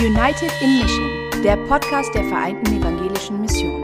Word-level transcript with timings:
United 0.00 0.50
in 0.60 0.80
Mission, 0.80 1.42
der 1.44 1.56
Podcast 1.68 2.12
der 2.16 2.24
Vereinten 2.24 2.80
Evangelischen 2.80 3.40
Mission. 3.40 3.82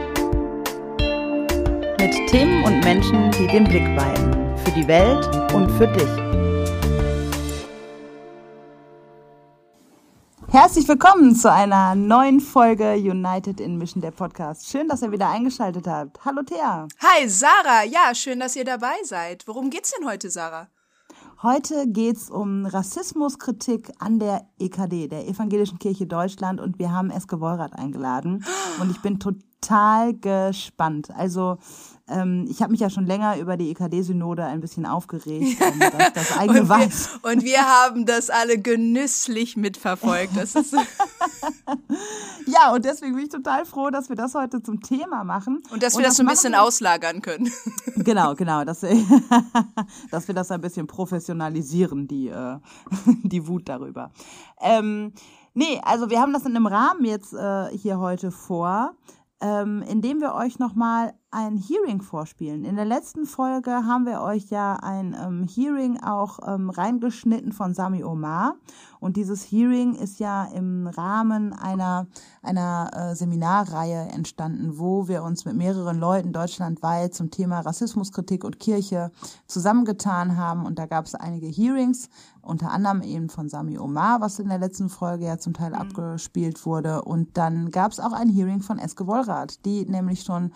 Mit 1.99 2.29
Themen 2.29 2.65
und 2.65 2.83
Menschen, 2.83 3.31
die 3.31 3.47
den 3.47 3.63
Blick 3.63 3.85
weiten. 3.95 4.57
Für 4.57 4.71
die 4.71 4.85
Welt 4.89 5.25
und 5.53 5.71
für 5.71 5.87
dich. 5.87 6.09
Herzlich 10.49 10.85
willkommen 10.89 11.33
zu 11.33 11.49
einer 11.49 11.95
neuen 11.95 12.41
Folge 12.41 12.95
United 12.95 13.61
in 13.61 13.77
Mission, 13.77 14.01
der 14.01 14.11
Podcast. 14.11 14.69
Schön, 14.69 14.89
dass 14.89 15.01
ihr 15.01 15.13
wieder 15.13 15.29
eingeschaltet 15.29 15.87
habt. 15.87 16.25
Hallo 16.25 16.41
Thea. 16.43 16.89
Hi 16.99 17.29
Sarah, 17.29 17.85
ja, 17.85 18.13
schön, 18.13 18.41
dass 18.41 18.57
ihr 18.57 18.65
dabei 18.65 18.95
seid. 19.05 19.47
Worum 19.47 19.69
geht's 19.69 19.93
denn 19.97 20.05
heute, 20.05 20.29
Sarah? 20.29 20.67
Heute 21.43 21.87
geht's 21.87 22.29
um 22.29 22.67
Rassismuskritik 22.67 23.91
an 23.97 24.19
der 24.19 24.45
EKD, 24.59 25.07
der 25.07 25.27
Evangelischen 25.27 25.79
Kirche 25.79 26.05
Deutschland, 26.05 26.61
und 26.61 26.77
wir 26.77 26.91
haben 26.91 27.09
Eske 27.09 27.39
Wollrath 27.39 27.73
eingeladen. 27.73 28.45
Und 28.79 28.91
ich 28.91 29.01
bin 29.01 29.19
total 29.19 29.41
gespannt. 30.19 31.09
Also 31.15 31.57
ähm, 32.11 32.45
ich 32.49 32.61
habe 32.61 32.71
mich 32.71 32.81
ja 32.81 32.89
schon 32.89 33.05
länger 33.05 33.37
über 33.37 33.57
die 33.57 33.71
EKD-Synode 33.71 34.43
ein 34.43 34.59
bisschen 34.59 34.85
aufgeregt, 34.85 35.61
ähm, 35.61 35.79
dass 35.97 36.13
das 36.13 36.37
eigene 36.37 36.61
und, 36.61 36.69
Weiß. 36.69 37.19
Wir, 37.21 37.31
und 37.31 37.43
wir 37.43 37.59
haben 37.59 38.05
das 38.05 38.29
alle 38.29 38.57
genüsslich 38.57 39.55
mitverfolgt. 39.55 40.35
Das 40.35 40.55
ist 40.55 40.73
ja, 42.47 42.73
und 42.73 42.85
deswegen 42.85 43.15
bin 43.15 43.25
ich 43.25 43.31
total 43.31 43.65
froh, 43.65 43.89
dass 43.89 44.09
wir 44.09 44.15
das 44.15 44.35
heute 44.35 44.61
zum 44.61 44.81
Thema 44.81 45.23
machen. 45.23 45.63
Und 45.71 45.83
dass 45.83 45.93
wir 45.93 45.99
und 45.99 46.03
das, 46.03 46.11
das 46.11 46.17
so 46.17 46.23
ein 46.23 46.29
bisschen 46.29 46.55
auslagern 46.55 47.21
können. 47.21 47.51
Genau, 47.95 48.35
genau, 48.35 48.65
dass, 48.65 48.81
dass 50.11 50.27
wir 50.27 50.35
das 50.35 50.51
ein 50.51 50.61
bisschen 50.61 50.87
professionalisieren, 50.87 52.07
die, 52.07 52.27
äh, 52.27 52.57
die 53.23 53.47
Wut 53.47 53.69
darüber. 53.69 54.11
Ähm, 54.59 55.13
nee, 55.53 55.79
also 55.83 56.09
wir 56.09 56.19
haben 56.19 56.33
das 56.33 56.45
in 56.45 56.55
einem 56.55 56.67
Rahmen 56.67 57.05
jetzt 57.05 57.33
äh, 57.33 57.69
hier 57.77 57.99
heute 57.99 58.31
vor 58.31 58.95
ähm, 59.41 59.83
indem 59.83 60.21
wir 60.21 60.33
euch 60.33 60.59
nochmal 60.59 61.13
ein 61.31 61.57
Hearing 61.57 62.01
vorspielen. 62.01 62.65
In 62.65 62.75
der 62.75 62.83
letzten 62.83 63.25
Folge 63.25 63.71
haben 63.71 64.05
wir 64.05 64.21
euch 64.21 64.49
ja 64.49 64.75
ein 64.75 65.15
ähm, 65.17 65.47
Hearing 65.47 65.97
auch 66.03 66.39
ähm, 66.45 66.69
reingeschnitten 66.69 67.53
von 67.53 67.73
Sami 67.73 68.03
Omar. 68.03 68.55
Und 68.99 69.15
dieses 69.15 69.49
Hearing 69.49 69.95
ist 69.95 70.19
ja 70.19 70.43
im 70.45 70.87
Rahmen 70.87 71.53
einer, 71.53 72.05
einer 72.43 72.91
äh, 72.93 73.15
Seminarreihe 73.15 74.09
entstanden, 74.09 74.77
wo 74.77 75.07
wir 75.07 75.23
uns 75.23 75.45
mit 75.45 75.55
mehreren 75.55 75.99
Leuten 75.99 76.33
deutschlandweit 76.33 77.15
zum 77.15 77.31
Thema 77.31 77.61
Rassismuskritik 77.61 78.43
und 78.43 78.59
Kirche 78.59 79.11
zusammengetan 79.47 80.35
haben. 80.37 80.65
Und 80.65 80.77
da 80.77 80.85
gab 80.85 81.05
es 81.05 81.15
einige 81.15 81.47
Hearings, 81.47 82.09
unter 82.41 82.71
anderem 82.71 83.01
eben 83.01 83.29
von 83.29 83.49
Sami 83.49 83.79
Omar, 83.79 84.21
was 84.21 84.37
in 84.37 84.49
der 84.49 84.59
letzten 84.59 84.89
Folge 84.89 85.25
ja 85.25 85.37
zum 85.37 85.53
Teil 85.53 85.69
mhm. 85.69 85.77
abgespielt 85.77 86.65
wurde. 86.65 87.01
Und 87.03 87.37
dann 87.37 87.71
gab 87.71 87.91
es 87.91 87.99
auch 87.99 88.13
ein 88.13 88.29
Hearing 88.29 88.61
von 88.61 88.77
Eske 88.77 89.07
Wollrath, 89.07 89.63
die 89.65 89.85
nämlich 89.85 90.23
schon 90.23 90.51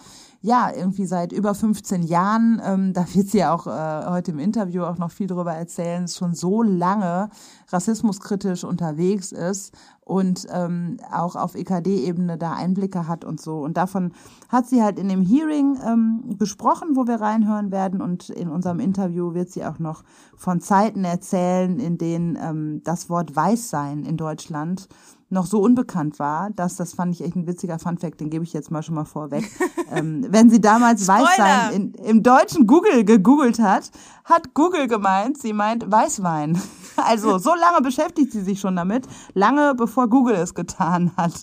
ja, 0.46 0.72
irgendwie 0.72 1.08
seit 1.08 1.32
über 1.32 1.56
15 1.56 2.04
Jahren, 2.04 2.62
ähm, 2.64 2.94
da 2.94 3.06
wird 3.14 3.30
sie 3.30 3.40
ja 3.40 3.54
auch 3.54 3.66
äh, 3.66 4.06
heute 4.12 4.32
im 4.32 4.40
Interview 4.40 4.84
auch 4.84 5.00
noch 5.00 5.10
viel 5.10 5.26
darüber 5.26 5.54
erzählen, 5.54 6.08
schon 6.08 6.36
so 6.36 6.62
lange 6.62 7.30
rassismuskritisch 7.70 8.64
unterwegs 8.64 9.32
ist 9.32 9.74
und 10.02 10.46
ähm, 10.52 10.98
auch 11.12 11.36
auf 11.36 11.56
EKD-Ebene 11.56 12.38
da 12.38 12.54
Einblicke 12.54 13.08
hat 13.08 13.26
und 13.26 13.42
so. 13.42 13.60
Und 13.60 13.76
davon 13.76 14.14
hat 14.50 14.68
sie 14.68 14.84
halt 14.84 15.00
in 15.00 15.10
dem 15.10 15.22
Hearing 15.22 15.78
ähm, 15.84 16.38
gesprochen, 16.38 16.90
wo 16.96 17.08
wir 17.08 17.20
reinhören 17.20 17.72
werden. 17.72 18.02
Und 18.02 18.30
in 18.30 18.50
unserem 18.50 18.80
Interview 18.80 19.34
wird 19.34 19.50
sie 19.50 19.66
auch 19.66 19.80
noch 19.80 20.04
von 20.36 20.62
Zeiten 20.62 21.04
erzählen, 21.04 21.80
in 21.80 21.98
denen 21.98 22.38
ähm, 22.40 22.82
das 22.84 23.10
Wort 23.10 23.36
Weißsein 23.36 24.06
in 24.06 24.16
Deutschland 24.16 24.88
noch 25.30 25.48
so 25.48 25.60
unbekannt 25.60 26.20
war, 26.20 26.52
dass 26.52 26.76
das 26.76 26.94
fand 26.94 27.14
ich 27.16 27.24
echt 27.24 27.36
ein 27.36 27.48
witziger 27.48 27.80
Funfact, 27.80 28.22
den 28.22 28.30
gebe 28.30 28.44
ich 28.44 28.54
jetzt 28.54 28.70
mal 28.70 28.84
schon 28.84 28.96
mal 28.96 29.06
vorweg. 29.06 29.44
ähm, 29.92 30.26
wenn 30.30 30.50
sie 30.50 30.62
damals 30.62 31.08
Weißwein 31.08 31.74
in, 31.74 31.94
im 31.96 32.24
deutschen 32.24 32.68
Google 32.68 33.04
gegoogelt 33.04 33.60
hat, 33.60 33.90
hat 34.24 34.54
Google 34.54 34.88
gemeint, 34.88 35.38
sie 35.40 35.54
meint 35.54 35.90
Weißwein. 35.90 36.62
Also 36.98 37.40
so 37.40 37.54
lange 37.56 37.82
beschäftigt 37.82 38.32
sie 38.32 38.42
sich 38.42 38.60
schon 38.60 38.76
damit, 38.76 39.06
lange 39.34 39.76
bevor 39.76 40.10
Google 40.10 40.36
es 40.36 40.54
getan 40.54 41.12
hat. 41.18 41.34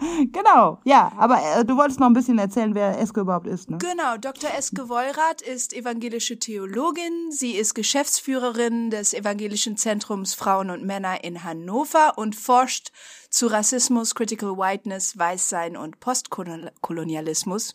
Genau, 0.32 0.80
ja, 0.84 1.12
aber 1.18 1.38
äh, 1.42 1.62
du 1.62 1.76
wolltest 1.76 2.00
noch 2.00 2.06
ein 2.06 2.14
bisschen 2.14 2.38
erzählen, 2.38 2.74
wer 2.74 2.98
Eske 2.98 3.20
überhaupt 3.20 3.46
ist, 3.46 3.68
ne? 3.68 3.76
Genau, 3.78 4.16
Dr. 4.16 4.50
Eske 4.56 4.88
Wollrath 4.88 5.42
ist 5.42 5.74
evangelische 5.74 6.38
Theologin. 6.38 7.30
Sie 7.30 7.52
ist 7.52 7.74
Geschäftsführerin 7.74 8.88
des 8.88 9.12
Evangelischen 9.12 9.76
Zentrums 9.76 10.32
Frauen 10.32 10.70
und 10.70 10.84
Männer 10.84 11.22
in 11.22 11.44
Hannover 11.44 12.16
und 12.16 12.34
forscht 12.34 12.92
zu 13.28 13.46
Rassismus, 13.48 14.14
Critical 14.14 14.56
Whiteness, 14.56 15.18
Weißsein 15.18 15.76
und 15.76 16.00
Postkolonialismus. 16.00 17.74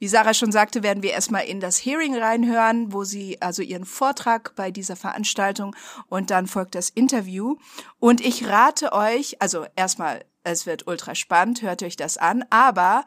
Wie 0.00 0.08
Sarah 0.08 0.32
schon 0.32 0.50
sagte, 0.50 0.82
werden 0.82 1.02
wir 1.02 1.12
erstmal 1.12 1.44
in 1.44 1.60
das 1.60 1.76
Hearing 1.76 2.16
reinhören, 2.16 2.90
wo 2.90 3.04
sie 3.04 3.40
also 3.42 3.60
ihren 3.60 3.84
Vortrag 3.84 4.54
bei 4.56 4.70
dieser 4.70 4.96
Veranstaltung 4.96 5.76
und 6.08 6.30
dann 6.30 6.46
folgt 6.46 6.74
das 6.74 6.88
Interview. 6.88 7.56
Und 7.98 8.22
ich 8.22 8.48
rate 8.48 8.92
euch, 8.92 9.42
also 9.42 9.66
erstmal, 9.76 10.24
es 10.42 10.64
wird 10.64 10.86
ultra 10.86 11.14
spannend, 11.14 11.60
hört 11.60 11.82
euch 11.82 11.96
das 11.96 12.16
an, 12.16 12.46
aber 12.48 13.04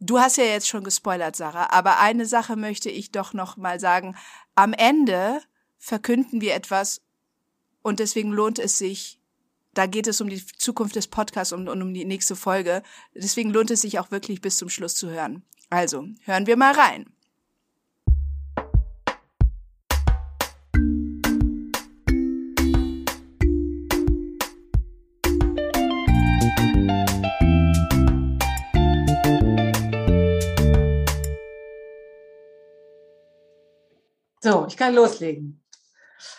du 0.00 0.18
hast 0.18 0.38
ja 0.38 0.44
jetzt 0.44 0.66
schon 0.66 0.82
gespoilert, 0.82 1.36
Sarah, 1.36 1.68
aber 1.72 2.00
eine 2.00 2.24
Sache 2.24 2.56
möchte 2.56 2.88
ich 2.88 3.10
doch 3.10 3.34
noch 3.34 3.58
mal 3.58 3.78
sagen. 3.78 4.16
Am 4.54 4.72
Ende 4.72 5.42
verkünden 5.76 6.40
wir 6.40 6.54
etwas 6.54 7.02
und 7.82 8.00
deswegen 8.00 8.30
lohnt 8.30 8.58
es 8.58 8.78
sich, 8.78 9.20
da 9.74 9.84
geht 9.84 10.06
es 10.06 10.22
um 10.22 10.30
die 10.30 10.44
Zukunft 10.56 10.96
des 10.96 11.06
Podcasts 11.06 11.52
und, 11.52 11.68
und 11.68 11.82
um 11.82 11.92
die 11.92 12.06
nächste 12.06 12.34
Folge. 12.34 12.82
Deswegen 13.14 13.50
lohnt 13.50 13.70
es 13.70 13.82
sich 13.82 13.98
auch 13.98 14.10
wirklich 14.10 14.40
bis 14.40 14.56
zum 14.56 14.70
Schluss 14.70 14.94
zu 14.94 15.10
hören. 15.10 15.44
Also, 15.70 16.06
hören 16.24 16.46
wir 16.46 16.56
mal 16.56 16.72
rein. 16.72 17.04
So, 34.40 34.66
ich 34.66 34.76
kann 34.78 34.94
loslegen. 34.94 35.60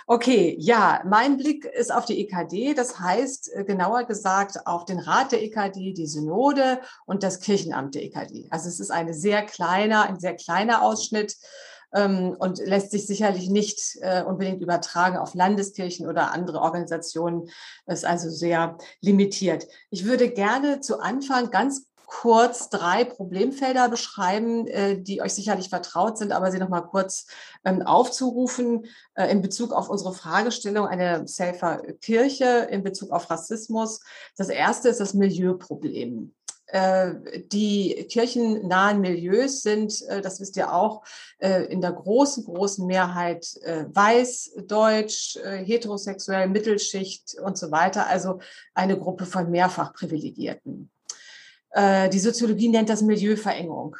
Okay, 0.07 0.55
ja, 0.59 1.01
mein 1.05 1.37
Blick 1.37 1.65
ist 1.65 1.93
auf 1.93 2.05
die 2.05 2.19
EKD, 2.19 2.73
das 2.73 2.99
heißt 2.99 3.55
äh, 3.55 3.63
genauer 3.63 4.03
gesagt 4.03 4.65
auf 4.65 4.85
den 4.85 4.99
Rat 4.99 5.31
der 5.31 5.43
EKD, 5.43 5.93
die 5.93 6.07
Synode 6.07 6.79
und 7.05 7.23
das 7.23 7.39
Kirchenamt 7.39 7.95
der 7.95 8.03
EKD. 8.03 8.47
Also 8.49 8.67
es 8.67 8.79
ist 8.79 8.91
eine 8.91 9.13
sehr 9.13 9.43
kleiner, 9.43 10.03
ein 10.03 10.19
sehr 10.19 10.35
kleiner 10.35 10.81
Ausschnitt 10.81 11.35
ähm, 11.93 12.35
und 12.39 12.59
lässt 12.59 12.91
sich 12.91 13.07
sicherlich 13.07 13.49
nicht 13.49 13.97
äh, 14.01 14.23
unbedingt 14.23 14.61
übertragen 14.61 15.17
auf 15.17 15.33
Landeskirchen 15.33 16.07
oder 16.07 16.31
andere 16.31 16.61
Organisationen. 16.61 17.49
Das 17.85 17.99
ist 17.99 18.05
also 18.05 18.29
sehr 18.29 18.77
limitiert. 19.01 19.67
Ich 19.89 20.05
würde 20.05 20.29
gerne 20.29 20.81
zu 20.81 20.99
Anfang 20.99 21.49
ganz 21.49 21.88
kurz 22.09 22.69
drei 22.69 23.03
Problemfelder 23.03 23.87
beschreiben, 23.87 24.65
äh, 24.67 24.99
die 24.99 25.21
euch 25.21 25.33
sicherlich 25.33 25.69
vertraut 25.69 26.17
sind, 26.17 26.31
aber 26.31 26.51
sie 26.51 26.57
nochmal 26.57 26.87
kurz 26.87 27.27
ähm, 27.63 27.83
aufzurufen 27.83 28.87
äh, 29.13 29.31
in 29.31 29.43
Bezug 29.43 29.71
auf 29.71 29.89
unsere 29.89 30.13
Fragestellung 30.13 30.87
eine 30.87 31.27
safer 31.27 31.83
Kirche, 32.01 32.67
in 32.71 32.83
Bezug 32.83 33.11
auf 33.11 33.29
Rassismus. 33.29 34.01
Das 34.35 34.49
erste 34.49 34.89
ist 34.89 34.99
das 34.99 35.13
Milieuproblem 35.13 36.33
äh, 36.65 37.13
die 37.51 38.07
kirchennahen 38.09 39.01
Milieus 39.01 39.61
sind, 39.61 40.03
das 40.07 40.39
wisst 40.39 40.55
ihr 40.55 40.71
auch, 40.71 41.03
in 41.39 41.81
der 41.81 41.93
großen, 41.93 42.43
großen 42.43 42.85
Mehrheit 42.85 43.43
weiß, 43.65 44.51
deutsch, 44.67 45.39
heterosexuell, 45.43 46.47
Mittelschicht 46.47 47.39
und 47.43 47.57
so 47.57 47.71
weiter. 47.71 48.05
Also 48.05 48.39
eine 48.75 48.99
Gruppe 48.99 49.25
von 49.25 49.49
mehrfach 49.49 49.93
Privilegierten. 49.93 50.91
Äh, 51.71 52.09
die 52.09 52.19
Soziologie 52.19 52.69
nennt 52.69 52.89
das 52.89 53.01
Milieuverengung. 53.01 53.95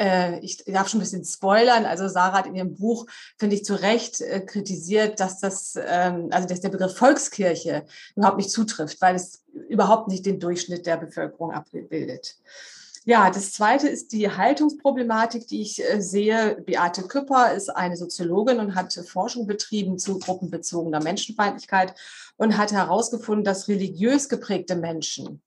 Äh, 0.00 0.40
ich 0.40 0.64
darf 0.64 0.88
schon 0.88 0.98
ein 0.98 1.02
bisschen 1.02 1.24
spoilern. 1.24 1.84
Also 1.84 2.08
Sarah 2.08 2.38
hat 2.38 2.46
in 2.46 2.54
ihrem 2.54 2.74
Buch, 2.74 3.06
finde 3.38 3.56
ich, 3.56 3.64
zu 3.64 3.74
Recht 3.74 4.20
äh, 4.20 4.40
kritisiert, 4.40 5.20
dass 5.20 5.40
das, 5.40 5.74
ähm, 5.76 6.28
also 6.30 6.48
dass 6.48 6.60
der 6.60 6.70
Begriff 6.70 6.96
Volkskirche 6.96 7.84
überhaupt 8.16 8.38
nicht 8.38 8.50
zutrifft, 8.50 9.00
weil 9.02 9.14
es 9.14 9.44
überhaupt 9.68 10.08
nicht 10.08 10.24
den 10.24 10.40
Durchschnitt 10.40 10.86
der 10.86 10.96
Bevölkerung 10.96 11.52
abbildet. 11.52 12.36
Ja, 13.04 13.30
das 13.30 13.52
zweite 13.52 13.88
ist 13.88 14.12
die 14.12 14.30
Haltungsproblematik, 14.30 15.46
die 15.46 15.62
ich 15.62 15.82
sehe. 15.98 16.62
Beate 16.66 17.02
Küpper 17.02 17.54
ist 17.54 17.70
eine 17.70 17.96
Soziologin 17.96 18.60
und 18.60 18.74
hat 18.74 18.92
Forschung 18.92 19.46
betrieben 19.46 19.98
zu 19.98 20.18
gruppenbezogener 20.18 21.02
Menschenfeindlichkeit 21.02 21.94
und 22.36 22.58
hat 22.58 22.72
herausgefunden, 22.72 23.42
dass 23.42 23.68
religiös 23.68 24.28
geprägte 24.28 24.76
Menschen 24.76 25.40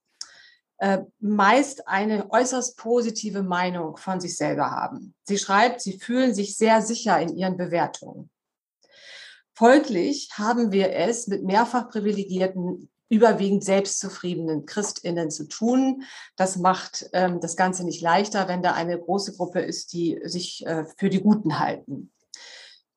meist 1.20 1.88
eine 1.88 2.30
äußerst 2.30 2.78
positive 2.78 3.42
Meinung 3.42 3.96
von 3.96 4.20
sich 4.20 4.36
selber 4.36 4.72
haben. 4.72 5.14
Sie 5.24 5.38
schreibt, 5.38 5.82
sie 5.82 5.98
fühlen 5.98 6.34
sich 6.34 6.58
sehr 6.58 6.82
sicher 6.82 7.20
in 7.20 7.36
ihren 7.38 7.56
Bewertungen. 7.56 8.30
Folglich 9.56 10.30
haben 10.34 10.72
wir 10.72 10.94
es 10.94 11.28
mit 11.28 11.44
mehrfach 11.44 11.90
privilegierten, 11.90 12.90
überwiegend 13.10 13.64
selbstzufriedenen 13.64 14.66
Christinnen 14.66 15.30
zu 15.30 15.48
tun. 15.48 16.04
Das 16.36 16.58
macht 16.58 17.10
ähm, 17.14 17.40
das 17.40 17.56
Ganze 17.56 17.84
nicht 17.84 18.02
leichter, 18.02 18.48
wenn 18.48 18.64
da 18.64 18.74
eine 18.74 19.00
große 19.00 19.38
Gruppe 19.38 19.62
ist, 19.62 19.94
die 19.94 20.20
sich 20.24 20.66
äh, 20.66 20.86
für 20.98 21.10
die 21.10 21.22
Guten 21.22 21.60
halten. 21.60 22.12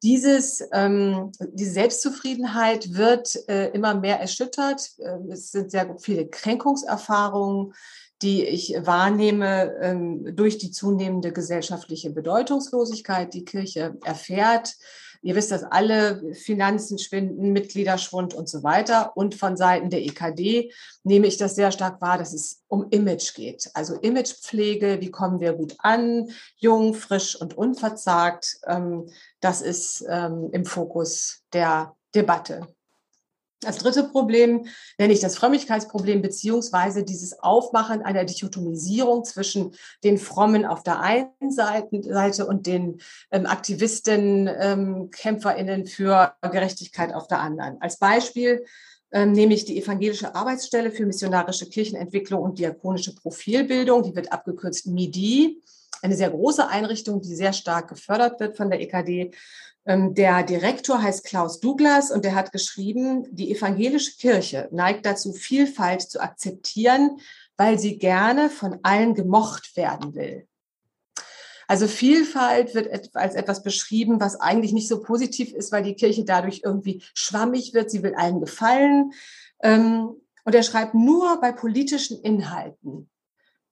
Dieses, 0.07 0.63
ähm, 0.73 1.33
diese 1.53 1.73
Selbstzufriedenheit 1.73 2.95
wird 2.95 3.37
äh, 3.49 3.71
immer 3.71 3.93
mehr 3.93 4.21
erschüttert. 4.21 4.93
Ähm, 5.01 5.33
es 5.33 5.51
sind 5.51 5.73
sehr 5.73 5.97
viele 5.99 6.29
Kränkungserfahrungen, 6.29 7.75
die 8.23 8.45
ich 8.45 8.77
wahrnehme 8.83 9.75
ähm, 9.81 10.37
durch 10.37 10.59
die 10.59 10.71
zunehmende 10.71 11.33
gesellschaftliche 11.33 12.11
Bedeutungslosigkeit, 12.11 13.35
die 13.35 13.45
Kirche 13.45 13.97
erfährt 14.05 14.77
Ihr 15.27 15.35
wisst 15.35 15.51
das 15.51 15.65
alle, 15.65 16.23
Finanzen 16.35 17.01
schwinden, 17.01 17.53
Mitgliederschwund 17.53 18.33
und 18.33 18.49
so 18.49 18.63
weiter. 18.63 19.17
Und 19.17 19.35
von 19.35 19.57
Seiten 19.57 19.91
der 19.91 20.03
EKD 20.03 20.73
nehme 21.03 21.27
ich 21.27 21.37
das 21.37 21.57
sehr 21.57 21.73
stark 21.73 22.01
wahr, 22.01 22.17
dass 22.17 22.33
es 22.33 22.63
um 22.69 22.87
Image 22.91 23.35
geht. 23.35 23.69
Also 23.75 23.97
Imagepflege, 23.97 25.01
wie 25.01 25.11
kommen 25.11 25.41
wir 25.41 25.55
gut 25.55 25.75
an, 25.79 26.29
jung, 26.59 26.95
frisch 26.95 27.35
und 27.35 27.59
unverzagt. 27.59 28.59
Ähm, 28.69 29.09
das 29.41 29.63
ist 29.63 30.05
ähm, 30.09 30.51
im 30.53 30.65
Fokus 30.65 31.43
der 31.53 31.97
Debatte. 32.15 32.69
Das 33.67 33.79
dritte 33.79 34.05
Problem 34.05 34.67
nenne 34.97 35.13
ich 35.13 35.19
das 35.19 35.37
Frömmigkeitsproblem 35.37 36.23
beziehungsweise 36.23 37.03
dieses 37.03 37.41
Aufmachen 37.41 38.01
einer 38.01 38.25
Dichotomisierung 38.25 39.25
zwischen 39.25 39.75
den 40.05 40.19
Frommen 40.19 40.65
auf 40.65 40.85
der 40.85 41.01
einen 41.01 41.51
Seite 41.51 42.47
und 42.47 42.69
den 42.69 43.01
ähm, 43.33 43.47
Aktivisten, 43.47 44.49
ähm, 44.61 45.11
Kämpferinnen 45.11 45.87
für 45.87 46.35
Gerechtigkeit 46.43 47.13
auf 47.13 47.27
der 47.27 47.41
anderen. 47.41 47.83
Als 47.83 47.99
Beispiel 47.99 48.65
ähm, 49.11 49.33
nehme 49.33 49.55
ich 49.55 49.65
die 49.65 49.83
Evangelische 49.83 50.37
Arbeitsstelle 50.37 50.93
für 50.93 51.05
missionarische 51.05 51.69
Kirchenentwicklung 51.69 52.43
und 52.43 52.61
diakonische 52.61 53.17
Profilbildung, 53.17 54.05
die 54.05 54.15
wird 54.15 54.33
abgekürzt 54.33 54.87
MIDI 54.87 55.61
eine 56.03 56.15
sehr 56.15 56.31
große 56.31 56.69
Einrichtung, 56.69 57.21
die 57.21 57.35
sehr 57.35 57.53
stark 57.53 57.89
gefördert 57.89 58.39
wird 58.39 58.57
von 58.57 58.71
der 58.71 58.81
EKD. 58.81 59.33
Ähm, 59.87 60.15
der 60.15 60.43
Direktor 60.43 61.01
heißt 61.01 61.25
Klaus 61.25 61.61
Douglas 61.61 62.11
und 62.11 62.25
der 62.25 62.35
hat 62.35 62.53
geschrieben, 62.53 63.27
die 63.31 63.55
evangelische 63.55 64.17
Kirche 64.17 64.69
neigt 64.73 65.07
dazu, 65.07 65.33
Vielfalt 65.33 66.03
zu 66.03 66.21
akzeptieren, 66.21 67.21
weil 67.57 67.79
sie 67.79 67.99
gerne 67.99 68.51
von 68.51 68.81
allen 68.83 69.15
gemocht 69.15 69.77
werden 69.77 70.15
will. 70.15 70.47
Also 71.69 71.89
Vielfalt 71.89 72.75
wird 72.75 73.17
als 73.17 73.35
etwas 73.35 73.63
beschrieben, 73.63 74.21
was 74.21 74.41
eigentlich 74.41 74.73
nicht 74.73 74.89
so 74.89 75.01
positiv 75.01 75.53
ist, 75.53 75.73
weil 75.73 75.83
die 75.83 75.95
Kirche 75.95 76.25
dadurch 76.25 76.63
irgendwie 76.65 77.03
schwammig 77.15 77.75
wird. 77.75 77.91
Sie 77.91 78.03
will 78.03 78.15
allen 78.15 78.41
gefallen. 78.41 79.13
Ähm, 79.63 80.11
und 80.45 80.55
er 80.55 80.63
schreibt, 80.63 80.95
nur 80.95 81.41
bei 81.41 81.51
politischen 81.51 82.21
Inhalten 82.21 83.11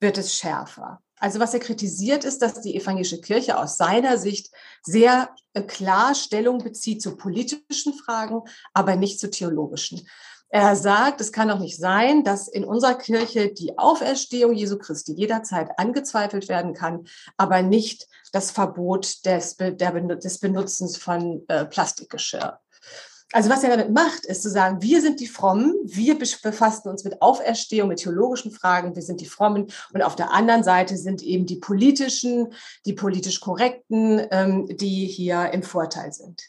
wird 0.01 0.17
es 0.17 0.35
schärfer. 0.35 1.01
Also 1.25 1.39
was 1.39 1.55
er 1.55 1.59
kritisiert 1.59 2.23
ist, 2.23 2.43
dass 2.43 2.61
die 2.61 2.75
evangelische 2.75 3.19
Kirche 3.19 3.57
aus 3.57 3.77
seiner 3.77 4.19
Sicht 4.19 4.51
sehr 4.83 5.31
äh, 5.53 5.63
klar 5.63 6.13
Stellung 6.13 6.59
bezieht 6.59 7.01
zu 7.01 7.17
politischen 7.17 7.95
Fragen, 7.95 8.41
aber 8.75 8.95
nicht 8.95 9.19
zu 9.19 9.31
theologischen. 9.31 10.07
Er 10.49 10.75
sagt, 10.75 11.21
es 11.21 11.31
kann 11.31 11.47
doch 11.47 11.57
nicht 11.57 11.79
sein, 11.79 12.23
dass 12.23 12.47
in 12.47 12.63
unserer 12.63 12.93
Kirche 12.93 13.51
die 13.51 13.75
Auferstehung 13.75 14.53
Jesu 14.53 14.77
Christi 14.77 15.13
jederzeit 15.13 15.71
angezweifelt 15.79 16.47
werden 16.47 16.75
kann, 16.75 17.07
aber 17.37 17.63
nicht 17.63 18.07
das 18.31 18.51
Verbot 18.51 19.25
des, 19.25 19.57
des 19.57 20.39
Benutzens 20.39 20.95
von 20.95 21.43
äh, 21.47 21.65
Plastikgeschirr. 21.65 22.59
Also 23.31 23.49
was 23.49 23.63
er 23.63 23.71
damit 23.71 23.91
macht, 23.91 24.25
ist 24.25 24.43
zu 24.43 24.49
sagen, 24.49 24.81
wir 24.81 25.01
sind 25.01 25.19
die 25.19 25.27
Frommen, 25.27 25.73
wir 25.83 26.17
befassen 26.17 26.89
uns 26.89 27.03
mit 27.03 27.21
Auferstehung, 27.21 27.89
mit 27.89 27.99
theologischen 27.99 28.51
Fragen, 28.51 28.95
wir 28.95 29.01
sind 29.01 29.19
die 29.19 29.25
Frommen 29.25 29.67
und 29.93 30.01
auf 30.03 30.15
der 30.15 30.31
anderen 30.31 30.63
Seite 30.63 30.95
sind 30.95 31.23
eben 31.23 31.45
die 31.45 31.57
politischen, 31.57 32.53
die 32.85 32.93
politisch 32.93 33.39
korrekten, 33.39 34.25
ähm, 34.29 34.67
die 34.77 35.07
hier 35.07 35.51
im 35.51 35.63
Vorteil 35.63 36.13
sind. 36.13 36.43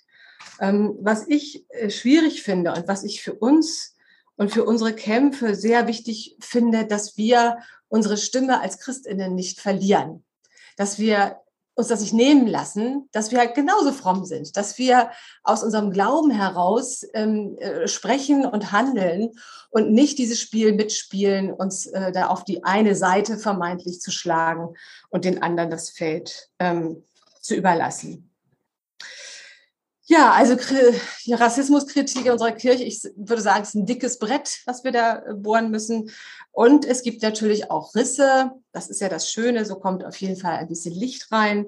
Ähm, 0.60 0.96
was 1.00 1.26
ich 1.26 1.64
äh, 1.70 1.90
schwierig 1.90 2.42
finde 2.42 2.72
und 2.74 2.86
was 2.88 3.04
ich 3.04 3.22
für 3.22 3.34
uns 3.34 3.94
und 4.36 4.52
für 4.52 4.64
unsere 4.64 4.92
Kämpfe 4.92 5.54
sehr 5.54 5.86
wichtig 5.86 6.36
finde, 6.40 6.86
dass 6.86 7.16
wir 7.16 7.56
unsere 7.88 8.18
Stimme 8.18 8.60
als 8.60 8.78
Christinnen 8.78 9.34
nicht 9.34 9.60
verlieren, 9.60 10.24
dass 10.76 10.98
wir 10.98 11.40
uns 11.76 11.88
das 11.88 12.00
nicht 12.00 12.14
nehmen 12.14 12.46
lassen, 12.46 13.08
dass 13.12 13.30
wir 13.30 13.38
halt 13.38 13.54
genauso 13.54 13.92
fromm 13.92 14.24
sind, 14.24 14.56
dass 14.56 14.78
wir 14.78 15.10
aus 15.44 15.62
unserem 15.62 15.90
Glauben 15.90 16.30
heraus 16.30 17.02
ähm, 17.12 17.56
äh, 17.58 17.86
sprechen 17.86 18.46
und 18.46 18.72
handeln 18.72 19.32
und 19.70 19.92
nicht 19.92 20.18
dieses 20.18 20.40
Spiel 20.40 20.72
mitspielen, 20.72 21.52
uns 21.52 21.86
äh, 21.86 22.12
da 22.12 22.28
auf 22.28 22.44
die 22.44 22.64
eine 22.64 22.96
Seite 22.96 23.36
vermeintlich 23.36 24.00
zu 24.00 24.10
schlagen 24.10 24.74
und 25.10 25.26
den 25.26 25.42
anderen 25.42 25.70
das 25.70 25.90
Feld 25.90 26.48
ähm, 26.58 27.04
zu 27.42 27.54
überlassen. 27.54 28.30
Ja, 30.08 30.30
also 30.30 30.54
die 31.26 31.32
Rassismuskritik 31.32 32.30
unserer 32.30 32.52
Kirche, 32.52 32.84
ich 32.84 33.02
würde 33.16 33.42
sagen, 33.42 33.62
es 33.62 33.70
ist 33.70 33.74
ein 33.74 33.86
dickes 33.86 34.20
Brett, 34.20 34.60
was 34.64 34.84
wir 34.84 34.92
da 34.92 35.18
äh, 35.18 35.34
bohren 35.34 35.70
müssen. 35.72 36.10
Und 36.52 36.84
es 36.84 37.02
gibt 37.02 37.22
natürlich 37.22 37.72
auch 37.72 37.92
Risse. 37.96 38.52
Das 38.70 38.88
ist 38.88 39.00
ja 39.00 39.08
das 39.08 39.32
Schöne, 39.32 39.64
so 39.64 39.74
kommt 39.74 40.04
auf 40.04 40.16
jeden 40.18 40.36
Fall 40.36 40.58
ein 40.58 40.68
bisschen 40.68 40.94
Licht 40.94 41.32
rein. 41.32 41.66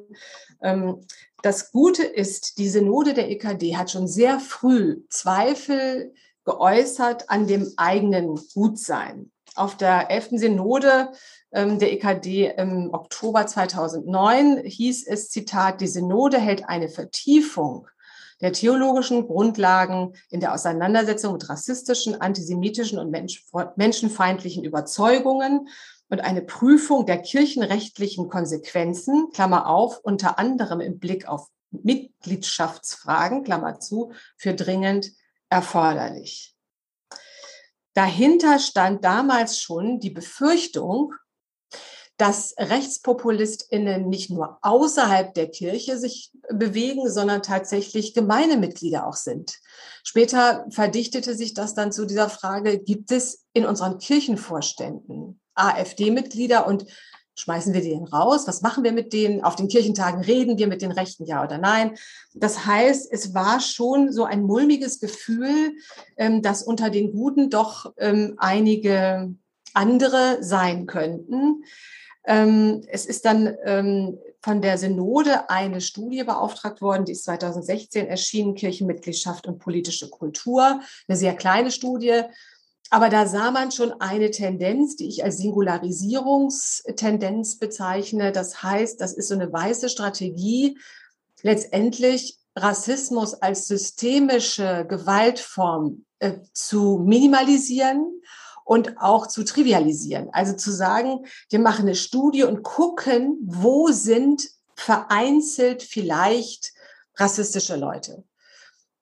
Ähm, 0.62 1.05
das 1.43 1.73
Gute 1.73 2.05
ist, 2.05 2.58
die 2.58 2.69
Synode 2.69 3.12
der 3.12 3.29
EKD 3.29 3.76
hat 3.76 3.90
schon 3.90 4.06
sehr 4.06 4.38
früh 4.38 5.02
Zweifel 5.11 6.14
geäußert 6.44 7.31
an 7.31 7.49
dem 7.49 7.73
eigenen 7.76 8.40
Gutsein. 8.55 9.32
Auf 9.56 9.76
der 9.76 10.12
11. 10.12 10.29
Synode 10.35 11.11
ähm, 11.50 11.81
der 11.81 11.93
EKD 11.93 12.55
im 12.56 12.94
Oktober 12.94 13.49
2009 13.49 14.58
hieß 14.64 15.08
es, 15.08 15.29
Zitat, 15.29 15.81
die 15.81 15.88
Synode 15.88 16.38
hält 16.38 16.69
eine 16.69 16.88
Vertiefung 16.88 17.88
der 18.40 18.52
theologischen 18.52 19.26
Grundlagen 19.26 20.14
in 20.31 20.40
der 20.40 20.55
Auseinandersetzung 20.55 21.32
mit 21.35 21.49
rassistischen, 21.49 22.20
antisemitischen 22.20 22.99
und 22.99 23.11
menschenfeindlichen 23.76 24.64
Überzeugungen 24.64 25.69
und 26.08 26.20
eine 26.20 26.43
Prüfung 26.43 27.05
der 27.06 27.19
kirchenrechtlichen 27.19 28.29
Konsequenzen, 28.29 29.31
Klammer 29.32 29.67
auf, 29.67 29.99
unter 30.02 30.38
anderem 30.38 30.81
im 30.81 30.99
Blick 30.99 31.29
auf 31.29 31.49
Mitgliedschaftsfragen, 31.70 33.44
Klammer 33.44 33.81
zu, 33.81 34.12
für 34.37 34.55
dringend 34.55 35.12
erforderlich. 35.50 36.55
Dahinter 37.94 38.58
stand 38.58 39.05
damals 39.05 39.61
schon 39.61 39.99
die 39.99 40.11
Befürchtung, 40.11 41.14
dass 42.18 42.54
RechtspopulistInnen 42.58 44.08
nicht 44.08 44.28
nur 44.28 44.58
außerhalb 44.62 45.32
der 45.34 45.48
Kirche 45.48 45.96
sich 45.96 46.32
bewegen, 46.52 47.08
sondern 47.08 47.42
tatsächlich 47.42 48.12
Gemeindemitglieder 48.12 49.06
auch 49.06 49.14
sind. 49.14 49.58
Später 50.02 50.66
verdichtete 50.70 51.34
sich 51.34 51.54
das 51.54 51.75
dann 51.75 51.92
zu 51.92 52.04
dieser 52.06 52.28
Frage, 52.28 52.80
gibt 52.80 53.12
es 53.12 53.44
in 53.52 53.64
unseren 53.64 53.98
Kirchenvorständen 53.98 55.40
AfD-Mitglieder 55.54 56.66
und 56.66 56.87
schmeißen 57.37 57.72
wir 57.72 57.82
den 57.82 58.04
raus? 58.04 58.48
Was 58.48 58.62
machen 58.62 58.82
wir 58.82 58.92
mit 58.92 59.12
denen? 59.12 59.44
Auf 59.44 59.54
den 59.54 59.68
Kirchentagen 59.68 60.22
reden 60.22 60.58
wir 60.58 60.66
mit 60.66 60.82
den 60.82 60.90
Rechten, 60.90 61.25
ja 61.25 61.44
oder 61.44 61.58
nein? 61.58 61.96
Das 62.34 62.66
heißt, 62.66 63.12
es 63.12 63.32
war 63.32 63.60
schon 63.60 64.10
so 64.10 64.25
ein 64.25 64.42
mulmiges 64.42 64.98
Gefühl, 64.98 65.76
ähm, 66.16 66.42
dass 66.42 66.64
unter 66.64 66.90
den 66.90 67.12
Guten 67.12 67.48
doch 67.48 67.92
ähm, 67.96 68.34
einige 68.38 69.32
andere 69.72 70.38
sein 70.42 70.87
könnten. 70.87 71.62
Ähm, 72.28 72.85
es 72.88 73.06
ist 73.06 73.25
dann 73.25 73.56
ähm, 73.64 74.18
von 74.42 74.61
der 74.61 74.76
Synode 74.76 75.49
eine 75.49 75.80
Studie 75.80 76.25
beauftragt 76.25 76.82
worden, 76.82 77.06
die 77.06 77.12
ist 77.12 77.25
2016 77.25 78.06
erschienen, 78.06 78.54
Kirchenmitgliedschaft 78.54 79.47
und 79.47 79.61
politische 79.61 80.11
Kultur, 80.11 80.82
eine 81.08 81.16
sehr 81.16 81.35
kleine 81.35 81.70
Studie. 81.70 82.20
Aber 82.90 83.08
da 83.08 83.26
sah 83.26 83.50
man 83.50 83.73
schon 83.73 83.99
eine 84.00 84.30
Tendenz, 84.30 84.97
die 84.97 85.08
ich 85.08 85.25
als 85.25 85.38
Singularisierungstendenz 85.38 87.56
bezeichne. 87.56 88.30
Das 88.30 88.62
heißt, 88.62 89.00
das 89.00 89.14
ist 89.14 89.28
so 89.28 89.35
eine 89.35 89.50
weiße 89.50 89.88
Strategie, 89.88 90.76
letztendlich 91.42 92.37
Rassismus 92.54 93.32
als 93.35 93.68
systemische 93.68 94.85
Gewaltform 94.87 96.04
äh, 96.18 96.40
zu 96.52 97.02
minimalisieren 97.02 98.20
und 98.68 98.98
auch 98.98 99.26
zu 99.26 99.44
trivialisieren. 99.44 100.28
Also 100.32 100.52
zu 100.52 100.70
sagen, 100.70 101.25
wir 101.48 101.58
machen 101.58 101.87
eine 101.87 101.94
Studie 101.94 102.42
und 102.42 102.62
gucken, 102.62 103.38
wo 103.40 103.88
sind 103.88 104.46
vereinzelt 104.76 105.82
vielleicht 105.82 106.75
rassistische 107.16 107.76
Leute. 107.76 108.25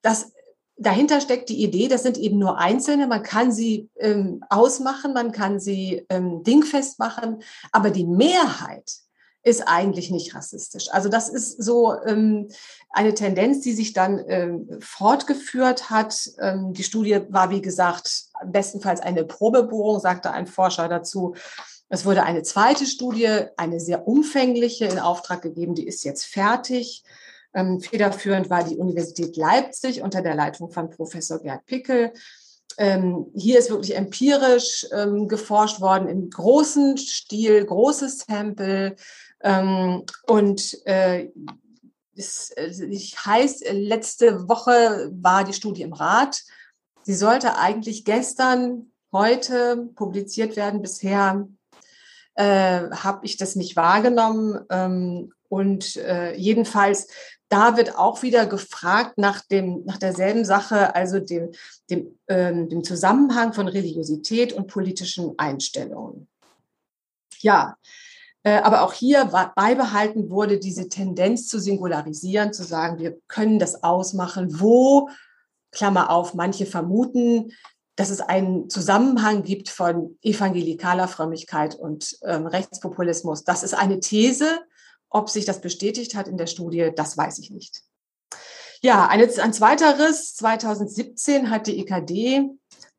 Das 0.02 0.30
dahinter 0.76 1.20
steckt 1.20 1.48
die 1.48 1.64
Idee, 1.64 1.88
das 1.88 2.04
sind 2.04 2.16
eben 2.16 2.38
nur 2.38 2.58
Einzelne, 2.58 3.08
man 3.08 3.24
kann 3.24 3.50
sie 3.50 3.90
ähm, 3.98 4.44
ausmachen, 4.50 5.12
man 5.12 5.32
kann 5.32 5.58
sie 5.58 6.06
ähm, 6.10 6.44
dingfest 6.44 7.00
machen, 7.00 7.42
aber 7.72 7.90
die 7.90 8.06
Mehrheit 8.06 8.92
ist 9.46 9.62
eigentlich 9.68 10.10
nicht 10.10 10.34
rassistisch. 10.34 10.88
Also 10.90 11.08
das 11.08 11.28
ist 11.28 11.62
so 11.62 11.94
ähm, 12.04 12.48
eine 12.90 13.14
Tendenz, 13.14 13.60
die 13.60 13.74
sich 13.74 13.92
dann 13.92 14.24
ähm, 14.26 14.68
fortgeführt 14.80 15.88
hat. 15.88 16.30
Ähm, 16.40 16.72
die 16.72 16.82
Studie 16.82 17.20
war, 17.28 17.50
wie 17.50 17.62
gesagt, 17.62 18.24
bestenfalls 18.44 19.00
eine 19.00 19.24
Probebohrung, 19.24 20.00
sagte 20.00 20.32
ein 20.32 20.48
Forscher 20.48 20.88
dazu. 20.88 21.36
Es 21.88 22.04
wurde 22.04 22.24
eine 22.24 22.42
zweite 22.42 22.86
Studie, 22.86 23.42
eine 23.56 23.78
sehr 23.78 24.08
umfängliche, 24.08 24.86
in 24.86 24.98
Auftrag 24.98 25.42
gegeben. 25.42 25.76
Die 25.76 25.86
ist 25.86 26.02
jetzt 26.02 26.24
fertig. 26.24 27.04
Ähm, 27.54 27.80
federführend 27.80 28.50
war 28.50 28.64
die 28.64 28.76
Universität 28.76 29.36
Leipzig 29.36 30.02
unter 30.02 30.22
der 30.22 30.34
Leitung 30.34 30.72
von 30.72 30.90
Professor 30.90 31.38
Gerd 31.38 31.64
Pickel. 31.66 32.12
Ähm, 32.78 33.26
hier 33.34 33.60
ist 33.60 33.70
wirklich 33.70 33.96
empirisch 33.96 34.86
ähm, 34.92 35.28
geforscht 35.28 35.80
worden 35.80 36.08
im 36.08 36.30
großen 36.30 36.98
Stil, 36.98 37.64
großes 37.64 38.24
Sample. 38.26 38.96
Ähm, 39.42 40.04
und 40.26 40.86
äh, 40.86 41.28
es, 42.14 42.54
heißt, 42.56 43.64
letzte 43.72 44.48
Woche 44.48 45.10
war 45.12 45.44
die 45.44 45.52
Studie 45.52 45.82
im 45.82 45.92
Rat. 45.92 46.42
Sie 47.02 47.14
sollte 47.14 47.56
eigentlich 47.58 48.04
gestern, 48.04 48.92
heute 49.12 49.88
publiziert 49.94 50.56
werden. 50.56 50.82
Bisher 50.82 51.46
äh, 52.34 52.90
habe 52.90 53.24
ich 53.24 53.36
das 53.36 53.56
nicht 53.56 53.76
wahrgenommen. 53.76 54.60
Ähm, 54.70 55.32
und 55.48 55.96
äh, 55.96 56.34
jedenfalls 56.34 57.06
da 57.48 57.76
wird 57.76 57.96
auch 57.96 58.22
wieder 58.22 58.46
gefragt 58.46 59.18
nach 59.18 59.40
dem, 59.42 59.84
nach 59.84 59.98
derselben 59.98 60.44
Sache, 60.44 60.94
also 60.94 61.20
dem, 61.20 61.52
dem, 61.90 62.18
ähm, 62.28 62.68
dem 62.68 62.82
Zusammenhang 62.82 63.52
von 63.52 63.68
Religiosität 63.68 64.52
und 64.52 64.66
politischen 64.66 65.38
Einstellungen. 65.38 66.28
Ja, 67.40 67.76
aber 68.52 68.82
auch 68.82 68.92
hier 68.92 69.24
beibehalten 69.56 70.30
wurde 70.30 70.58
diese 70.58 70.88
Tendenz 70.88 71.48
zu 71.48 71.58
singularisieren, 71.58 72.52
zu 72.52 72.62
sagen, 72.62 72.98
wir 72.98 73.18
können 73.26 73.58
das 73.58 73.82
ausmachen, 73.82 74.60
wo, 74.60 75.08
Klammer 75.72 76.10
auf, 76.10 76.34
manche 76.34 76.64
vermuten, 76.64 77.52
dass 77.96 78.10
es 78.10 78.20
einen 78.20 78.70
Zusammenhang 78.70 79.42
gibt 79.42 79.68
von 79.68 80.18
evangelikaler 80.22 81.08
Frömmigkeit 81.08 81.74
und 81.74 82.16
ähm, 82.24 82.46
Rechtspopulismus. 82.46 83.42
Das 83.44 83.62
ist 83.62 83.74
eine 83.74 84.00
These, 84.00 84.60
ob 85.08 85.30
sich 85.30 85.44
das 85.44 85.60
bestätigt 85.60 86.14
hat 86.14 86.28
in 86.28 86.36
der 86.36 86.46
Studie, 86.46 86.92
das 86.94 87.16
weiß 87.16 87.38
ich 87.38 87.50
nicht. 87.50 87.82
Ja, 88.82 89.06
eine, 89.08 89.28
ein 89.42 89.52
zweiter 89.52 89.98
Riss. 89.98 90.34
2017 90.36 91.50
hat 91.50 91.66
die 91.66 91.80
EKD 91.80 92.50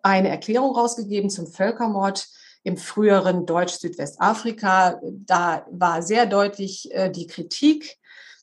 eine 0.02 0.30
Erklärung 0.30 0.76
rausgegeben 0.76 1.30
zum 1.30 1.48
Völkermord 1.48 2.28
im 2.68 2.76
früheren 2.76 3.46
Deutsch-Südwestafrika. 3.46 5.00
Da 5.02 5.66
war 5.72 6.02
sehr 6.02 6.26
deutlich 6.26 6.94
äh, 6.94 7.10
die 7.10 7.26
Kritik 7.26 7.98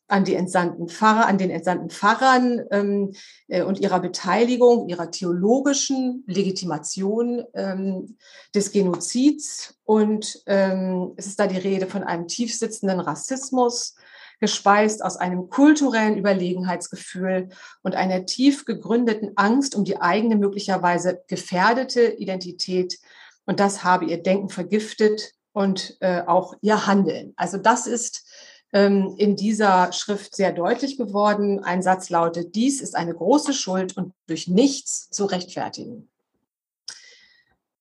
an 0.09 0.25
die 0.25 0.35
entsandten 0.35 0.88
Pfarrer, 0.88 1.26
an 1.26 1.37
den 1.37 1.50
entsandten 1.50 1.90
Pfarrern 1.90 2.62
ähm, 2.71 3.12
äh, 3.49 3.62
und 3.62 3.81
ihrer 3.81 4.00
Beteiligung, 4.00 4.88
ihrer 4.88 5.11
theologischen 5.11 6.25
Legitimation 6.26 7.45
ähm, 7.52 8.16
des 8.54 8.73
Genozids. 8.73 9.75
Und 9.85 10.43
ähm, 10.47 11.12
es 11.16 11.26
ist 11.26 11.38
da 11.38 11.47
die 11.47 11.59
Rede 11.59 11.87
von 11.87 12.02
einem 12.02 12.26
tiefsitzenden 12.26 13.00
Rassismus, 13.00 13.95
gespeist 14.40 15.04
aus 15.04 15.16
einem 15.19 15.50
kulturellen 15.50 16.16
Überlegenheitsgefühl 16.16 17.50
und 17.83 17.95
einer 17.95 18.25
tief 18.25 18.64
gegründeten 18.64 19.33
Angst 19.37 19.75
um 19.75 19.85
die 19.85 20.00
eigene 20.00 20.37
möglicherweise 20.37 21.23
gefährdete 21.28 22.07
Identität. 22.07 22.99
Und 23.47 23.61
das 23.61 23.85
habe 23.85 24.07
ihr 24.07 24.23
Denken 24.23 24.49
vergiftet 24.49 25.33
und 25.53 25.97
äh, 26.01 26.23
auch 26.27 26.55
ihr 26.61 26.87
Handeln. 26.87 27.33
Also 27.37 27.59
das 27.59 27.87
ist 27.87 28.27
ähm, 28.73 29.15
in 29.19 29.37
dieser 29.37 29.93
Schrift 29.93 30.35
sehr 30.35 30.53
deutlich 30.53 30.99
geworden. 30.99 31.63
Ein 31.63 31.83
Satz 31.83 32.11
lautet, 32.11 32.55
dies 32.55 32.81
ist 32.81 32.97
eine 32.97 33.15
große 33.15 33.53
Schuld 33.53 33.97
und 33.97 34.13
durch 34.27 34.49
nichts 34.49 35.09
zu 35.11 35.27
rechtfertigen. 35.27 36.11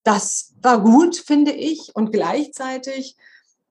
Das 0.03 0.53
war 0.62 0.82
gut, 0.84 1.15
finde 1.15 1.51
ich, 1.51 1.96
und 1.96 2.12
gleichzeitig 2.12 3.15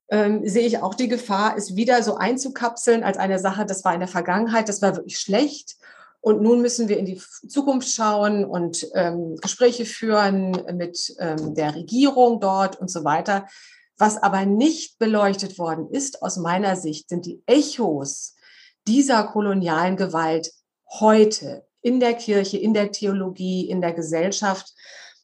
ähm, 0.09 0.47
sehe 0.47 0.65
ich 0.65 0.79
auch 0.79 0.95
die 0.95 1.07
Gefahr, 1.07 1.55
es 1.55 1.75
wieder 1.75 2.03
so 2.03 2.15
einzukapseln 2.15 3.03
als 3.03 3.17
eine 3.17 3.39
Sache, 3.39 3.65
das 3.65 3.85
war 3.85 3.93
in 3.93 3.99
der 3.99 4.09
Vergangenheit, 4.09 4.67
das 4.67 4.81
war 4.81 4.95
wirklich 4.95 5.19
schlecht. 5.19 5.77
Und 6.23 6.41
nun 6.41 6.61
müssen 6.61 6.87
wir 6.87 6.97
in 6.97 7.05
die 7.05 7.21
Zukunft 7.49 7.89
schauen 7.89 8.45
und 8.45 8.87
ähm, 8.93 9.35
Gespräche 9.41 9.83
führen 9.83 10.51
mit 10.77 11.13
ähm, 11.19 11.53
der 11.53 11.75
Regierung 11.75 12.39
dort 12.39 12.79
und 12.79 12.89
so 12.89 13.03
weiter. 13.03 13.45
Was 13.97 14.15
aber 14.23 14.45
nicht 14.45 14.99
beleuchtet 14.99 15.59
worden 15.59 15.89
ist, 15.91 16.21
aus 16.21 16.37
meiner 16.37 16.77
Sicht, 16.77 17.09
sind 17.09 17.25
die 17.25 17.43
Echos 17.45 18.35
dieser 18.87 19.25
kolonialen 19.25 19.97
Gewalt 19.97 20.53
heute 20.89 21.65
in 21.81 21.99
der 21.99 22.13
Kirche, 22.13 22.57
in 22.57 22.73
der 22.73 22.93
Theologie, 22.93 23.69
in 23.69 23.81
der 23.81 23.91
Gesellschaft. 23.91 24.73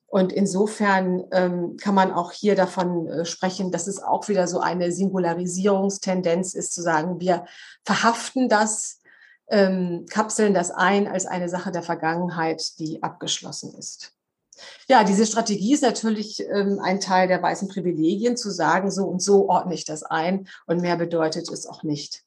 Und 0.06 0.34
insofern 0.34 1.24
ähm, 1.32 1.78
kann 1.78 1.96
man 1.96 2.12
auch 2.12 2.34
hier 2.34 2.56
davon 2.56 3.08
äh, 3.08 3.24
sprechen, 3.24 3.72
dass 3.72 3.88
es 3.88 4.04
auch 4.04 4.28
wieder 4.28 4.50
so 4.50 4.60
eine 4.60 4.92
Singularisierungstendenz 4.92 6.56
ist, 6.56 6.74
zu 6.74 6.82
sagen, 6.82 7.22
wir 7.22 7.46
verhaften 7.86 8.50
das, 8.50 8.99
ähm, 9.50 10.06
kapseln 10.10 10.54
das 10.54 10.72
ein 10.72 11.08
als 11.08 11.26
eine 11.26 11.50
Sache 11.50 11.72
der 11.72 11.84
Vergangenheit, 11.84 12.80
die 12.80 13.02
abgeschlossen 13.04 13.74
ist. 13.78 14.14
Ja, 14.88 15.04
diese 15.04 15.26
Strategie 15.26 15.74
ist 15.74 15.84
natürlich 15.84 16.44
ähm, 16.50 16.80
ein 16.84 17.00
Teil 17.00 17.28
der 17.28 17.42
weißen 17.42 17.68
Privilegien, 17.68 18.38
zu 18.38 18.52
sagen, 18.52 18.92
so 18.92 19.06
und 19.06 19.22
so 19.22 19.50
ordne 19.50 19.74
ich 19.74 19.86
das 19.86 20.04
ein 20.04 20.48
und 20.66 20.82
mehr 20.82 20.98
bedeutet 20.98 21.50
es 21.50 21.66
auch 21.66 21.84
nicht. 21.84 22.24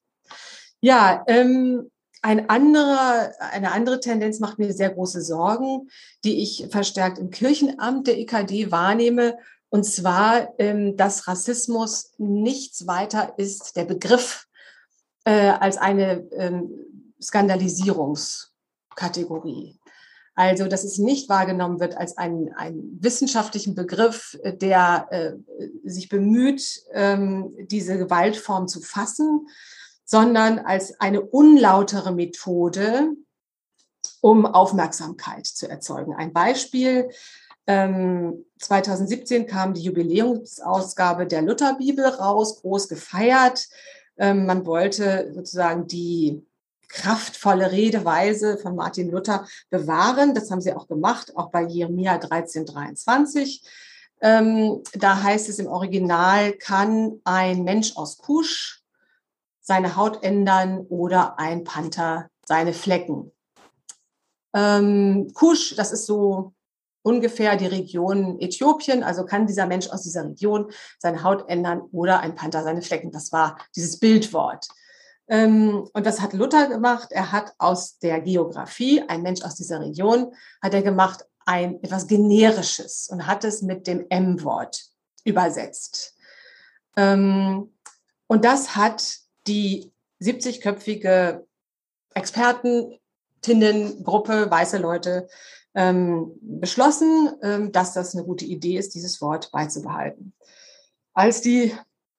Ja, 0.80 1.22
ähm, 1.26 1.90
ein 2.22 2.48
anderer, 2.48 3.32
eine 3.40 3.72
andere 3.72 3.98
Tendenz 4.00 4.38
macht 4.38 4.58
mir 4.58 4.72
sehr 4.72 4.90
große 4.90 5.22
Sorgen, 5.22 5.88
die 6.24 6.42
ich 6.42 6.68
verstärkt 6.70 7.18
im 7.18 7.30
Kirchenamt 7.30 8.06
der 8.06 8.18
EKD 8.18 8.70
wahrnehme. 8.70 9.36
Und 9.70 9.84
zwar, 9.84 10.54
ähm, 10.58 10.96
dass 10.96 11.26
Rassismus 11.26 12.12
nichts 12.18 12.86
weiter 12.86 13.34
ist, 13.38 13.76
der 13.76 13.86
Begriff, 13.86 14.46
äh, 15.24 15.50
als 15.50 15.78
eine 15.78 16.28
ähm, 16.32 16.70
Skandalisierungskategorie. 17.22 19.78
Also, 20.34 20.66
dass 20.66 20.84
es 20.84 20.98
nicht 20.98 21.28
wahrgenommen 21.28 21.78
wird 21.78 21.96
als 21.96 22.16
einen, 22.16 22.54
einen 22.54 22.98
wissenschaftlichen 23.02 23.74
Begriff, 23.74 24.38
der 24.42 25.06
äh, 25.10 25.32
sich 25.84 26.08
bemüht, 26.08 26.82
ähm, 26.92 27.54
diese 27.68 27.98
Gewaltform 27.98 28.66
zu 28.66 28.80
fassen, 28.80 29.46
sondern 30.04 30.58
als 30.58 30.98
eine 31.00 31.20
unlautere 31.20 32.12
Methode, 32.12 33.10
um 34.22 34.46
Aufmerksamkeit 34.46 35.46
zu 35.46 35.68
erzeugen. 35.68 36.14
Ein 36.14 36.32
Beispiel. 36.32 37.10
Ähm, 37.66 38.46
2017 38.58 39.46
kam 39.46 39.74
die 39.74 39.82
Jubiläumsausgabe 39.82 41.26
der 41.26 41.42
Lutherbibel 41.42 42.06
raus, 42.06 42.62
groß 42.62 42.88
gefeiert. 42.88 43.68
Ähm, 44.16 44.46
man 44.46 44.64
wollte 44.64 45.30
sozusagen 45.34 45.86
die 45.86 46.42
kraftvolle 46.88 47.72
Redeweise 47.72 48.58
von 48.58 48.76
Martin 48.76 49.10
Luther 49.10 49.46
bewahren. 49.70 50.34
Das 50.34 50.50
haben 50.50 50.60
sie 50.60 50.74
auch 50.74 50.88
gemacht, 50.88 51.36
auch 51.36 51.50
bei 51.50 51.62
Jeremia 51.62 52.12
1323. 52.14 53.62
Ähm, 54.20 54.82
da 54.94 55.22
heißt 55.22 55.48
es 55.48 55.58
im 55.58 55.66
Original, 55.66 56.52
kann 56.52 57.20
ein 57.24 57.64
Mensch 57.64 57.96
aus 57.96 58.18
Kusch 58.18 58.82
seine 59.60 59.96
Haut 59.96 60.22
ändern 60.22 60.86
oder 60.88 61.38
ein 61.38 61.64
Panther 61.64 62.28
seine 62.46 62.72
Flecken. 62.72 63.32
Ähm, 64.54 65.30
Kusch, 65.34 65.74
das 65.76 65.92
ist 65.92 66.06
so 66.06 66.52
ungefähr 67.02 67.56
die 67.56 67.66
Region 67.66 68.40
Äthiopien. 68.40 69.02
Also 69.02 69.24
kann 69.24 69.46
dieser 69.46 69.66
Mensch 69.66 69.88
aus 69.88 70.02
dieser 70.02 70.24
Region 70.24 70.70
seine 70.98 71.22
Haut 71.24 71.48
ändern 71.48 71.82
oder 71.92 72.20
ein 72.20 72.34
Panther 72.34 72.62
seine 72.62 72.82
Flecken. 72.82 73.10
Das 73.10 73.32
war 73.32 73.58
dieses 73.74 73.98
Bildwort. 73.98 74.68
Ähm, 75.28 75.88
und 75.92 76.06
das 76.06 76.20
hat 76.20 76.32
Luther 76.32 76.68
gemacht. 76.68 77.08
Er 77.10 77.32
hat 77.32 77.54
aus 77.58 77.98
der 77.98 78.20
Geografie, 78.20 79.02
ein 79.08 79.22
Mensch 79.22 79.42
aus 79.42 79.54
dieser 79.54 79.80
Region, 79.80 80.34
hat 80.60 80.74
er 80.74 80.82
gemacht 80.82 81.24
ein 81.44 81.82
etwas 81.82 82.06
Generisches 82.06 83.08
und 83.10 83.26
hat 83.26 83.44
es 83.44 83.62
mit 83.62 83.86
dem 83.86 84.06
M-Wort 84.08 84.84
übersetzt. 85.24 86.14
Ähm, 86.96 87.72
und 88.26 88.44
das 88.44 88.76
hat 88.76 89.18
die 89.46 89.92
70-köpfige 90.20 91.44
Expertentinnengruppe, 92.14 94.50
weiße 94.50 94.78
Leute, 94.78 95.28
ähm, 95.74 96.32
beschlossen, 96.40 97.70
dass 97.72 97.94
das 97.94 98.14
eine 98.14 98.24
gute 98.24 98.44
Idee 98.44 98.76
ist, 98.76 98.94
dieses 98.94 99.22
Wort 99.22 99.50
beizubehalten. 99.52 100.34
Als 101.14 101.40
die 101.40 101.74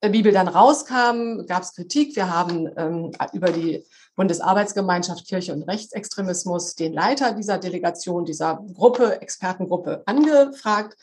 Bibel 0.10 0.32
dann 0.32 0.48
rauskam, 0.48 1.46
gab 1.48 1.64
es 1.64 1.74
Kritik. 1.74 2.16
Wir 2.16 2.30
haben 2.30 2.70
ähm, 2.78 3.12
über 3.34 3.52
die 3.52 3.84
Bundesarbeitsgemeinschaft 4.16 5.28
Kirche 5.28 5.54
und 5.54 5.64
Rechtsextremismus 5.64 6.76
den 6.76 6.94
Leiter 6.94 7.34
dieser 7.34 7.58
Delegation, 7.58 8.26
dieser 8.26 8.64
Gruppe, 8.74 9.22
Expertengruppe 9.22 10.04
angefragt 10.06 10.98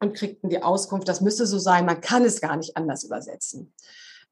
und 0.00 0.14
kriegten 0.14 0.50
die 0.50 0.62
Auskunft, 0.62 1.08
das 1.08 1.20
müsste 1.20 1.46
so 1.46 1.58
sein, 1.58 1.84
man 1.84 2.00
kann 2.00 2.24
es 2.24 2.40
gar 2.40 2.56
nicht 2.56 2.76
anders 2.76 3.04
übersetzen. 3.04 3.72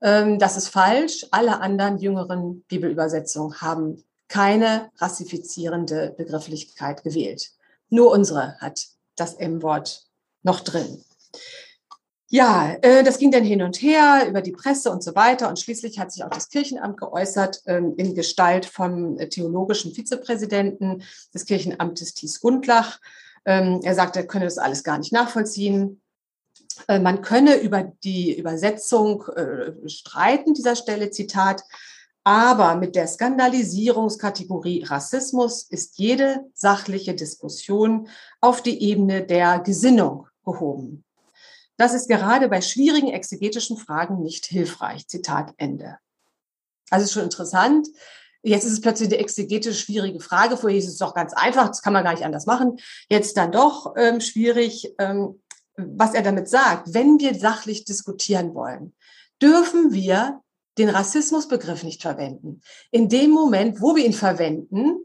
Ähm, 0.00 0.38
das 0.38 0.56
ist 0.56 0.68
falsch. 0.68 1.26
Alle 1.30 1.60
anderen 1.60 1.98
jüngeren 1.98 2.62
Bibelübersetzungen 2.62 3.60
haben 3.60 4.04
keine 4.28 4.90
rassifizierende 4.98 6.14
Begrifflichkeit 6.16 7.04
gewählt. 7.04 7.52
Nur 7.88 8.10
unsere 8.10 8.58
hat 8.58 8.86
das 9.14 9.34
M-Wort 9.34 10.06
noch 10.42 10.60
drin. 10.60 11.04
Ja, 12.28 12.74
äh, 12.82 13.04
das 13.04 13.18
ging 13.18 13.30
dann 13.30 13.44
hin 13.44 13.62
und 13.62 13.80
her 13.80 14.26
über 14.28 14.42
die 14.42 14.50
Presse 14.50 14.90
und 14.90 15.02
so 15.02 15.14
weiter. 15.14 15.48
Und 15.48 15.60
schließlich 15.60 16.00
hat 16.00 16.10
sich 16.10 16.24
auch 16.24 16.30
das 16.30 16.48
Kirchenamt 16.48 16.98
geäußert 16.98 17.62
ähm, 17.66 17.94
in 17.96 18.14
Gestalt 18.16 18.66
vom 18.66 19.16
theologischen 19.16 19.92
Vizepräsidenten 19.92 21.04
des 21.32 21.44
Kirchenamtes 21.44 22.14
Thies 22.14 22.40
Gundlach. 22.40 23.00
Ähm, 23.44 23.80
er 23.84 23.94
sagte, 23.94 24.20
er 24.20 24.26
könne 24.26 24.44
das 24.44 24.58
alles 24.58 24.82
gar 24.82 24.98
nicht 24.98 25.12
nachvollziehen. 25.12 26.00
Äh, 26.88 26.98
man 26.98 27.22
könne 27.22 27.56
über 27.60 27.92
die 28.02 28.36
Übersetzung 28.36 29.24
äh, 29.28 29.88
streiten, 29.88 30.52
dieser 30.52 30.74
Stelle, 30.74 31.10
Zitat. 31.10 31.62
Aber 32.24 32.74
mit 32.74 32.96
der 32.96 33.06
Skandalisierungskategorie 33.06 34.82
Rassismus 34.82 35.62
ist 35.62 35.96
jede 35.98 36.40
sachliche 36.54 37.14
Diskussion 37.14 38.08
auf 38.40 38.62
die 38.62 38.82
Ebene 38.82 39.24
der 39.24 39.60
Gesinnung 39.60 40.26
gehoben. 40.44 41.05
Das 41.76 41.94
ist 41.94 42.08
gerade 42.08 42.48
bei 42.48 42.60
schwierigen 42.60 43.08
exegetischen 43.08 43.76
Fragen 43.76 44.22
nicht 44.22 44.46
hilfreich. 44.46 45.06
Zitat 45.08 45.52
Ende. 45.56 45.98
Also 46.90 47.04
ist 47.04 47.12
schon 47.12 47.24
interessant. 47.24 47.88
Jetzt 48.42 48.64
ist 48.64 48.72
es 48.72 48.80
plötzlich 48.80 49.08
eine 49.08 49.18
exegetisch 49.18 49.80
schwierige 49.80 50.20
Frage. 50.20 50.56
Vorher 50.56 50.78
ist 50.78 50.88
es 50.88 50.98
doch 50.98 51.14
ganz 51.14 51.32
einfach, 51.32 51.68
das 51.68 51.82
kann 51.82 51.92
man 51.92 52.04
gar 52.04 52.12
nicht 52.12 52.24
anders 52.24 52.46
machen. 52.46 52.78
Jetzt 53.08 53.36
dann 53.36 53.50
doch 53.50 53.94
ähm, 53.96 54.20
schwierig, 54.20 54.94
ähm, 54.98 55.42
was 55.76 56.14
er 56.14 56.22
damit 56.22 56.48
sagt. 56.48 56.94
Wenn 56.94 57.18
wir 57.18 57.34
sachlich 57.34 57.84
diskutieren 57.84 58.54
wollen, 58.54 58.94
dürfen 59.42 59.92
wir 59.92 60.40
den 60.78 60.88
Rassismusbegriff 60.90 61.82
nicht 61.82 62.02
verwenden. 62.02 62.60
In 62.90 63.08
dem 63.08 63.30
Moment, 63.30 63.80
wo 63.80 63.96
wir 63.96 64.04
ihn 64.04 64.12
verwenden, 64.12 64.98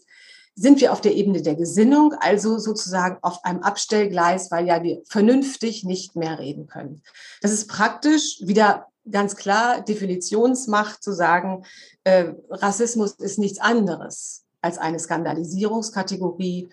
sind 0.62 0.80
wir 0.80 0.94
auf 0.94 1.01
der 1.01 1.15
Ebene 1.15 1.41
der 1.41 1.56
Gesinnung, 1.56 2.13
also 2.20 2.60
sozusagen 2.60 3.18
auf 3.24 3.44
einem 3.44 3.63
Abstellgleis, 3.63 4.51
weil 4.51 4.68
ja 4.68 4.84
wir 4.84 5.01
vernünftig 5.08 5.84
nicht 5.84 6.15
mehr 6.15 6.38
reden 6.38 6.68
können. 6.68 7.01
Das 7.41 7.51
ist 7.51 7.68
praktisch 7.68 8.38
wieder 8.41 8.88
ganz 9.10 9.36
klar 9.36 9.82
Definitionsmacht 9.82 11.01
zu 11.01 11.13
sagen, 11.13 11.65
äh, 12.03 12.34
Rassismus 12.50 13.13
ist 13.13 13.39
nichts 13.39 13.60
anderes 13.60 14.44
als 14.62 14.77
eine 14.77 15.00
Skandalisierungskategorie 15.00 16.70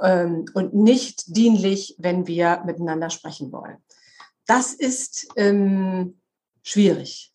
ähm, 0.00 0.44
und 0.54 0.74
nicht 0.74 1.34
dienlich, 1.34 1.96
wenn 1.98 2.28
wir 2.28 2.62
miteinander 2.64 3.10
sprechen 3.10 3.50
wollen. 3.50 3.78
Das 4.46 4.72
ist 4.72 5.26
ähm, 5.34 6.20
schwierig 6.62 7.31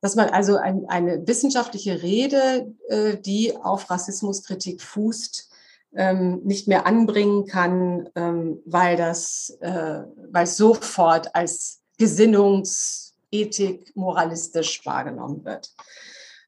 dass 0.00 0.14
man 0.14 0.28
also 0.30 0.56
ein, 0.56 0.86
eine 0.88 1.26
wissenschaftliche 1.26 2.02
Rede, 2.02 2.72
äh, 2.88 3.16
die 3.16 3.56
auf 3.56 3.90
Rassismuskritik 3.90 4.80
fußt, 4.80 5.50
ähm, 5.94 6.40
nicht 6.44 6.68
mehr 6.68 6.86
anbringen 6.86 7.46
kann, 7.46 8.08
ähm, 8.14 8.60
weil 8.64 8.96
das, 8.96 9.56
äh, 9.60 10.02
weil 10.30 10.46
sofort 10.46 11.34
als 11.34 11.80
Gesinnungsethik 11.98 13.96
moralistisch 13.96 14.84
wahrgenommen 14.86 15.44
wird. 15.44 15.72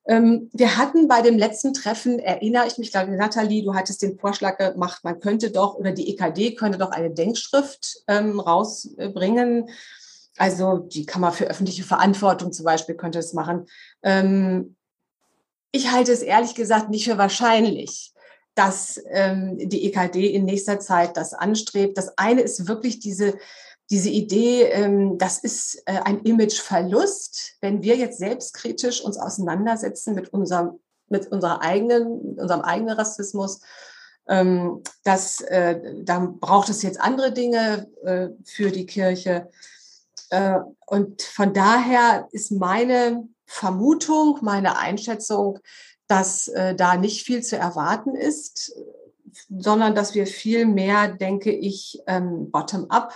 Ähm, 0.07 0.51
wir 0.53 0.77
hatten 0.77 1.09
bei 1.09 1.23
dem 1.23 1.39
letzten 1.39 1.75
Treffen, 1.75 2.19
erinnere 2.19 2.67
ich 2.67 2.79
mich, 2.79 2.91
glaube 2.91 3.13
Nathalie, 3.13 3.63
du 3.63 3.75
hattest 3.75 4.03
den 4.03 4.19
Vorschlag 4.19 4.59
gemacht, 4.59 5.05
man 5.05 5.21
könnte 5.21 5.51
doch, 5.51 5.75
oder 5.75 5.93
die 5.93 6.09
EKD 6.11 6.55
könnte 6.55 6.79
doch 6.79 6.91
eine 6.91 7.11
Denkschrift 7.11 8.03
ähm, 8.09 8.41
rausbringen, 8.41 9.69
also 10.41 10.79
die 10.79 11.05
Kammer 11.05 11.33
für 11.33 11.45
öffentliche 11.45 11.85
Verantwortung 11.85 12.51
zum 12.51 12.65
Beispiel 12.65 12.95
könnte 12.95 13.19
es 13.19 13.35
machen. 13.35 13.67
Ähm, 14.03 14.75
ich 15.71 15.93
halte 15.93 16.13
es 16.13 16.23
ehrlich 16.23 16.55
gesagt 16.55 16.89
nicht 16.89 17.05
für 17.05 17.19
wahrscheinlich, 17.19 18.15
dass 18.55 18.99
ähm, 19.11 19.59
die 19.59 19.85
EKD 19.85 20.29
in 20.29 20.47
nächster 20.47 20.81
Zeit 20.81 21.19
das 21.19 21.35
anstrebt. 21.35 21.99
Das 21.99 22.17
eine 22.17 22.41
ist 22.41 22.67
wirklich 22.67 23.01
diese, 23.01 23.35
diese 23.91 24.09
Idee, 24.09 24.63
ähm, 24.63 25.19
das 25.19 25.41
ist 25.41 25.83
äh, 25.85 26.01
ein 26.05 26.23
Imageverlust, 26.23 27.57
wenn 27.61 27.83
wir 27.83 27.97
jetzt 27.97 28.19
selbstkritisch 28.19 29.03
uns 29.03 29.19
auseinandersetzen 29.19 30.15
mit 30.15 30.33
unserem, 30.33 30.81
mit 31.09 31.27
unserer 31.27 31.61
eigenen, 31.61 32.39
unserem 32.39 32.63
eigenen 32.63 32.97
Rassismus. 32.97 33.61
Ähm, 34.27 34.83
das, 35.05 35.43
äh, 35.43 36.03
dann 36.03 36.41
braucht 36.41 36.71
es 36.71 36.81
jetzt 36.81 36.99
andere 36.99 37.31
Dinge 37.31 37.91
äh, 38.05 38.29
für 38.47 38.71
die 38.71 38.87
Kirche. 38.87 39.51
Äh, 40.31 40.61
und 40.87 41.23
von 41.23 41.53
daher 41.53 42.29
ist 42.33 42.51
meine 42.53 43.29
Vermutung, 43.47 44.39
meine 44.43 44.79
Einschätzung, 44.79 45.59
dass 46.07 46.49
äh, 46.49 46.75
da 46.75 46.97
nicht 46.97 47.25
viel 47.25 47.43
zu 47.43 47.57
erwarten 47.57 48.15
ist, 48.15 48.73
sondern 49.49 49.95
dass 49.95 50.15
wir 50.15 50.27
viel 50.27 50.67
mehr, 50.67 51.09
denke 51.09 51.53
ich, 51.53 52.01
ähm, 52.07 52.51
bottom-up 52.51 53.13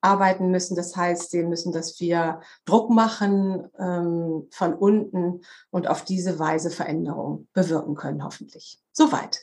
arbeiten 0.00 0.50
müssen. 0.50 0.76
Das 0.76 0.96
heißt, 0.96 1.30
sehen 1.30 1.48
müssen, 1.48 1.72
dass 1.72 2.00
wir 2.00 2.40
Druck 2.64 2.90
machen 2.90 3.68
ähm, 3.78 4.48
von 4.50 4.74
unten 4.74 5.42
und 5.70 5.88
auf 5.88 6.04
diese 6.04 6.38
Weise 6.38 6.70
Veränderungen 6.70 7.48
bewirken 7.52 7.94
können, 7.94 8.24
hoffentlich. 8.24 8.80
Soweit. 8.92 9.42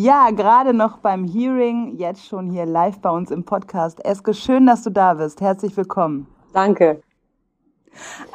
Ja, 0.00 0.30
gerade 0.30 0.74
noch 0.74 0.98
beim 0.98 1.24
Hearing, 1.24 1.96
jetzt 1.96 2.24
schon 2.24 2.50
hier 2.50 2.66
live 2.66 3.00
bei 3.00 3.10
uns 3.10 3.32
im 3.32 3.44
Podcast. 3.44 3.98
Eske, 4.04 4.32
schön, 4.32 4.64
dass 4.64 4.84
du 4.84 4.90
da 4.90 5.14
bist. 5.14 5.40
Herzlich 5.40 5.76
willkommen. 5.76 6.28
Danke. 6.52 7.02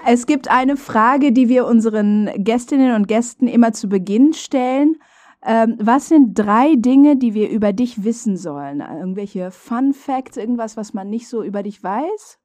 Es 0.06 0.26
gibt 0.26 0.52
eine 0.52 0.76
Frage, 0.76 1.32
die 1.32 1.48
wir 1.48 1.66
unseren 1.66 2.30
Gästinnen 2.36 2.94
und 2.96 3.08
Gästen 3.08 3.48
immer 3.48 3.72
zu 3.72 3.88
Beginn 3.88 4.34
stellen. 4.34 4.98
Ähm, 5.42 5.78
was 5.82 6.10
sind 6.10 6.38
drei 6.38 6.76
Dinge, 6.76 7.16
die 7.16 7.34
wir 7.34 7.50
über 7.50 7.72
dich 7.72 8.04
wissen 8.04 8.36
sollen? 8.36 8.82
Irgendwelche 8.82 9.50
Fun 9.50 9.94
Facts, 9.94 10.36
irgendwas, 10.36 10.76
was 10.76 10.94
man 10.94 11.10
nicht 11.10 11.30
so 11.30 11.44
über 11.44 11.64
dich 11.64 11.82
weiß? 11.82 12.40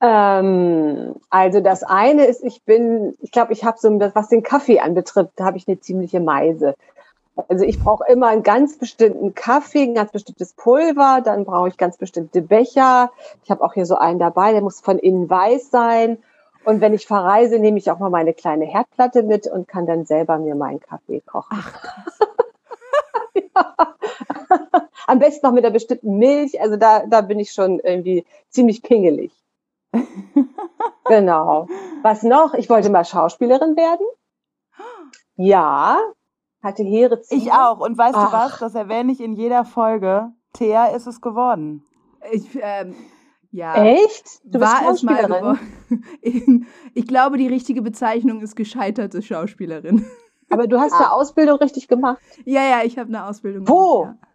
Ähm, 0.00 1.14
also 1.28 1.60
das 1.60 1.82
eine 1.82 2.24
ist, 2.24 2.42
ich 2.42 2.64
bin, 2.64 3.14
ich 3.20 3.32
glaube, 3.32 3.52
ich 3.52 3.64
habe 3.64 3.76
so, 3.78 3.90
was 4.14 4.30
den 4.30 4.42
Kaffee 4.42 4.80
anbetrifft, 4.80 5.32
da 5.36 5.44
habe 5.44 5.58
ich 5.58 5.68
eine 5.68 5.78
ziemliche 5.78 6.20
Meise. 6.20 6.74
Also 7.48 7.64
ich 7.64 7.78
brauche 7.78 8.04
immer 8.10 8.28
einen 8.28 8.42
ganz 8.42 8.78
bestimmten 8.78 9.34
Kaffee, 9.34 9.82
ein 9.82 9.94
ganz 9.94 10.10
bestimmtes 10.10 10.54
Pulver, 10.54 11.20
dann 11.22 11.44
brauche 11.44 11.68
ich 11.68 11.76
ganz 11.76 11.98
bestimmte 11.98 12.40
Becher. 12.40 13.12
Ich 13.44 13.50
habe 13.50 13.62
auch 13.62 13.74
hier 13.74 13.84
so 13.84 13.96
einen 13.96 14.18
dabei, 14.18 14.52
der 14.52 14.62
muss 14.62 14.80
von 14.80 14.98
innen 14.98 15.28
weiß 15.28 15.70
sein. 15.70 16.18
Und 16.64 16.80
wenn 16.80 16.94
ich 16.94 17.06
verreise, 17.06 17.58
nehme 17.58 17.78
ich 17.78 17.90
auch 17.90 17.98
mal 17.98 18.10
meine 18.10 18.34
kleine 18.34 18.64
Herdplatte 18.64 19.22
mit 19.22 19.46
und 19.46 19.68
kann 19.68 19.86
dann 19.86 20.06
selber 20.06 20.38
mir 20.38 20.54
meinen 20.54 20.80
Kaffee 20.80 21.20
kochen. 21.20 21.62
ja. 23.34 23.76
Am 25.06 25.20
besten 25.20 25.46
noch 25.46 25.52
mit 25.52 25.64
einer 25.64 25.72
bestimmten 25.72 26.18
Milch. 26.18 26.60
Also 26.60 26.76
da, 26.76 27.06
da 27.06 27.20
bin 27.20 27.38
ich 27.38 27.52
schon 27.52 27.78
irgendwie 27.78 28.24
ziemlich 28.48 28.82
pingelig. 28.82 29.30
genau. 31.04 31.68
Was 32.02 32.24
noch? 32.24 32.54
Ich 32.54 32.68
wollte 32.68 32.90
mal 32.90 33.04
Schauspielerin 33.04 33.76
werden. 33.76 34.06
Ja, 35.38 35.98
hatte 36.62 36.82
hehre 36.82 37.20
Ziele. 37.20 37.40
Ich 37.40 37.52
auch. 37.52 37.80
Und 37.80 37.96
weißt 37.96 38.16
Ach. 38.16 38.30
du 38.30 38.36
was? 38.36 38.58
Das 38.58 38.74
erwähne 38.74 39.12
ich 39.12 39.20
in 39.20 39.34
jeder 39.34 39.64
Folge. 39.64 40.32
Thea 40.52 40.86
ist 40.86 41.06
es 41.06 41.20
geworden. 41.20 41.84
Ich, 42.32 42.58
ähm, 42.60 42.94
ja. 43.50 43.74
Echt? 43.84 44.40
Du 44.44 44.60
war 44.60 44.80
bist 44.80 45.00
Schauspielerin? 45.02 45.58
es 46.22 46.66
ich 46.94 47.06
glaube, 47.06 47.38
die 47.38 47.48
richtige 47.48 47.82
Bezeichnung 47.82 48.40
ist 48.40 48.56
gescheiterte 48.56 49.22
Schauspielerin. 49.22 50.06
Aber 50.50 50.66
du 50.66 50.78
hast 50.78 50.92
ah. 50.92 50.98
eine 50.98 51.12
Ausbildung 51.12 51.58
richtig 51.58 51.88
gemacht? 51.88 52.20
Ja, 52.44 52.62
ja, 52.62 52.84
ich 52.84 52.98
habe 52.98 53.08
eine 53.08 53.26
Ausbildung 53.26 53.68
Wo? 53.68 54.02
gemacht. 54.02 54.18
Ja. 54.20 54.28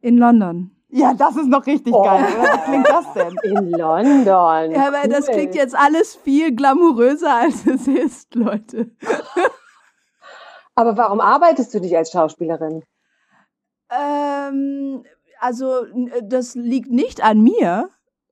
In 0.00 0.18
London. 0.18 0.70
Ja, 0.90 1.12
das 1.12 1.36
ist 1.36 1.48
noch 1.48 1.66
richtig 1.66 1.92
oh. 1.92 2.02
geil. 2.02 2.24
Wie 2.24 2.70
klingt 2.70 2.88
das 2.88 3.12
denn? 3.12 3.36
In 3.42 3.70
London. 3.70 4.70
Ja, 4.70 4.88
aber 4.88 5.02
cool. 5.04 5.10
das 5.10 5.26
klingt 5.26 5.54
jetzt 5.54 5.76
alles 5.76 6.16
viel 6.16 6.54
glamouröser, 6.54 7.34
als 7.34 7.66
es 7.66 7.86
ist, 7.86 8.34
Leute. 8.34 8.90
Aber 10.78 10.96
warum 10.96 11.20
arbeitest 11.20 11.74
du 11.74 11.80
nicht 11.80 11.96
als 11.96 12.12
Schauspielerin? 12.12 12.84
Ähm, 13.90 15.02
also 15.40 15.86
das 16.22 16.54
liegt 16.54 16.88
nicht 16.88 17.20
an 17.20 17.42
mir, 17.42 17.90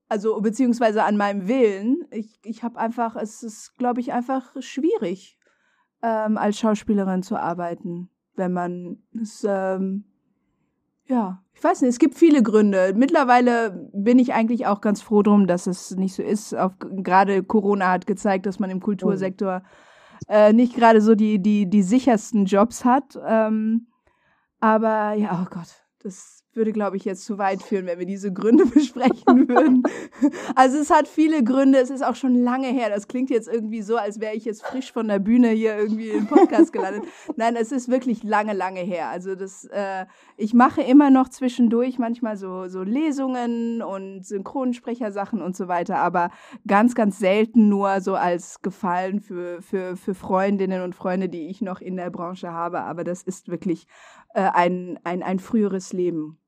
also 0.08 0.40
beziehungsweise 0.40 1.02
an 1.02 1.16
meinem 1.16 1.48
Willen. 1.48 2.04
Ich, 2.12 2.38
ich 2.44 2.62
habe 2.62 2.78
einfach, 2.78 3.16
es 3.16 3.42
ist, 3.42 3.76
glaube 3.78 3.98
ich, 3.98 4.12
einfach 4.12 4.54
schwierig, 4.60 5.40
ähm, 6.04 6.38
als 6.38 6.56
Schauspielerin 6.56 7.24
zu 7.24 7.36
arbeiten, 7.36 8.10
wenn 8.36 8.52
man 8.52 9.02
es, 9.20 9.44
ähm, 9.44 10.04
Ja, 11.06 11.42
ich 11.52 11.64
weiß 11.64 11.80
nicht, 11.80 11.90
es 11.90 11.98
gibt 11.98 12.14
viele 12.14 12.44
Gründe. 12.44 12.92
Mittlerweile 12.94 13.90
bin 13.92 14.20
ich 14.20 14.34
eigentlich 14.34 14.68
auch 14.68 14.80
ganz 14.80 15.02
froh 15.02 15.22
drum, 15.22 15.48
dass 15.48 15.66
es 15.66 15.96
nicht 15.96 16.14
so 16.14 16.22
ist. 16.22 16.54
Auf, 16.54 16.74
gerade 16.78 17.42
Corona 17.42 17.90
hat 17.90 18.06
gezeigt, 18.06 18.46
dass 18.46 18.60
man 18.60 18.70
im 18.70 18.78
Kultursektor 18.80 19.64
äh, 20.28 20.52
nicht 20.52 20.74
gerade 20.74 21.00
so 21.00 21.14
die, 21.14 21.40
die, 21.40 21.68
die 21.68 21.82
sichersten 21.82 22.44
Jobs 22.44 22.84
hat. 22.84 23.18
Ähm, 23.26 23.88
aber 24.60 25.14
ja, 25.14 25.42
oh 25.42 25.48
Gott, 25.50 25.84
das 26.02 26.35
würde, 26.56 26.72
glaube 26.72 26.96
ich, 26.96 27.04
jetzt 27.04 27.24
zu 27.24 27.38
weit 27.38 27.62
führen, 27.62 27.86
wenn 27.86 27.98
wir 27.98 28.06
diese 28.06 28.32
Gründe 28.32 28.66
besprechen 28.74 29.48
würden. 29.48 29.82
Also 30.54 30.78
es 30.78 30.90
hat 30.90 31.08
viele 31.08 31.44
Gründe, 31.44 31.78
es 31.78 31.90
ist 31.90 32.04
auch 32.04 32.14
schon 32.14 32.34
lange 32.34 32.68
her. 32.68 32.88
Das 32.90 33.08
klingt 33.08 33.30
jetzt 33.30 33.48
irgendwie 33.48 33.82
so, 33.82 33.96
als 33.96 34.20
wäre 34.20 34.34
ich 34.34 34.44
jetzt 34.44 34.64
frisch 34.64 34.92
von 34.92 35.08
der 35.08 35.18
Bühne 35.18 35.50
hier 35.50 35.76
irgendwie 35.76 36.08
im 36.10 36.26
Podcast 36.26 36.72
gelandet. 36.72 37.04
Nein, 37.36 37.56
es 37.56 37.72
ist 37.72 37.88
wirklich 37.88 38.22
lange, 38.22 38.52
lange 38.52 38.80
her. 38.80 39.08
Also 39.08 39.34
das, 39.34 39.64
äh, 39.66 40.06
ich 40.36 40.54
mache 40.54 40.82
immer 40.82 41.10
noch 41.10 41.28
zwischendurch 41.28 41.98
manchmal 41.98 42.36
so, 42.36 42.68
so 42.68 42.82
Lesungen 42.82 43.82
und 43.82 44.24
Synchronsprechersachen 44.24 45.42
und 45.42 45.56
so 45.56 45.68
weiter, 45.68 45.98
aber 45.98 46.30
ganz, 46.66 46.94
ganz 46.94 47.18
selten 47.18 47.68
nur 47.68 48.00
so 48.00 48.14
als 48.14 48.62
Gefallen 48.62 49.20
für, 49.20 49.62
für, 49.62 49.96
für 49.96 50.14
Freundinnen 50.14 50.82
und 50.82 50.94
Freunde, 50.94 51.28
die 51.28 51.48
ich 51.48 51.60
noch 51.60 51.80
in 51.80 51.96
der 51.96 52.10
Branche 52.10 52.52
habe. 52.52 52.80
Aber 52.80 53.04
das 53.04 53.22
ist 53.22 53.48
wirklich 53.48 53.86
äh, 54.34 54.50
ein, 54.52 54.98
ein, 55.04 55.22
ein 55.22 55.38
früheres 55.38 55.92
Leben. 55.92 56.38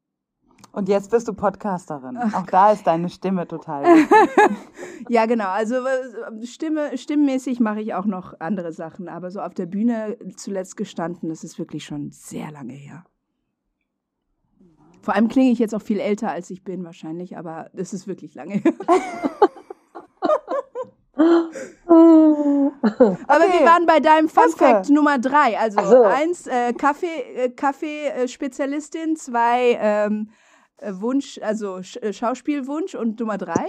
Und 0.72 0.88
jetzt 0.88 1.10
bist 1.10 1.26
du 1.26 1.32
Podcasterin. 1.32 2.18
Ach, 2.18 2.34
Auch 2.34 2.46
da 2.46 2.72
ist 2.72 2.86
deine 2.86 3.08
Stimme 3.08 3.48
total. 3.48 3.84
ja, 5.08 5.26
genau. 5.26 5.48
Also 5.48 5.76
Stimme, 6.44 6.96
stimmmäßig 6.96 7.58
mache 7.60 7.80
ich 7.80 7.94
auch 7.94 8.04
noch 8.04 8.38
andere 8.38 8.72
Sachen, 8.72 9.08
aber 9.08 9.30
so 9.30 9.40
auf 9.40 9.54
der 9.54 9.66
Bühne 9.66 10.18
zuletzt 10.36 10.76
gestanden, 10.76 11.30
das 11.30 11.42
ist 11.42 11.58
wirklich 11.58 11.84
schon 11.84 12.10
sehr 12.12 12.50
lange 12.50 12.74
her. 12.74 13.04
Vor 15.00 15.14
allem 15.14 15.28
klinge 15.28 15.50
ich 15.50 15.58
jetzt 15.58 15.74
auch 15.74 15.82
viel 15.82 16.00
älter, 16.00 16.30
als 16.30 16.50
ich 16.50 16.64
bin, 16.64 16.84
wahrscheinlich, 16.84 17.38
aber 17.38 17.70
das 17.72 17.94
ist 17.94 18.06
wirklich 18.06 18.34
lange 18.34 18.54
her. 18.54 18.74
Aber 23.26 23.44
okay. 23.44 23.58
wir 23.58 23.66
waren 23.66 23.86
bei 23.86 24.00
deinem 24.00 24.28
Fun 24.28 24.50
Fact 24.56 24.88
Nummer 24.90 25.18
drei. 25.18 25.58
Also, 25.58 25.80
also. 25.80 26.02
eins, 26.02 26.46
äh, 26.46 26.72
Kaffee, 26.72 27.22
äh, 27.34 27.48
Kaffeespezialistin, 27.50 29.16
zwei, 29.16 29.78
ähm, 29.80 30.28
äh, 30.30 30.47
Wunsch, 30.82 31.38
also 31.42 31.78
äh, 32.00 32.12
Schauspielwunsch 32.12 32.94
und 32.94 33.18
Nummer 33.20 33.38
drei? 33.38 33.66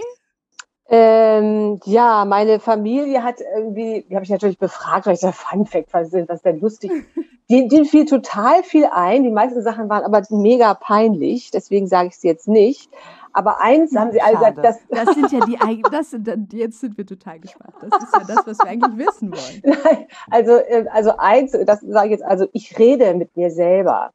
Ähm, 0.92 1.78
ja, 1.84 2.24
meine 2.24 2.58
Familie 2.58 3.22
hat 3.22 3.36
irgendwie, 3.40 4.04
die 4.08 4.14
habe 4.16 4.24
ich 4.24 4.30
natürlich 4.30 4.58
befragt, 4.58 5.06
weil 5.06 5.14
ich 5.14 5.20
da 5.20 5.30
Fun 5.30 5.64
Fact 5.64 5.92
was 5.92 6.10
sind, 6.10 6.28
was 6.28 6.42
denn 6.42 6.60
lustig. 6.60 6.90
Die, 7.48 7.66
denen 7.66 7.84
fiel 7.84 8.04
total 8.04 8.62
viel 8.62 8.84
ein. 8.84 9.24
Die 9.24 9.30
meisten 9.30 9.60
Sachen 9.62 9.88
waren 9.88 10.04
aber 10.04 10.22
mega 10.30 10.72
peinlich, 10.74 11.50
deswegen 11.50 11.88
sage 11.88 12.06
ich 12.06 12.14
es 12.14 12.22
jetzt 12.22 12.46
nicht. 12.46 12.88
Aber 13.32 13.60
eins 13.60 13.94
haben 13.96 14.12
sie 14.12 14.20
alle 14.20 14.36
gesagt, 14.36 14.58
das, 14.58 14.78
das 14.88 15.14
sind 15.14 15.32
ja 15.32 15.40
die, 15.40 15.82
das 15.90 16.10
sind, 16.10 16.52
jetzt 16.52 16.80
sind 16.80 16.96
wir 16.96 17.06
total 17.06 17.40
gespannt. 17.40 17.74
Das 17.80 18.04
ist 18.04 18.12
ja 18.12 18.22
das, 18.24 18.46
was 18.46 18.58
wir 18.58 18.66
eigentlich 18.66 19.06
wissen 19.06 19.32
wollen. 19.32 19.62
Nein, 19.64 20.06
also, 20.30 20.52
äh, 20.58 20.86
also 20.92 21.16
eins, 21.16 21.52
das 21.52 21.80
sage 21.80 22.06
ich 22.06 22.12
jetzt, 22.12 22.24
also 22.24 22.46
ich 22.52 22.78
rede 22.78 23.14
mit 23.14 23.36
mir 23.36 23.50
selber 23.50 24.12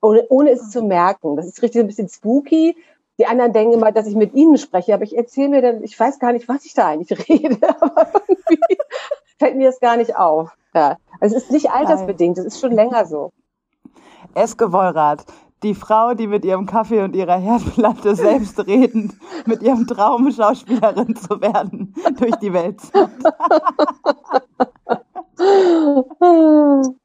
ohne, 0.00 0.26
ohne 0.28 0.50
es 0.50 0.70
zu 0.70 0.82
merken. 0.82 1.36
Das 1.36 1.46
ist 1.46 1.62
richtig 1.62 1.80
ein 1.80 1.86
bisschen 1.86 2.08
spooky. 2.08 2.76
Die 3.18 3.26
anderen 3.26 3.52
denken 3.52 3.74
immer, 3.74 3.92
dass 3.92 4.06
ich 4.06 4.16
mit 4.16 4.34
ihnen 4.34 4.56
spreche, 4.56 4.94
aber 4.94 5.04
ich 5.04 5.16
erzähle 5.16 5.50
mir 5.50 5.62
dann, 5.62 5.84
ich 5.84 5.98
weiß 5.98 6.18
gar 6.18 6.32
nicht, 6.32 6.48
was 6.48 6.64
ich 6.64 6.72
da 6.72 6.88
eigentlich 6.88 7.18
rede, 7.28 7.58
aber 7.80 8.06
irgendwie 8.26 8.78
fällt 9.38 9.56
mir 9.56 9.66
das 9.66 9.80
gar 9.80 9.96
nicht 9.96 10.16
auf. 10.16 10.56
Ja. 10.74 10.96
Also 11.20 11.36
es 11.36 11.44
ist 11.44 11.52
nicht 11.52 11.70
altersbedingt, 11.70 12.38
es 12.38 12.46
ist 12.46 12.60
schon 12.60 12.72
länger 12.72 13.04
so. 13.04 13.30
Eske 14.34 14.72
Wollrath, 14.72 15.26
die 15.62 15.74
Frau, 15.74 16.14
die 16.14 16.28
mit 16.28 16.46
ihrem 16.46 16.64
Kaffee 16.64 17.02
und 17.02 17.14
ihrer 17.14 17.36
Herdplatte 17.36 18.14
selbstredend 18.14 19.14
mit 19.44 19.62
ihrem 19.62 19.86
Traum 19.86 20.30
Schauspielerin 20.30 21.14
zu 21.16 21.42
werden 21.42 21.94
durch 22.18 22.36
die 22.36 22.54
Welt. 22.54 22.80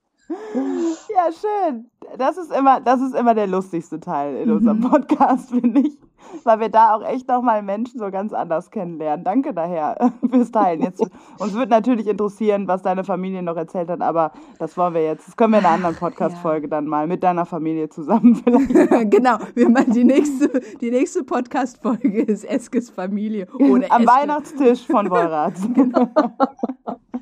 Ja, 1.09 1.29
schön. 1.31 1.89
Das 2.17 2.37
ist 2.37 2.51
immer, 2.51 2.79
das 2.79 3.01
ist 3.01 3.15
immer 3.15 3.33
der 3.33 3.47
lustigste 3.47 3.99
Teil 3.99 4.35
in 4.35 4.51
unserem 4.51 4.79
mhm. 4.79 4.89
Podcast, 4.89 5.49
finde 5.51 5.81
ich. 5.81 5.97
Weil 6.43 6.59
wir 6.59 6.69
da 6.69 6.95
auch 6.95 7.03
echt 7.03 7.27
nochmal 7.27 7.61
Menschen 7.61 7.99
so 7.99 8.09
ganz 8.09 8.33
anders 8.33 8.71
kennenlernen. 8.71 9.23
Danke 9.23 9.53
daher 9.53 10.11
fürs 10.29 10.51
Teilen. 10.51 10.81
Jetzt, 10.81 10.99
uns 11.39 11.53
wird 11.53 11.69
natürlich 11.69 12.07
interessieren, 12.07 12.67
was 12.67 12.81
deine 12.81 13.03
Familie 13.03 13.43
noch 13.43 13.55
erzählt 13.55 13.89
hat, 13.89 14.01
aber 14.01 14.31
das 14.57 14.75
wollen 14.75 14.95
wir 14.95 15.03
jetzt. 15.03 15.27
Das 15.27 15.37
können 15.37 15.53
wir 15.53 15.59
in 15.59 15.65
einer 15.65 15.75
anderen 15.75 15.95
Podcast-Folge 15.95 16.67
ja. 16.67 16.71
dann 16.71 16.87
mal 16.87 17.05
mit 17.07 17.23
deiner 17.23 17.45
Familie 17.45 17.89
zusammen 17.89 18.35
vielleicht. 18.35 19.11
genau. 19.11 19.37
Wir 19.53 19.69
machen 19.69 19.93
die 19.93 20.03
nächste, 20.03 20.49
die 20.81 20.89
nächste 20.89 21.23
Podcast-Folge 21.23 22.23
ist 22.23 22.43
Eskes 22.43 22.89
Familie. 22.89 23.47
Ohne 23.59 23.89
Am 23.91 24.01
Eske. 24.01 24.13
Weihnachtstisch 24.13 24.87
von 24.87 25.09
Wolrath. 25.09 25.55
genau. 25.73 26.09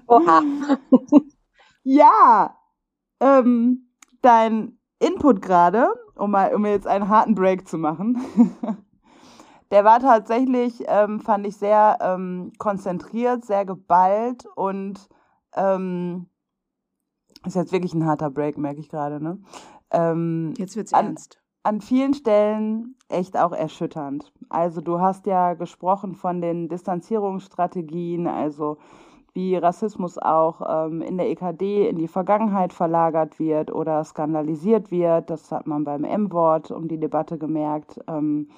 Oha. 0.07 0.41
ja, 1.83 2.55
ähm, 3.23 3.87
dein 4.21 4.77
Input 4.99 5.41
gerade, 5.41 5.87
um 6.15 6.31
mal, 6.31 6.53
um 6.53 6.65
jetzt 6.65 6.87
einen 6.87 7.07
harten 7.07 7.35
Break 7.35 7.67
zu 7.67 7.77
machen, 7.77 8.21
der 9.71 9.83
war 9.83 9.99
tatsächlich, 9.99 10.83
ähm, 10.87 11.19
fand 11.19 11.47
ich 11.47 11.57
sehr 11.57 11.97
ähm, 12.01 12.51
konzentriert, 12.57 13.45
sehr 13.45 13.65
geballt 13.65 14.45
und 14.55 15.07
ähm, 15.55 16.27
ist 17.45 17.55
jetzt 17.55 17.71
wirklich 17.71 17.93
ein 17.93 18.05
harter 18.05 18.29
Break, 18.29 18.57
merke 18.57 18.79
ich 18.79 18.89
gerade, 18.89 19.21
ne? 19.21 19.39
Ähm, 19.91 20.53
jetzt 20.57 20.75
wird's 20.75 20.93
an, 20.93 21.07
ernst. 21.07 21.39
An 21.63 21.81
vielen 21.81 22.13
Stellen 22.13 22.95
echt 23.09 23.37
auch 23.37 23.51
erschütternd. 23.53 24.33
Also 24.49 24.81
du 24.81 24.99
hast 24.99 25.25
ja 25.27 25.53
gesprochen 25.53 26.15
von 26.15 26.41
den 26.41 26.67
Distanzierungsstrategien, 26.67 28.27
also 28.27 28.77
wie 29.33 29.55
Rassismus 29.55 30.17
auch 30.17 30.61
ähm, 30.67 31.01
in 31.01 31.17
der 31.17 31.29
EKD 31.29 31.89
in 31.89 31.97
die 31.97 32.07
Vergangenheit 32.07 32.71
verlagert 32.71 33.39
wird 33.39 33.73
oder 33.73 34.03
skandalisiert 34.03 34.91
wird. 34.91 35.29
Das 35.29 35.51
hat 35.51 35.65
man 35.67 35.83
beim 35.83 36.03
M-Wort 36.03 36.71
um 36.71 36.87
die 36.87 36.99
Debatte 36.99 37.37
gemerkt. 37.37 37.99
Ähm, 38.07 38.49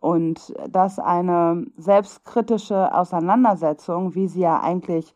und 0.00 0.54
dass 0.70 0.98
eine 0.98 1.64
selbstkritische 1.76 2.94
Auseinandersetzung, 2.94 4.14
wie 4.14 4.28
sie 4.28 4.40
ja 4.40 4.60
eigentlich 4.60 5.14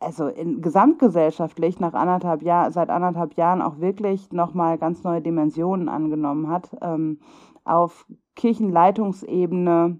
also 0.00 0.28
in, 0.28 0.60
gesamtgesellschaftlich 0.60 1.80
nach 1.80 1.94
anderthalb 1.94 2.42
Jahr, 2.42 2.70
seit 2.70 2.90
anderthalb 2.90 3.34
Jahren 3.34 3.62
auch 3.62 3.80
wirklich 3.80 4.32
nochmal 4.32 4.78
ganz 4.78 5.02
neue 5.02 5.22
Dimensionen 5.22 5.88
angenommen 5.88 6.48
hat, 6.48 6.76
ähm, 6.82 7.20
auf 7.64 8.06
Kirchenleitungsebene 8.36 9.98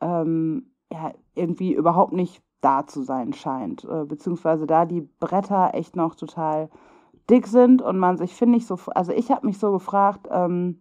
ähm, 0.00 0.70
ja, 0.92 1.12
irgendwie 1.34 1.72
überhaupt 1.72 2.12
nicht 2.12 2.42
da 2.64 2.86
zu 2.86 3.02
sein 3.02 3.32
scheint. 3.32 3.84
Äh, 3.84 4.04
beziehungsweise 4.04 4.66
da 4.66 4.84
die 4.84 5.08
Bretter 5.20 5.70
echt 5.74 5.96
noch 5.96 6.14
total 6.14 6.70
dick 7.30 7.46
sind 7.46 7.82
und 7.82 7.98
man 7.98 8.16
sich, 8.18 8.34
finde 8.34 8.58
ich, 8.58 8.66
so, 8.66 8.78
also 8.94 9.12
ich 9.12 9.30
habe 9.30 9.46
mich 9.46 9.58
so 9.58 9.72
gefragt, 9.72 10.28
ähm, 10.30 10.80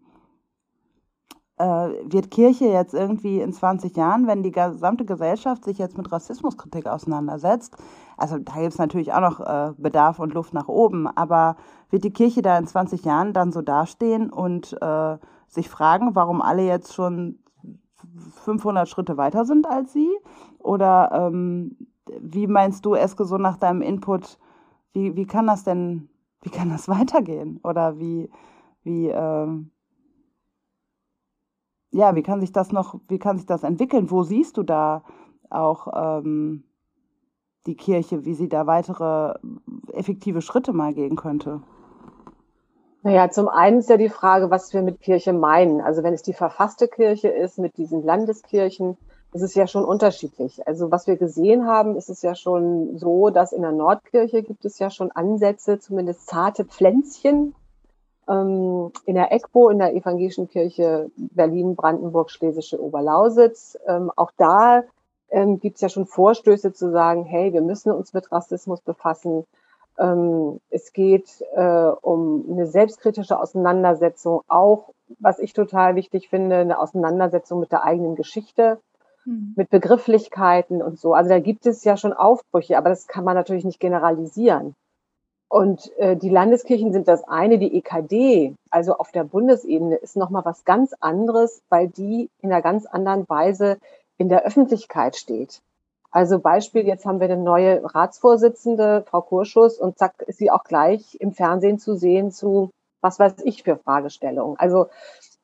äh, 1.57 1.65
wird 1.65 2.31
Kirche 2.31 2.65
jetzt 2.65 2.93
irgendwie 2.93 3.39
in 3.39 3.53
20 3.53 3.95
Jahren, 3.95 4.27
wenn 4.27 4.43
die 4.43 4.51
gesamte 4.51 5.05
Gesellschaft 5.05 5.63
sich 5.63 5.77
jetzt 5.77 5.97
mit 5.97 6.11
Rassismuskritik 6.11 6.87
auseinandersetzt, 6.87 7.77
also 8.17 8.37
da 8.37 8.53
gibt 8.53 8.73
es 8.73 8.77
natürlich 8.77 9.13
auch 9.13 9.21
noch 9.21 9.39
äh, 9.39 9.73
Bedarf 9.77 10.19
und 10.19 10.33
Luft 10.33 10.53
nach 10.53 10.67
oben, 10.67 11.07
aber 11.07 11.55
wird 11.89 12.03
die 12.03 12.13
Kirche 12.13 12.41
da 12.41 12.57
in 12.57 12.67
20 12.67 13.05
Jahren 13.05 13.33
dann 13.33 13.51
so 13.51 13.61
dastehen 13.61 14.31
und 14.31 14.75
äh, 14.81 15.17
sich 15.47 15.69
fragen, 15.69 16.15
warum 16.15 16.41
alle 16.41 16.63
jetzt 16.63 16.93
schon 16.93 17.39
500 18.43 18.87
Schritte 18.87 19.17
weiter 19.17 19.45
sind 19.45 19.67
als 19.67 19.93
sie? 19.93 20.09
Oder 20.59 21.09
ähm, 21.13 21.75
wie 22.19 22.47
meinst 22.47 22.85
du, 22.85 22.95
Eske, 22.95 23.25
so 23.25 23.37
nach 23.37 23.57
deinem 23.57 23.81
Input, 23.81 24.37
wie, 24.93 25.15
wie 25.15 25.25
kann 25.25 25.47
das 25.47 25.63
denn, 25.63 26.09
wie 26.41 26.49
kann 26.49 26.69
das 26.69 26.87
weitergehen? 26.87 27.59
Oder 27.63 27.99
wie, 27.99 28.29
wie, 28.83 29.07
ähm, 29.07 29.71
ja, 31.91 32.15
wie 32.15 32.23
kann 32.23 32.41
sich 32.41 32.51
das 32.51 32.71
noch, 32.71 32.99
wie 33.07 33.19
kann 33.19 33.37
sich 33.37 33.45
das 33.45 33.63
entwickeln? 33.63 34.09
Wo 34.09 34.23
siehst 34.23 34.57
du 34.57 34.63
da 34.63 35.03
auch 35.49 35.87
ähm, 35.93 36.63
die 37.65 37.75
Kirche, 37.75 38.25
wie 38.25 38.33
sie 38.33 38.49
da 38.49 38.67
weitere 38.67 39.35
effektive 39.93 40.41
Schritte 40.41 40.73
mal 40.73 40.93
gehen 40.93 41.15
könnte? 41.15 41.61
Naja, 43.03 43.29
zum 43.29 43.49
einen 43.49 43.79
ist 43.79 43.89
ja 43.89 43.97
die 43.97 44.07
Frage, 44.07 44.49
was 44.49 44.73
wir 44.73 44.81
mit 44.81 45.01
Kirche 45.01 45.33
meinen. 45.33 45.81
Also 45.81 46.03
wenn 46.03 46.13
es 46.13 46.23
die 46.23 46.33
verfasste 46.33 46.87
Kirche 46.87 47.27
ist 47.27 47.59
mit 47.59 47.75
diesen 47.75 48.01
Landeskirchen, 48.01 48.97
ist 49.33 49.41
es 49.41 49.55
ja 49.55 49.67
schon 49.67 49.83
unterschiedlich. 49.83 50.65
Also 50.67 50.89
was 50.89 51.05
wir 51.05 51.17
gesehen 51.17 51.67
haben, 51.67 51.97
ist 51.97 52.09
es 52.09 52.21
ja 52.21 52.33
schon 52.33 52.97
so, 52.97 53.29
dass 53.29 53.51
in 53.51 53.61
der 53.61 53.73
Nordkirche 53.73 54.41
gibt 54.41 54.63
es 54.63 54.79
ja 54.79 54.89
schon 54.89 55.11
Ansätze, 55.11 55.79
zumindest 55.79 56.27
zarte 56.27 56.63
Pflänzchen. 56.63 57.53
Ähm, 58.29 58.93
in 59.05 59.15
der 59.15 59.33
EGBO, 59.33 59.67
in 59.67 59.79
der 59.79 59.93
Evangelischen 59.93 60.47
Kirche 60.47 61.11
Berlin, 61.17 61.75
Brandenburg, 61.75 62.31
Schlesische 62.31 62.81
Oberlausitz, 62.81 63.77
ähm, 63.85 64.11
auch 64.15 64.31
da 64.37 64.83
ähm, 65.29 65.59
gibt 65.59 65.75
es 65.75 65.81
ja 65.81 65.89
schon 65.89 66.05
Vorstöße 66.05 66.71
zu 66.71 66.89
sagen, 66.91 67.25
hey, 67.25 67.51
wir 67.51 67.61
müssen 67.61 67.91
uns 67.91 68.13
mit 68.13 68.31
Rassismus 68.31 68.79
befassen 68.79 69.45
Ähm, 69.97 70.59
es 70.69 70.93
geht 70.93 71.43
äh, 71.55 71.91
um 72.01 72.45
eine 72.49 72.67
selbstkritische 72.67 73.39
Auseinandersetzung, 73.39 74.41
auch, 74.47 74.89
was 75.19 75.39
ich 75.39 75.53
total 75.53 75.95
wichtig 75.95 76.29
finde, 76.29 76.57
eine 76.57 76.79
Auseinandersetzung 76.79 77.59
mit 77.59 77.71
der 77.71 77.83
eigenen 77.83 78.15
Geschichte, 78.15 78.79
hm. 79.23 79.53
mit 79.55 79.69
Begrifflichkeiten 79.69 80.81
und 80.81 80.99
so. 80.99 81.13
Also 81.13 81.29
da 81.29 81.39
gibt 81.39 81.65
es 81.65 81.83
ja 81.83 81.97
schon 81.97 82.13
Aufbrüche, 82.13 82.77
aber 82.77 82.89
das 82.89 83.07
kann 83.07 83.23
man 83.23 83.35
natürlich 83.35 83.65
nicht 83.65 83.79
generalisieren. 83.79 84.75
Und 85.53 85.95
äh, 85.99 86.17
die 86.17 86.29
Landeskirchen 86.29 86.91
sind 86.91 87.07
das 87.07 87.23
eine, 87.25 87.59
die 87.59 87.77
EKD, 87.77 88.55
also 88.71 88.97
auf 88.97 89.11
der 89.11 89.23
Bundesebene, 89.23 89.97
ist 89.97 90.15
nochmal 90.17 90.45
was 90.45 90.65
ganz 90.65 90.95
anderes, 90.99 91.61
weil 91.69 91.89
die 91.89 92.31
in 92.41 92.51
einer 92.51 92.63
ganz 92.63 92.87
anderen 92.87 93.29
Weise 93.29 93.77
in 94.17 94.29
der 94.29 94.45
Öffentlichkeit 94.45 95.15
steht. 95.15 95.61
Also 96.13 96.37
Beispiel, 96.37 96.85
jetzt 96.85 97.05
haben 97.07 97.19
wir 97.19 97.25
eine 97.25 97.41
neue 97.41 97.81
Ratsvorsitzende, 97.83 99.03
Frau 99.07 99.21
Kurschus, 99.21 99.79
und 99.79 99.97
zack, 99.97 100.13
ist 100.27 100.37
sie 100.37 100.51
auch 100.51 100.63
gleich 100.63 101.15
im 101.19 101.33
Fernsehen 101.33 101.79
zu 101.79 101.95
sehen 101.95 102.31
zu, 102.31 102.69
was 103.01 103.17
weiß 103.17 103.37
ich 103.45 103.63
für 103.63 103.77
Fragestellungen. 103.77 104.55
Also 104.59 104.89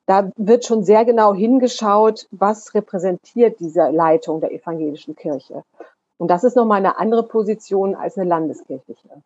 da 0.06 0.30
wird 0.36 0.64
schon 0.64 0.84
sehr 0.84 1.04
genau 1.04 1.34
hingeschaut, 1.34 2.28
was 2.30 2.72
repräsentiert 2.72 3.58
diese 3.58 3.90
Leitung 3.90 4.40
der 4.40 4.52
evangelischen 4.52 5.16
Kirche. 5.16 5.64
Und 6.18 6.30
das 6.30 6.44
ist 6.44 6.54
nochmal 6.54 6.78
eine 6.78 6.98
andere 6.98 7.26
Position 7.26 7.96
als 7.96 8.16
eine 8.16 8.28
landeskirchliche. 8.28 9.22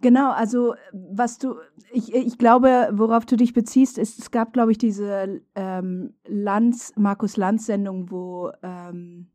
Genau, 0.00 0.30
also 0.30 0.76
was 0.92 1.38
du, 1.38 1.56
ich, 1.90 2.14
ich 2.14 2.38
glaube, 2.38 2.90
worauf 2.92 3.26
du 3.26 3.36
dich 3.36 3.54
beziehst, 3.54 3.98
ist, 3.98 4.20
es 4.20 4.30
gab, 4.30 4.52
glaube 4.52 4.70
ich, 4.70 4.78
diese 4.78 5.40
ähm, 5.56 6.14
Lanz, 6.26 6.92
Markus 6.96 7.36
Lanz-Sendung, 7.36 8.10
wo 8.10 8.52
ähm, 8.62 9.26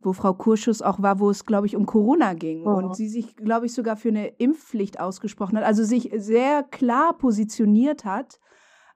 wo 0.00 0.12
Frau 0.12 0.34
Kurschus 0.34 0.82
auch 0.82 1.00
war, 1.02 1.18
wo 1.18 1.30
es, 1.30 1.44
glaube 1.44 1.66
ich, 1.66 1.76
um 1.76 1.86
Corona 1.86 2.34
ging 2.34 2.60
mhm. 2.60 2.66
und 2.66 2.96
sie 2.96 3.08
sich, 3.08 3.36
glaube 3.36 3.66
ich, 3.66 3.72
sogar 3.72 3.96
für 3.96 4.08
eine 4.08 4.28
Impfpflicht 4.28 5.00
ausgesprochen 5.00 5.56
hat, 5.56 5.64
also 5.64 5.84
sich 5.84 6.10
sehr 6.16 6.62
klar 6.62 7.16
positioniert 7.16 8.04
hat, 8.04 8.38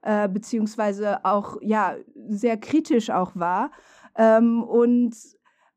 äh, 0.02 0.28
beziehungsweise 0.28 1.24
auch, 1.24 1.56
ja, 1.62 1.96
sehr 2.28 2.56
kritisch 2.56 3.10
auch 3.10 3.34
war. 3.34 3.70
Ähm, 4.16 4.62
und 4.62 5.14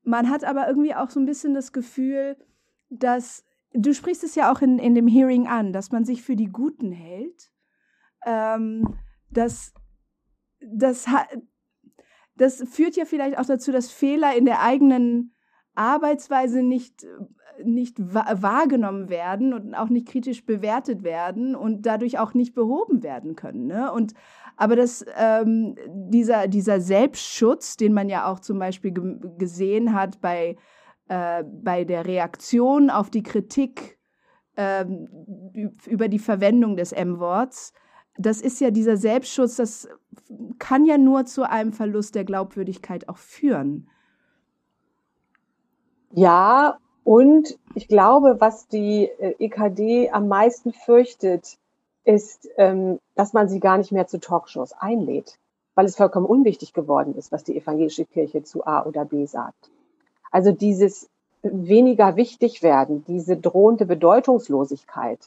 man 0.03 0.29
hat 0.29 0.43
aber 0.43 0.67
irgendwie 0.67 0.95
auch 0.95 1.09
so 1.09 1.19
ein 1.19 1.25
bisschen 1.25 1.53
das 1.53 1.71
Gefühl, 1.71 2.37
dass, 2.89 3.45
du 3.73 3.93
sprichst 3.93 4.23
es 4.23 4.35
ja 4.35 4.51
auch 4.51 4.61
in, 4.61 4.77
in 4.77 4.95
dem 4.95 5.07
Hearing 5.07 5.47
an, 5.47 5.73
dass 5.73 5.91
man 5.91 6.05
sich 6.05 6.21
für 6.21 6.35
die 6.35 6.51
Guten 6.51 6.91
hält, 6.91 7.51
ähm, 8.25 8.97
dass 9.29 9.73
das, 10.61 11.07
das 12.35 12.63
führt 12.69 12.95
ja 12.95 13.05
vielleicht 13.05 13.37
auch 13.37 13.45
dazu, 13.45 13.71
dass 13.71 13.91
Fehler 13.91 14.35
in 14.35 14.45
der 14.45 14.61
eigenen 14.61 15.33
Arbeitsweise 15.75 16.63
nicht, 16.63 17.05
nicht 17.63 17.97
wahrgenommen 17.99 19.09
werden 19.09 19.53
und 19.53 19.75
auch 19.75 19.89
nicht 19.89 20.07
kritisch 20.07 20.45
bewertet 20.45 21.03
werden 21.03 21.55
und 21.55 21.85
dadurch 21.85 22.19
auch 22.19 22.33
nicht 22.33 22.53
behoben 22.53 23.03
werden 23.03 23.35
können. 23.35 23.67
Ne? 23.67 23.91
Und 23.91 24.13
aber 24.55 24.75
das, 24.75 25.05
ähm, 25.17 25.75
dieser, 25.87 26.47
dieser 26.47 26.79
Selbstschutz, 26.79 27.75
den 27.75 27.93
man 27.93 28.09
ja 28.09 28.31
auch 28.31 28.39
zum 28.39 28.59
Beispiel 28.59 28.93
gesehen 29.37 29.93
hat 29.93 30.21
bei, 30.21 30.57
äh, 31.07 31.43
bei 31.43 31.85
der 31.85 32.05
Reaktion 32.05 32.89
auf 32.89 33.09
die 33.09 33.23
Kritik 33.23 33.99
äh, 34.55 34.85
über 35.87 36.07
die 36.07 36.19
Verwendung 36.19 36.75
des 36.75 36.91
M-Worts, 36.91 37.73
das 38.17 38.41
ist 38.41 38.61
ja 38.61 38.71
dieser 38.71 38.97
Selbstschutz, 38.97 39.55
das 39.55 39.87
kann 40.59 40.85
ja 40.85 40.97
nur 40.97 41.25
zu 41.25 41.49
einem 41.49 41.73
Verlust 41.73 42.15
der 42.15 42.25
Glaubwürdigkeit 42.25 43.09
auch 43.09 43.17
führen. 43.17 43.89
Ja, 46.11 46.77
und 47.03 47.57
ich 47.73 47.87
glaube, 47.87 48.37
was 48.39 48.67
die 48.67 49.05
äh, 49.05 49.35
EKD 49.39 50.11
am 50.11 50.27
meisten 50.27 50.71
fürchtet, 50.71 51.57
ist, 52.05 52.49
ähm, 52.57 52.99
dass 53.15 53.33
man 53.33 53.49
sie 53.49 53.59
gar 53.59 53.77
nicht 53.77 53.91
mehr 53.91 54.07
zu 54.07 54.19
Talkshows 54.19 54.73
einlädt, 54.73 55.39
weil 55.73 55.85
es 55.85 55.95
vollkommen 55.95 56.25
unwichtig 56.25 56.73
geworden 56.73 57.15
ist, 57.15 57.31
was 57.31 57.43
die 57.43 57.57
evangelische 57.57 58.05
Kirche 58.05 58.43
zu 58.43 58.65
A 58.65 58.85
oder 58.85 59.05
B 59.05 59.25
sagt. 59.25 59.71
Also 60.31 60.51
dieses 60.51 61.09
weniger 61.41 62.15
wichtig 62.15 62.63
werden, 62.63 63.03
diese 63.07 63.37
drohende 63.37 63.85
Bedeutungslosigkeit, 63.85 65.19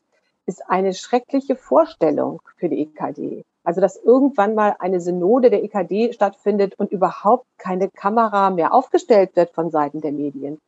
ist 0.47 0.69
eine 0.69 0.95
schreckliche 0.95 1.57
Vorstellung 1.57 2.41
für 2.57 2.69
die 2.69 2.83
EKD. 2.83 3.45
Also, 3.65 3.81
dass 3.81 3.97
irgendwann 3.97 4.55
mal 4.55 4.77
eine 4.79 5.01
Synode 5.01 5.51
der 5.51 5.65
EKD 5.65 6.13
stattfindet 6.13 6.75
und 6.79 6.93
überhaupt 6.93 7.47
keine 7.59 7.91
Kamera 7.91 8.51
mehr 8.51 8.73
aufgestellt 8.73 9.35
wird 9.35 9.51
von 9.51 9.71
Seiten 9.71 10.01
der 10.01 10.13
Medien. 10.13 10.59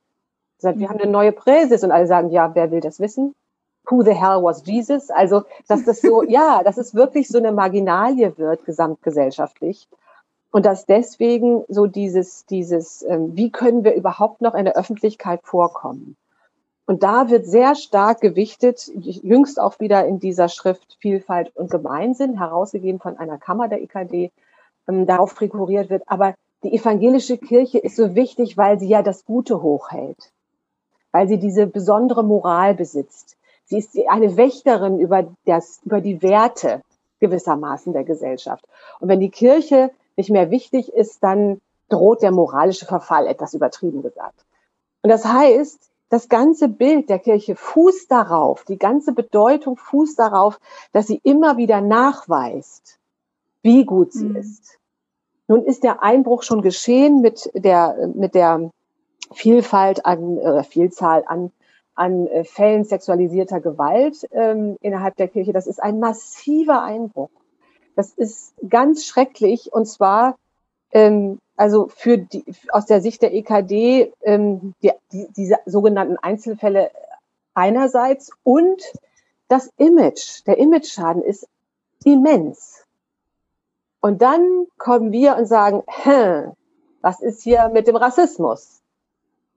Sagt, 0.59 0.81
wir 0.81 0.89
haben 0.89 0.99
eine 0.99 1.11
neue 1.11 1.31
Präses 1.31 1.85
und 1.85 1.93
alle 1.93 2.09
sagen, 2.09 2.31
ja, 2.31 2.57
wer 2.57 2.73
will 2.73 2.81
das 2.81 2.99
wissen? 2.99 3.35
Who 3.89 4.03
the 4.03 4.15
hell 4.15 4.43
was 4.43 4.67
Jesus? 4.67 5.11
Also, 5.11 5.45
dass 5.69 5.85
das 5.85 6.01
so, 6.01 6.23
ja, 6.29 6.65
dass 6.65 6.77
es 6.77 6.93
wirklich 6.93 7.29
so 7.29 7.39
eine 7.39 7.53
Marginalie 7.53 8.37
wird, 8.37 8.65
gesamtgesellschaftlich. 8.65 9.89
Und 10.51 10.67
dass 10.67 10.85
deswegen 10.85 11.65
so 11.69 11.87
dieses, 11.87 12.47
dieses, 12.47 13.03
ähm, 13.03 13.37
wie 13.37 13.53
können 13.53 13.85
wir 13.85 13.95
überhaupt 13.95 14.41
noch 14.41 14.55
in 14.55 14.65
der 14.65 14.77
Öffentlichkeit 14.77 15.41
vorkommen? 15.45 16.17
Und 16.89 17.03
da 17.03 17.29
wird 17.29 17.45
sehr 17.45 17.75
stark 17.75 18.23
gewichtet, 18.23 18.91
jüngst 18.95 19.61
auch 19.61 19.79
wieder 19.79 20.07
in 20.07 20.21
dieser 20.21 20.49
Schrift 20.49 20.97
Vielfalt 21.01 21.55
und 21.55 21.71
Gemeinsinn, 21.71 22.39
herausgegeben 22.39 22.99
von 22.99 23.19
einer 23.19 23.37
Kammer 23.37 23.69
der 23.69 23.83
IKD, 23.83 24.33
ähm, 24.89 25.05
darauf 25.05 25.39
rekurriert 25.39 25.91
wird. 25.91 26.03
Aber 26.07 26.35
die 26.63 26.73
evangelische 26.73 27.37
Kirche 27.37 27.77
ist 27.77 27.97
so 27.97 28.15
wichtig, 28.15 28.57
weil 28.57 28.81
sie 28.81 28.89
ja 28.89 29.03
das 29.03 29.27
Gute 29.27 29.61
hochhält, 29.61 30.33
weil 31.13 31.29
sie 31.29 31.39
diese 31.39 31.67
besondere 31.67 32.25
Moral 32.25 32.75
besitzt. 32.75 33.37
Sie 33.67 33.77
ist 33.77 33.95
eine 34.09 34.39
Wächterin 34.39 34.99
über, 34.99 35.27
das, 35.45 35.83
über 35.85 36.01
die 36.01 36.23
Werte 36.23 36.81
gewissermaßen 37.21 37.93
der 37.93 38.05
Gesellschaft. 38.05 38.65
Und 38.99 39.09
wenn 39.09 39.21
die 39.21 39.31
Kirche 39.31 39.91
nicht 40.17 40.31
mehr 40.31 40.51
wichtig 40.51 40.91
ist, 40.95 41.23
dann 41.23 41.61
droht 41.91 42.23
der 42.23 42.33
moralische 42.33 42.87
Verfall, 42.87 43.27
etwas 43.27 43.53
übertrieben 43.53 44.01
gesagt. 44.01 44.47
Und 45.03 45.11
das 45.11 45.27
heißt, 45.27 45.88
das 46.09 46.29
ganze 46.29 46.69
Bild 46.69 47.11
der 47.11 47.19
Kirche 47.19 47.55
fußt 47.55 48.11
darauf, 48.11 48.65
die 48.65 48.79
ganze 48.79 49.13
Bedeutung 49.13 49.77
fußt 49.77 50.19
darauf, 50.19 50.59
dass 50.93 51.07
sie 51.07 51.21
immer 51.23 51.57
wieder 51.57 51.81
nachweist, 51.81 52.99
wie 53.63 53.85
gut 53.85 54.13
sie 54.13 54.27
mhm. 54.27 54.37
ist. 54.37 54.79
Nun 55.49 55.65
ist 55.65 55.83
der 55.83 56.03
Einbruch 56.03 56.43
schon 56.43 56.63
geschehen 56.63 57.21
mit 57.21 57.51
der, 57.55 58.11
mit 58.15 58.35
der 58.35 58.71
Vielfalt 59.33 60.05
an, 60.07 60.39
äh, 60.39 60.63
Vielzahl 60.63 61.25
an, 61.27 61.51
an 61.95 62.27
äh, 62.27 62.45
Fällen 62.45 62.85
sexualisierter 62.85 63.61
Gewalt 63.61 64.29
ähm, 64.33 64.77
innerhalb 64.81 65.17
der 65.17 65.29
Kirche. 65.29 65.53
Das 65.53 65.67
ist 65.67 65.83
ein 65.83 65.99
massiver 66.01 66.83
Einbruch. 66.83 67.31
Das 67.97 68.13
ist 68.13 68.55
ganz 68.69 69.05
schrecklich 69.07 69.73
und 69.73 69.87
zwar 69.87 70.37
ähm, 70.93 71.41
also 71.57 71.89
für 71.89 72.19
die, 72.19 72.45
aus 72.71 72.87
der 72.87 73.01
Sicht 73.01 73.23
der 73.23 73.35
EKD 73.35 74.13
ähm, 74.23 74.75
die, 74.83 74.93
die, 75.13 75.29
diese 75.37 75.57
sogenannten 75.67 76.17
Einzelfälle 76.17 76.91
einerseits 77.55 78.31
und 78.45 78.81
das 79.49 79.71
Image, 79.77 80.47
der 80.47 80.59
Image-Schaden 80.59 81.23
ist 81.23 81.49
immens. 82.05 82.85
Und 84.01 84.23
dann 84.23 84.67
kommen 84.77 85.11
wir 85.11 85.37
und 85.37 85.47
sagen, 85.47 85.83
Hä, 85.87 86.53
was 87.01 87.21
ist 87.21 87.43
hier 87.43 87.69
mit 87.71 87.87
dem 87.87 87.97
Rassismus? 87.97 88.81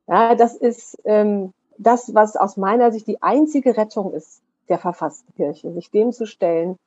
Ja, 0.07 0.35
das 0.35 0.55
ist 0.55 0.97
ähm, 1.03 1.53
das, 1.77 2.13
was 2.13 2.35
aus 2.35 2.57
meiner 2.57 2.91
Sicht 2.91 3.07
die 3.07 3.21
einzige 3.21 3.77
Rettung 3.77 4.13
ist 4.13 4.41
der 4.69 4.79
verfassten 4.79 5.33
Kirche. 5.35 5.71
Sich 5.73 5.91
dem 5.91 6.11
zu 6.11 6.25
stellen, 6.25 6.77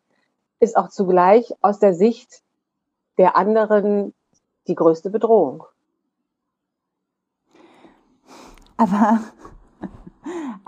ist 0.61 0.77
auch 0.77 0.89
zugleich 0.89 1.55
aus 1.61 1.79
der 1.79 1.95
Sicht 1.95 2.43
der 3.19 3.37
anderen 3.37 4.15
die 4.67 4.75
größte 4.75 5.11
Bedrohung. 5.11 5.65
Aber, 8.77 9.21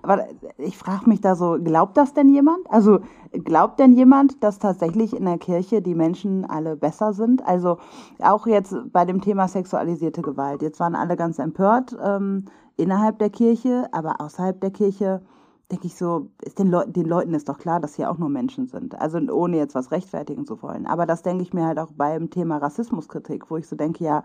aber 0.03 0.27
ich 0.59 0.79
frage 0.79 1.09
mich 1.09 1.21
da 1.21 1.35
so, 1.35 1.59
glaubt 1.63 1.97
das 1.97 2.15
denn 2.15 2.29
jemand? 2.29 2.71
Also 2.71 3.01
glaubt 3.33 3.81
denn 3.81 3.93
jemand, 3.93 4.43
dass 4.45 4.59
tatsächlich 4.59 5.15
in 5.15 5.25
der 5.25 5.39
Kirche 5.39 5.83
die 5.83 5.95
Menschen 5.95 6.45
alle 6.45 6.77
besser 6.77 7.13
sind? 7.13 7.45
Also 7.47 7.79
auch 8.21 8.47
jetzt 8.47 8.75
bei 8.93 9.05
dem 9.05 9.21
Thema 9.21 9.49
sexualisierte 9.49 10.23
Gewalt. 10.23 10.63
Jetzt 10.63 10.79
waren 10.79 10.95
alle 10.95 11.17
ganz 11.17 11.39
empört 11.39 11.97
ähm, 12.03 12.45
innerhalb 12.77 13.19
der 13.19 13.31
Kirche, 13.31 13.89
aber 13.93 14.21
außerhalb 14.21 14.61
der 14.61 14.71
Kirche 14.71 15.23
denke 15.71 15.87
ich 15.87 15.97
so, 15.97 16.31
ist 16.43 16.59
den, 16.59 16.71
Leu 16.71 16.85
den 16.87 17.07
Leuten 17.07 17.35
ist 17.35 17.49
doch 17.49 17.59
klar, 17.59 17.81
dass 17.81 17.95
sie 17.95 18.07
auch 18.07 18.19
nur 18.19 18.29
Menschen 18.29 18.69
sind. 18.69 19.01
Also 19.01 19.19
ohne 19.19 19.57
jetzt 19.57 19.75
was 19.75 19.91
rechtfertigen 19.91 20.47
zu 20.47 20.63
wollen. 20.63 20.87
Aber 20.87 21.07
das 21.07 21.23
denke 21.23 21.43
ich 21.43 21.53
mir 21.53 21.67
halt 21.67 21.79
auch 21.79 21.91
beim 21.93 22.31
Thema 22.31 22.59
Rassismuskritik, 22.59 23.51
wo 23.51 23.57
ich 23.57 23.67
so 23.67 23.77
denke, 23.77 24.05
ja, 24.05 24.23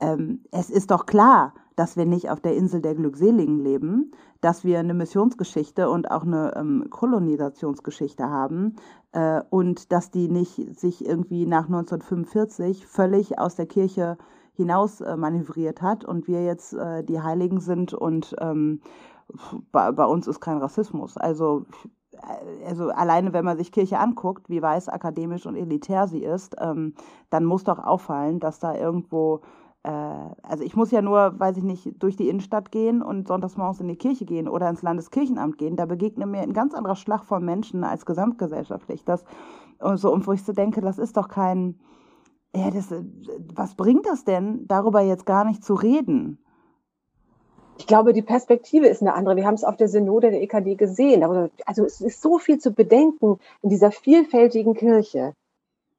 ähm, 0.00 0.40
es 0.50 0.70
ist 0.70 0.90
doch 0.90 1.06
klar, 1.06 1.54
dass 1.76 1.96
wir 1.96 2.06
nicht 2.06 2.30
auf 2.30 2.40
der 2.40 2.56
Insel 2.56 2.80
der 2.80 2.94
Glückseligen 2.94 3.58
leben, 3.58 4.12
dass 4.40 4.64
wir 4.64 4.78
eine 4.78 4.94
Missionsgeschichte 4.94 5.88
und 5.88 6.10
auch 6.10 6.22
eine 6.22 6.54
ähm, 6.56 6.86
Kolonisationsgeschichte 6.90 8.28
haben 8.28 8.76
äh, 9.12 9.40
und 9.50 9.92
dass 9.92 10.10
die 10.10 10.28
nicht 10.28 10.78
sich 10.78 11.04
irgendwie 11.04 11.46
nach 11.46 11.66
1945 11.66 12.86
völlig 12.86 13.38
aus 13.38 13.56
der 13.56 13.66
Kirche 13.66 14.18
hinaus 14.54 15.00
äh, 15.00 15.16
manövriert 15.16 15.82
hat 15.82 16.04
und 16.04 16.28
wir 16.28 16.44
jetzt 16.44 16.74
äh, 16.74 17.02
die 17.02 17.20
Heiligen 17.20 17.60
sind 17.60 17.92
und 17.92 18.36
ähm, 18.40 18.80
bei, 19.72 19.92
bei 19.92 20.04
uns 20.04 20.26
ist 20.26 20.40
kein 20.40 20.58
Rassismus. 20.58 21.16
Also 21.16 21.66
also 22.66 22.90
alleine 22.90 23.32
wenn 23.32 23.44
man 23.44 23.56
sich 23.56 23.72
Kirche 23.72 23.98
anguckt, 23.98 24.48
wie 24.48 24.62
weiß, 24.62 24.88
akademisch 24.88 25.46
und 25.46 25.56
elitär 25.56 26.06
sie 26.08 26.22
ist, 26.22 26.56
ähm, 26.60 26.94
dann 27.30 27.44
muss 27.44 27.64
doch 27.64 27.78
auffallen, 27.78 28.40
dass 28.40 28.58
da 28.58 28.74
irgendwo, 28.74 29.40
äh, 29.82 29.90
also 30.42 30.64
ich 30.64 30.76
muss 30.76 30.90
ja 30.90 31.02
nur, 31.02 31.38
weiß 31.38 31.56
ich 31.56 31.64
nicht, 31.64 32.02
durch 32.02 32.16
die 32.16 32.28
Innenstadt 32.28 32.70
gehen 32.70 33.02
und 33.02 33.28
sonntags 33.28 33.56
morgens 33.56 33.80
in 33.80 33.88
die 33.88 33.96
Kirche 33.96 34.24
gehen 34.24 34.48
oder 34.48 34.68
ins 34.68 34.82
Landeskirchenamt 34.82 35.58
gehen, 35.58 35.76
da 35.76 35.86
begegnet 35.86 36.28
mir 36.28 36.40
ein 36.40 36.52
ganz 36.52 36.74
anderer 36.74 36.96
Schlag 36.96 37.24
von 37.24 37.44
Menschen 37.44 37.84
als 37.84 38.06
gesamtgesellschaftlich. 38.06 39.04
Das, 39.04 39.24
und 39.80 39.96
so, 39.96 40.12
und 40.12 40.26
wo 40.26 40.32
ich 40.32 40.44
so 40.44 40.52
denke, 40.52 40.80
das 40.80 40.98
ist 40.98 41.16
doch 41.16 41.28
kein, 41.28 41.78
ja, 42.54 42.70
das, 42.70 42.94
was 43.54 43.74
bringt 43.74 44.06
das 44.06 44.24
denn, 44.24 44.66
darüber 44.66 45.00
jetzt 45.00 45.26
gar 45.26 45.44
nicht 45.44 45.64
zu 45.64 45.74
reden? 45.74 46.38
Ich 47.76 47.86
glaube, 47.86 48.12
die 48.12 48.22
Perspektive 48.22 48.86
ist 48.86 49.02
eine 49.02 49.14
andere. 49.14 49.36
Wir 49.36 49.46
haben 49.46 49.54
es 49.54 49.64
auf 49.64 49.76
der 49.76 49.88
Synode 49.88 50.30
der 50.30 50.42
EKD 50.42 50.76
gesehen. 50.76 51.22
Also 51.66 51.84
es 51.84 52.00
ist 52.00 52.22
so 52.22 52.38
viel 52.38 52.58
zu 52.58 52.72
bedenken 52.72 53.38
in 53.62 53.70
dieser 53.70 53.90
vielfältigen 53.90 54.74
Kirche. 54.74 55.34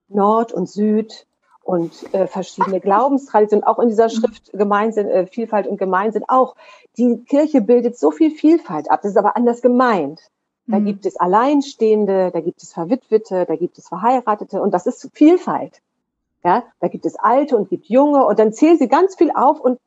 Nord 0.07 0.53
und 0.53 0.69
Süd 0.69 1.25
und 1.63 2.13
äh, 2.13 2.27
verschiedene 2.27 2.79
Glaubenstraditionen, 2.79 3.63
auch 3.63 3.79
in 3.79 3.89
dieser 3.89 4.09
Schrift 4.09 4.51
Gemeinsinn, 4.53 5.07
äh, 5.07 5.25
Vielfalt 5.25 5.67
und 5.67 5.77
Gemeinsinn 5.77 6.23
auch. 6.27 6.55
Die 6.97 7.17
Kirche 7.25 7.61
bildet 7.61 7.97
so 7.97 8.11
viel 8.11 8.31
Vielfalt 8.31 8.89
ab. 8.89 9.01
Das 9.01 9.11
ist 9.11 9.17
aber 9.17 9.35
anders 9.35 9.61
gemeint. 9.61 10.21
Da 10.67 10.79
mhm. 10.79 10.85
gibt 10.85 11.05
es 11.05 11.17
Alleinstehende, 11.17 12.31
da 12.31 12.41
gibt 12.41 12.61
es 12.61 12.73
Verwitwete, 12.73 13.45
da 13.45 13.55
gibt 13.55 13.77
es 13.77 13.87
Verheiratete 13.87 14.61
und 14.61 14.71
das 14.73 14.85
ist 14.85 15.09
Vielfalt. 15.13 15.81
Ja, 16.43 16.63
da 16.79 16.87
gibt 16.87 17.05
es 17.05 17.15
Alte 17.15 17.57
und 17.57 17.69
gibt 17.69 17.87
Junge 17.87 18.25
und 18.25 18.37
dann 18.37 18.53
zählen 18.53 18.77
sie 18.77 18.87
ganz 18.87 19.15
viel 19.15 19.31
auf 19.31 19.59
und 19.59 19.79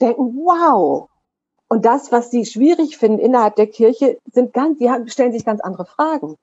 denken, 0.00 0.36
wow, 0.36 1.08
und 1.68 1.84
das, 1.84 2.12
was 2.12 2.30
sie 2.30 2.44
schwierig 2.44 2.98
finden 2.98 3.18
innerhalb 3.18 3.56
der 3.56 3.66
Kirche, 3.66 4.18
sind 4.32 4.52
ganz, 4.52 4.78
die 4.78 4.90
stellen 5.06 5.32
sich 5.32 5.44
ganz 5.44 5.60
andere 5.60 5.86
Fragen. 5.86 6.36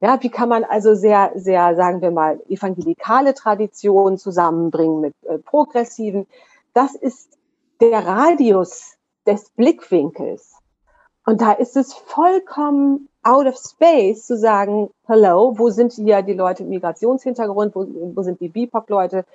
Ja, 0.00 0.22
wie 0.22 0.30
kann 0.30 0.48
man 0.48 0.64
also 0.64 0.94
sehr, 0.94 1.32
sehr, 1.34 1.76
sagen 1.76 2.00
wir 2.00 2.10
mal, 2.10 2.40
evangelikale 2.48 3.34
Traditionen 3.34 4.16
zusammenbringen 4.16 5.00
mit 5.00 5.14
äh, 5.24 5.38
progressiven? 5.38 6.26
Das 6.72 6.94
ist 6.94 7.38
der 7.80 8.06
Radius 8.06 8.96
des 9.26 9.50
Blickwinkels. 9.50 10.56
Und 11.26 11.42
da 11.42 11.52
ist 11.52 11.76
es 11.76 11.92
vollkommen 11.92 13.08
out 13.22 13.46
of 13.46 13.56
space 13.58 14.26
zu 14.26 14.38
sagen, 14.38 14.88
hello, 15.06 15.58
wo 15.58 15.68
sind 15.68 15.92
hier 15.92 16.22
die 16.22 16.32
Leute 16.32 16.62
mit 16.62 16.70
Migrationshintergrund, 16.70 17.74
wo, 17.74 17.86
wo 18.14 18.22
sind 18.22 18.40
die 18.40 18.48
BIPOC-Leute? 18.48 19.26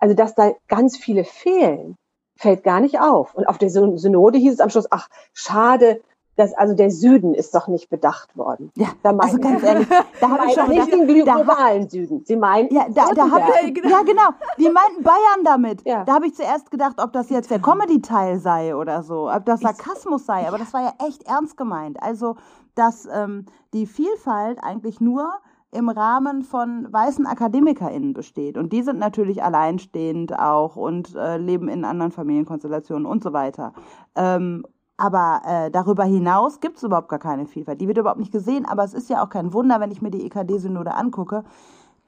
Also, 0.00 0.14
dass 0.14 0.34
da 0.34 0.52
ganz 0.66 0.96
viele 0.96 1.24
fehlen 1.24 1.96
fällt 2.38 2.62
gar 2.62 2.80
nicht 2.80 3.00
auf. 3.00 3.34
Und 3.34 3.48
auf 3.48 3.58
der 3.58 3.68
Synode 3.68 4.38
hieß 4.38 4.54
es 4.54 4.60
am 4.60 4.70
Schluss, 4.70 4.86
ach, 4.90 5.08
schade, 5.32 6.00
dass 6.36 6.54
also 6.54 6.72
der 6.72 6.92
Süden 6.92 7.34
ist 7.34 7.52
doch 7.52 7.66
nicht 7.66 7.90
bedacht 7.90 8.36
worden. 8.36 8.70
Ja, 8.76 8.90
da 9.02 9.10
also 9.10 9.38
ganz 9.38 9.60
ehrlich, 9.64 9.88
da 10.20 10.30
habe 10.30 10.46
ich 10.46 10.54
schon 10.54 10.68
nicht 10.68 10.92
den 10.92 11.08
globalen 11.08 11.88
Süden. 11.88 12.22
Sie 12.24 12.36
meinen 12.36 12.72
ja, 12.72 12.86
da, 12.90 13.12
da 13.12 13.28
hab 13.28 13.42
ich, 13.64 13.76
ja 13.84 14.02
genau. 14.02 14.30
Die 14.56 14.70
meinten 14.70 15.02
Bayern 15.02 15.42
damit. 15.44 15.84
Ja. 15.84 16.04
Da 16.04 16.14
habe 16.14 16.28
ich 16.28 16.36
zuerst 16.36 16.70
gedacht, 16.70 17.02
ob 17.02 17.12
das 17.12 17.28
jetzt 17.28 17.50
der 17.50 17.58
Comedy-Teil 17.58 18.38
sei 18.38 18.76
oder 18.76 19.02
so, 19.02 19.28
ob 19.28 19.44
das 19.46 19.60
Sarkasmus 19.60 20.26
sei. 20.26 20.46
Aber 20.46 20.58
das 20.58 20.72
war 20.72 20.82
ja 20.82 20.92
echt 21.04 21.24
ernst 21.24 21.56
gemeint. 21.56 22.00
Also 22.00 22.36
dass 22.76 23.08
ähm, 23.12 23.46
die 23.72 23.86
Vielfalt 23.86 24.62
eigentlich 24.62 25.00
nur 25.00 25.32
im 25.70 25.88
Rahmen 25.88 26.42
von 26.42 26.90
weißen 26.90 27.26
AkademikerInnen 27.26 28.14
besteht. 28.14 28.56
Und 28.56 28.72
die 28.72 28.82
sind 28.82 28.98
natürlich 28.98 29.42
alleinstehend 29.42 30.38
auch 30.38 30.76
und 30.76 31.14
äh, 31.14 31.36
leben 31.36 31.68
in 31.68 31.84
anderen 31.84 32.12
Familienkonstellationen 32.12 33.06
und 33.06 33.22
so 33.22 33.32
weiter. 33.32 33.74
Ähm, 34.14 34.64
aber 34.96 35.42
äh, 35.44 35.70
darüber 35.70 36.04
hinaus 36.04 36.60
gibt 36.60 36.78
es 36.78 36.82
überhaupt 36.82 37.08
gar 37.08 37.18
keine 37.18 37.46
Vielfalt. 37.46 37.80
Die 37.80 37.86
wird 37.86 37.98
überhaupt 37.98 38.18
nicht 38.18 38.32
gesehen, 38.32 38.66
aber 38.66 38.82
es 38.82 38.94
ist 38.94 39.08
ja 39.08 39.22
auch 39.22 39.28
kein 39.28 39.52
Wunder, 39.52 39.78
wenn 39.78 39.92
ich 39.92 40.02
mir 40.02 40.10
die 40.10 40.24
EKD-Synode 40.26 40.94
angucke. 40.94 41.44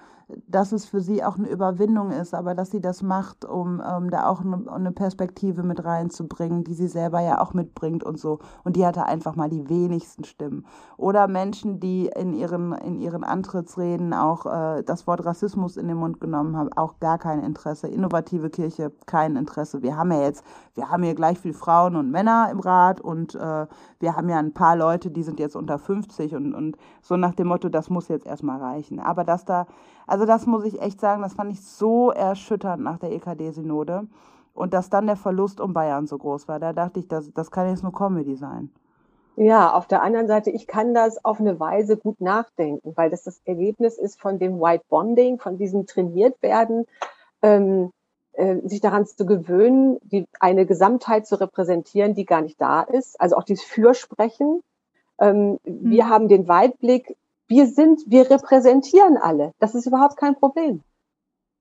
dass 0.46 0.72
es 0.72 0.84
für 0.84 1.00
sie 1.00 1.24
auch 1.24 1.38
eine 1.38 1.48
Überwindung 1.48 2.10
ist, 2.10 2.34
aber 2.34 2.54
dass 2.54 2.70
sie 2.70 2.80
das 2.80 3.02
macht, 3.02 3.44
um 3.44 3.82
ähm, 3.86 4.10
da 4.10 4.28
auch 4.28 4.42
eine, 4.42 4.70
eine 4.70 4.92
Perspektive 4.92 5.62
mit 5.62 5.84
reinzubringen, 5.84 6.64
die 6.64 6.74
sie 6.74 6.88
selber 6.88 7.20
ja 7.20 7.40
auch 7.40 7.54
mitbringt 7.54 8.04
und 8.04 8.18
so. 8.18 8.38
Und 8.62 8.76
die 8.76 8.84
hatte 8.84 9.04
einfach 9.04 9.36
mal 9.36 9.48
die 9.48 9.68
wenigsten 9.70 10.24
Stimmen. 10.24 10.66
Oder 10.98 11.28
Menschen, 11.28 11.80
die 11.80 12.10
in 12.14 12.34
ihren, 12.34 12.72
in 12.72 13.00
ihren 13.00 13.24
Antrittsreden 13.24 14.12
auch 14.12 14.44
äh, 14.44 14.82
das 14.82 15.06
Wort 15.06 15.24
Rassismus 15.24 15.78
in 15.78 15.88
den 15.88 15.96
Mund 15.96 16.20
genommen 16.20 16.56
haben, 16.56 16.72
auch 16.74 17.00
gar 17.00 17.18
kein 17.18 17.42
Interesse. 17.42 17.88
Innovative 17.88 18.50
Kirche, 18.50 18.92
kein 19.06 19.36
Interesse. 19.36 19.82
Wir 19.82 19.96
haben 19.96 20.12
ja 20.12 20.22
jetzt, 20.22 20.44
wir 20.74 20.90
haben 20.90 21.04
hier 21.04 21.14
gleich 21.14 21.38
viel 21.38 21.54
Frauen 21.54 21.96
und 21.96 22.10
Männer 22.10 22.48
im 22.52 22.60
Rat 22.60 23.00
und 23.00 23.34
äh, 23.34 23.66
wir 23.98 24.16
haben 24.16 24.28
ja 24.28 24.38
ein 24.38 24.52
paar 24.52 24.76
Leute, 24.76 25.10
die 25.10 25.22
sind 25.22 25.40
jetzt 25.40 25.56
unter 25.56 25.78
50 25.78 26.34
und, 26.34 26.54
und 26.54 26.76
so 27.00 27.16
nach 27.16 27.34
dem 27.34 27.48
Motto, 27.48 27.70
das 27.70 27.88
muss 27.88 28.08
jetzt 28.08 28.26
erstmal 28.26 28.60
reichen. 28.60 29.00
Aber 29.00 29.24
dass 29.24 29.46
da 29.46 29.66
also 30.08 30.24
das 30.24 30.46
muss 30.46 30.64
ich 30.64 30.80
echt 30.80 31.00
sagen, 31.00 31.22
das 31.22 31.34
fand 31.34 31.52
ich 31.52 31.62
so 31.62 32.10
erschütternd 32.10 32.82
nach 32.82 32.98
der 32.98 33.12
EKD-Synode. 33.12 34.06
Und 34.54 34.74
dass 34.74 34.90
dann 34.90 35.06
der 35.06 35.16
Verlust 35.16 35.60
um 35.60 35.72
Bayern 35.72 36.08
so 36.08 36.18
groß 36.18 36.48
war, 36.48 36.58
da 36.58 36.72
dachte 36.72 36.98
ich, 36.98 37.06
das, 37.06 37.32
das 37.32 37.52
kann 37.52 37.68
jetzt 37.68 37.84
nur 37.84 37.92
Comedy 37.92 38.34
sein. 38.34 38.72
Ja, 39.36 39.72
auf 39.72 39.86
der 39.86 40.02
anderen 40.02 40.26
Seite, 40.26 40.50
ich 40.50 40.66
kann 40.66 40.94
das 40.94 41.24
auf 41.24 41.38
eine 41.38 41.60
Weise 41.60 41.96
gut 41.96 42.20
nachdenken, 42.20 42.92
weil 42.96 43.08
das 43.08 43.22
das 43.22 43.40
Ergebnis 43.44 43.96
ist 43.96 44.20
von 44.20 44.40
dem 44.40 44.60
White 44.60 44.84
Bonding, 44.88 45.38
von 45.38 45.58
diesem 45.58 45.86
trainiert 45.86 46.42
werden, 46.42 46.86
ähm, 47.42 47.92
äh, 48.32 48.56
sich 48.64 48.80
daran 48.80 49.06
zu 49.06 49.26
gewöhnen, 49.26 49.98
die, 50.02 50.26
eine 50.40 50.66
Gesamtheit 50.66 51.28
zu 51.28 51.40
repräsentieren, 51.40 52.14
die 52.14 52.24
gar 52.24 52.40
nicht 52.40 52.60
da 52.60 52.80
ist. 52.82 53.20
Also 53.20 53.36
auch 53.36 53.44
dieses 53.44 53.64
Fürsprechen. 53.64 54.60
Ähm, 55.20 55.60
mhm. 55.64 55.90
Wir 55.90 56.08
haben 56.08 56.26
den 56.26 56.48
Weitblick, 56.48 57.16
wir 57.48 57.66
sind, 57.66 58.02
wir 58.06 58.30
repräsentieren 58.30 59.16
alle. 59.16 59.52
Das 59.58 59.74
ist 59.74 59.86
überhaupt 59.86 60.16
kein 60.16 60.36
Problem. 60.36 60.82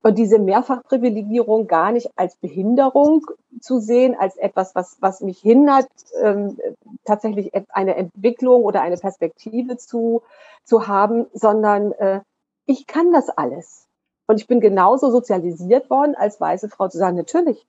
Und 0.04 0.17
diese 0.17 0.38
Mehrfachprivilegierung 0.39 1.67
gar 1.67 1.91
nicht 1.91 2.12
als 2.15 2.36
Behinderung 2.38 3.26
zu 3.60 3.80
sehen, 3.80 4.15
als 4.17 4.38
etwas, 4.38 4.76
was, 4.76 4.97
was 5.00 5.21
mich 5.21 5.39
hindert, 5.39 5.88
ähm, 6.21 6.58
tatsächlich 7.04 7.52
eine 7.70 7.95
Entwicklung 7.95 8.64
oder 8.64 8.82
eine 8.82 8.97
Perspektive 8.97 9.78
zu, 9.78 10.22
zu 10.64 10.88
haben, 10.88 11.26
sondern 11.34 11.93
äh, 11.93 12.22
ich 12.66 12.86
kann 12.86 13.11
das 13.11 13.30
alles. 13.30 13.88
Und 14.28 14.39
ich 14.39 14.47
bin 14.47 14.59
genauso 14.59 15.09
sozialisiert 15.09 15.89
worden, 15.89 16.16
als 16.16 16.39
weiße 16.39 16.70
Frau 16.70 16.89
zu 16.89 16.97
sagen, 16.97 17.16
natürlich, 17.18 17.66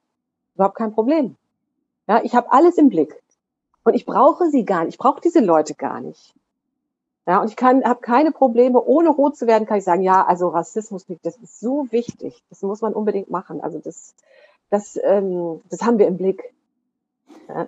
überhaupt 0.54 0.76
kein 0.76 0.92
Problem. 0.92 1.36
Ja, 2.08 2.22
ich 2.22 2.34
habe 2.34 2.52
alles 2.52 2.76
im 2.78 2.88
Blick. 2.88 3.22
Und 3.84 3.94
ich 3.94 4.04
brauche 4.04 4.50
sie 4.50 4.64
gar 4.64 4.84
nicht, 4.84 4.94
ich 4.94 4.98
brauche 4.98 5.20
diese 5.20 5.40
Leute 5.40 5.74
gar 5.74 6.00
nicht. 6.00 6.34
Ja, 7.28 7.42
und 7.42 7.50
ich 7.50 7.56
kann, 7.56 7.84
habe 7.84 8.00
keine 8.00 8.32
Probleme, 8.32 8.82
ohne 8.82 9.10
rot 9.10 9.36
zu 9.36 9.46
werden, 9.46 9.66
kann 9.66 9.76
ich 9.76 9.84
sagen, 9.84 10.00
ja, 10.00 10.24
also 10.24 10.48
Rassismus, 10.48 11.04
das 11.22 11.36
ist 11.36 11.60
so 11.60 11.86
wichtig, 11.90 12.42
das 12.48 12.62
muss 12.62 12.80
man 12.80 12.94
unbedingt 12.94 13.28
machen. 13.28 13.60
Also 13.60 13.78
das, 13.78 14.14
das, 14.70 14.98
ähm, 15.04 15.60
das 15.68 15.82
haben 15.82 15.98
wir 15.98 16.06
im 16.06 16.16
Blick. 16.16 16.54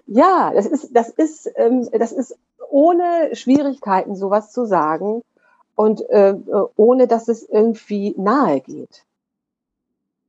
Ja, 0.07 0.51
das 0.55 0.65
ist, 0.65 0.97
das 0.97 1.11
ist, 1.11 1.51
ähm, 1.57 1.91
das 1.93 2.11
ist 2.13 2.39
ohne 2.71 3.37
Schwierigkeiten 3.37 4.17
sowas 4.17 4.51
zu 4.51 4.65
sagen 4.65 5.23
und 5.75 6.09
äh, 6.09 6.35
ohne 6.77 7.07
dass 7.07 7.29
es 7.29 7.47
irgendwie 7.47 8.15
nahe 8.17 8.61
geht. 8.61 9.05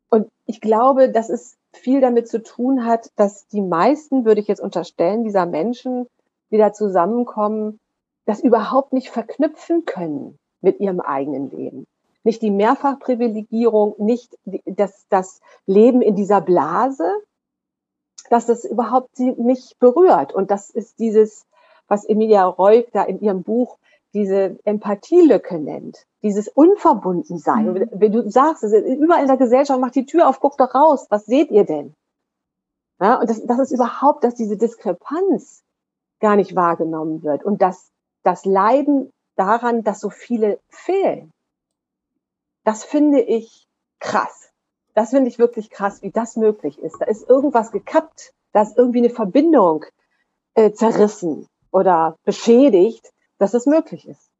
Und 0.09 0.27
ich 0.45 0.59
glaube, 0.59 1.09
dass 1.09 1.29
es 1.29 1.55
viel 1.71 2.01
damit 2.01 2.27
zu 2.27 2.43
tun 2.43 2.85
hat, 2.85 3.09
dass 3.15 3.47
die 3.47 3.61
meisten, 3.61 4.25
würde 4.25 4.41
ich 4.41 4.49
jetzt 4.49 4.61
unterstellen, 4.61 5.23
dieser 5.23 5.45
Menschen, 5.45 6.07
die 6.51 6.57
da 6.57 6.73
zusammenkommen, 6.73 7.79
das 8.25 8.41
überhaupt 8.41 8.93
nicht 8.93 9.09
verknüpfen 9.09 9.85
können 9.85 10.37
mit 10.61 10.79
ihrem 10.79 10.99
eigenen 10.99 11.49
Leben. 11.49 11.87
Nicht 12.23 12.41
die 12.41 12.51
Mehrfachprivilegierung, 12.51 13.95
nicht 13.97 14.37
das, 14.65 15.05
das 15.09 15.41
Leben 15.65 16.01
in 16.01 16.15
dieser 16.15 16.39
Blase, 16.39 17.11
dass 18.29 18.45
das 18.45 18.63
überhaupt 18.63 19.15
sie 19.15 19.31
nicht 19.31 19.79
berührt. 19.79 20.33
Und 20.33 20.51
das 20.51 20.69
ist 20.69 20.99
dieses, 20.99 21.45
was 21.87 22.05
Emilia 22.05 22.45
Reuk 22.45 22.91
da 22.93 23.03
in 23.03 23.19
ihrem 23.21 23.43
Buch 23.43 23.77
diese 24.13 24.59
Empathielücke 24.65 25.57
nennt, 25.57 26.05
dieses 26.21 26.47
Unverbundensein. 26.47 27.73
Mhm. 27.73 27.89
Wenn 27.91 28.11
du 28.11 28.29
sagst, 28.29 28.63
überall 28.63 29.21
in 29.21 29.27
der 29.27 29.37
Gesellschaft, 29.37 29.79
macht 29.79 29.95
die 29.95 30.05
Tür 30.05 30.27
auf, 30.27 30.39
guckt 30.39 30.59
doch 30.59 30.75
raus, 30.75 31.07
was 31.09 31.25
seht 31.25 31.49
ihr 31.49 31.65
denn? 31.65 31.95
Ja, 32.99 33.19
und 33.19 33.29
das, 33.29 33.43
das 33.45 33.59
ist 33.59 33.71
überhaupt, 33.71 34.23
dass 34.23 34.35
diese 34.35 34.57
Diskrepanz 34.57 35.63
gar 36.19 36.35
nicht 36.35 36.55
wahrgenommen 36.55 37.23
wird 37.23 37.43
und 37.43 37.61
dass 37.61 37.90
das 38.23 38.45
Leiden 38.45 39.11
daran, 39.35 39.83
dass 39.83 39.99
so 39.99 40.09
viele 40.09 40.59
fehlen. 40.69 41.31
Das 42.63 42.83
finde 42.83 43.21
ich 43.21 43.67
krass. 43.99 44.51
Das 44.93 45.11
finde 45.11 45.29
ich 45.29 45.39
wirklich 45.39 45.69
krass, 45.69 46.01
wie 46.01 46.11
das 46.11 46.35
möglich 46.35 46.79
ist. 46.79 46.97
Da 46.99 47.05
ist 47.05 47.27
irgendwas 47.29 47.71
gekappt, 47.71 48.33
da 48.51 48.61
ist 48.61 48.77
irgendwie 48.77 48.99
eine 48.99 49.09
Verbindung 49.09 49.85
äh, 50.53 50.71
zerrissen 50.71 51.47
oder 51.71 52.17
beschädigt, 52.23 53.11
dass 53.37 53.53
es 53.53 53.65
möglich 53.65 54.07
ist. 54.07 54.30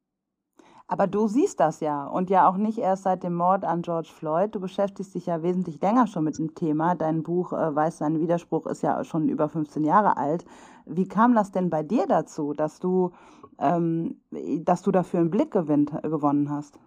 Aber 0.92 1.08
du 1.08 1.30
siehst 1.30 1.62
das 1.62 1.80
ja 1.80 2.06
und 2.06 2.30
ja 2.30 2.50
auch 2.50 2.58
nicht 2.58 2.78
erst 2.78 3.04
seit 3.04 3.24
dem 3.24 3.34
Mord 3.34 3.64
an 3.64 3.82
George 3.82 4.10
Floyd. 4.14 4.54
Du 4.54 4.60
beschäftigst 4.60 5.16
dich 5.16 5.26
ja 5.26 5.42
wesentlich 5.42 5.82
länger 5.82 6.06
schon 6.06 6.26
mit 6.26 6.38
dem 6.38 6.54
Thema. 6.54 6.96
Dein 6.96 7.24
Buch 7.24 7.54
äh, 7.54 7.74
Weiß 7.74 8.00
sein 8.00 8.20
Widerspruch 8.20 8.66
ist 8.66 8.84
ja 8.84 9.02
schon 9.06 9.30
über 9.30 9.48
15 9.48 9.86
Jahre 9.86 10.18
alt. 10.18 10.44
Wie 10.86 11.08
kam 11.08 11.34
das 11.34 11.54
denn 11.54 11.70
bei 11.70 11.82
dir 11.82 12.08
dazu, 12.08 12.52
dass 12.52 12.80
du, 12.80 13.12
ähm, 13.58 14.20
dass 14.66 14.82
du 14.82 14.92
dafür 14.92 15.22
einen 15.22 15.32
Blick 15.32 15.52
gewinnt, 15.52 15.94
gewonnen 16.04 16.50
hast? 16.50 16.78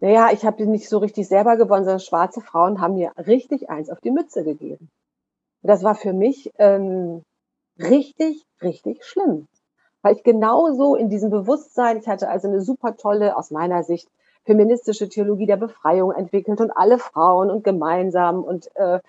Naja, 0.00 0.28
ich 0.32 0.46
habe 0.46 0.64
nicht 0.64 0.88
so 0.88 0.98
richtig 0.98 1.26
selber 1.26 1.56
gewonnen, 1.56 1.82
sondern 1.82 1.98
schwarze 1.98 2.40
Frauen 2.40 2.80
haben 2.80 2.94
mir 2.94 3.10
richtig 3.16 3.68
eins 3.70 3.90
auf 3.90 3.98
die 3.98 4.12
Mütze 4.12 4.44
gegeben. 4.44 4.88
Das 5.62 5.82
war 5.82 5.96
für 5.96 6.12
mich 6.12 6.52
ähm, 6.58 7.24
richtig, 7.76 8.46
richtig 8.62 9.04
schlimm 9.04 9.48
weil 10.02 10.14
ich 10.16 10.22
genauso 10.22 10.94
in 10.94 11.08
diesem 11.08 11.30
Bewusstsein, 11.30 11.98
ich 11.98 12.08
hatte 12.08 12.28
also 12.28 12.48
eine 12.48 12.60
super 12.60 12.96
tolle, 12.96 13.36
aus 13.36 13.50
meiner 13.50 13.82
Sicht, 13.82 14.08
feministische 14.44 15.08
Theologie 15.08 15.46
der 15.46 15.56
Befreiung 15.56 16.12
entwickelt 16.12 16.60
und 16.60 16.70
alle 16.70 16.98
Frauen 16.98 17.50
und 17.50 17.64
gemeinsam 17.64 18.42
und, 18.42 18.74
äh, 18.76 19.00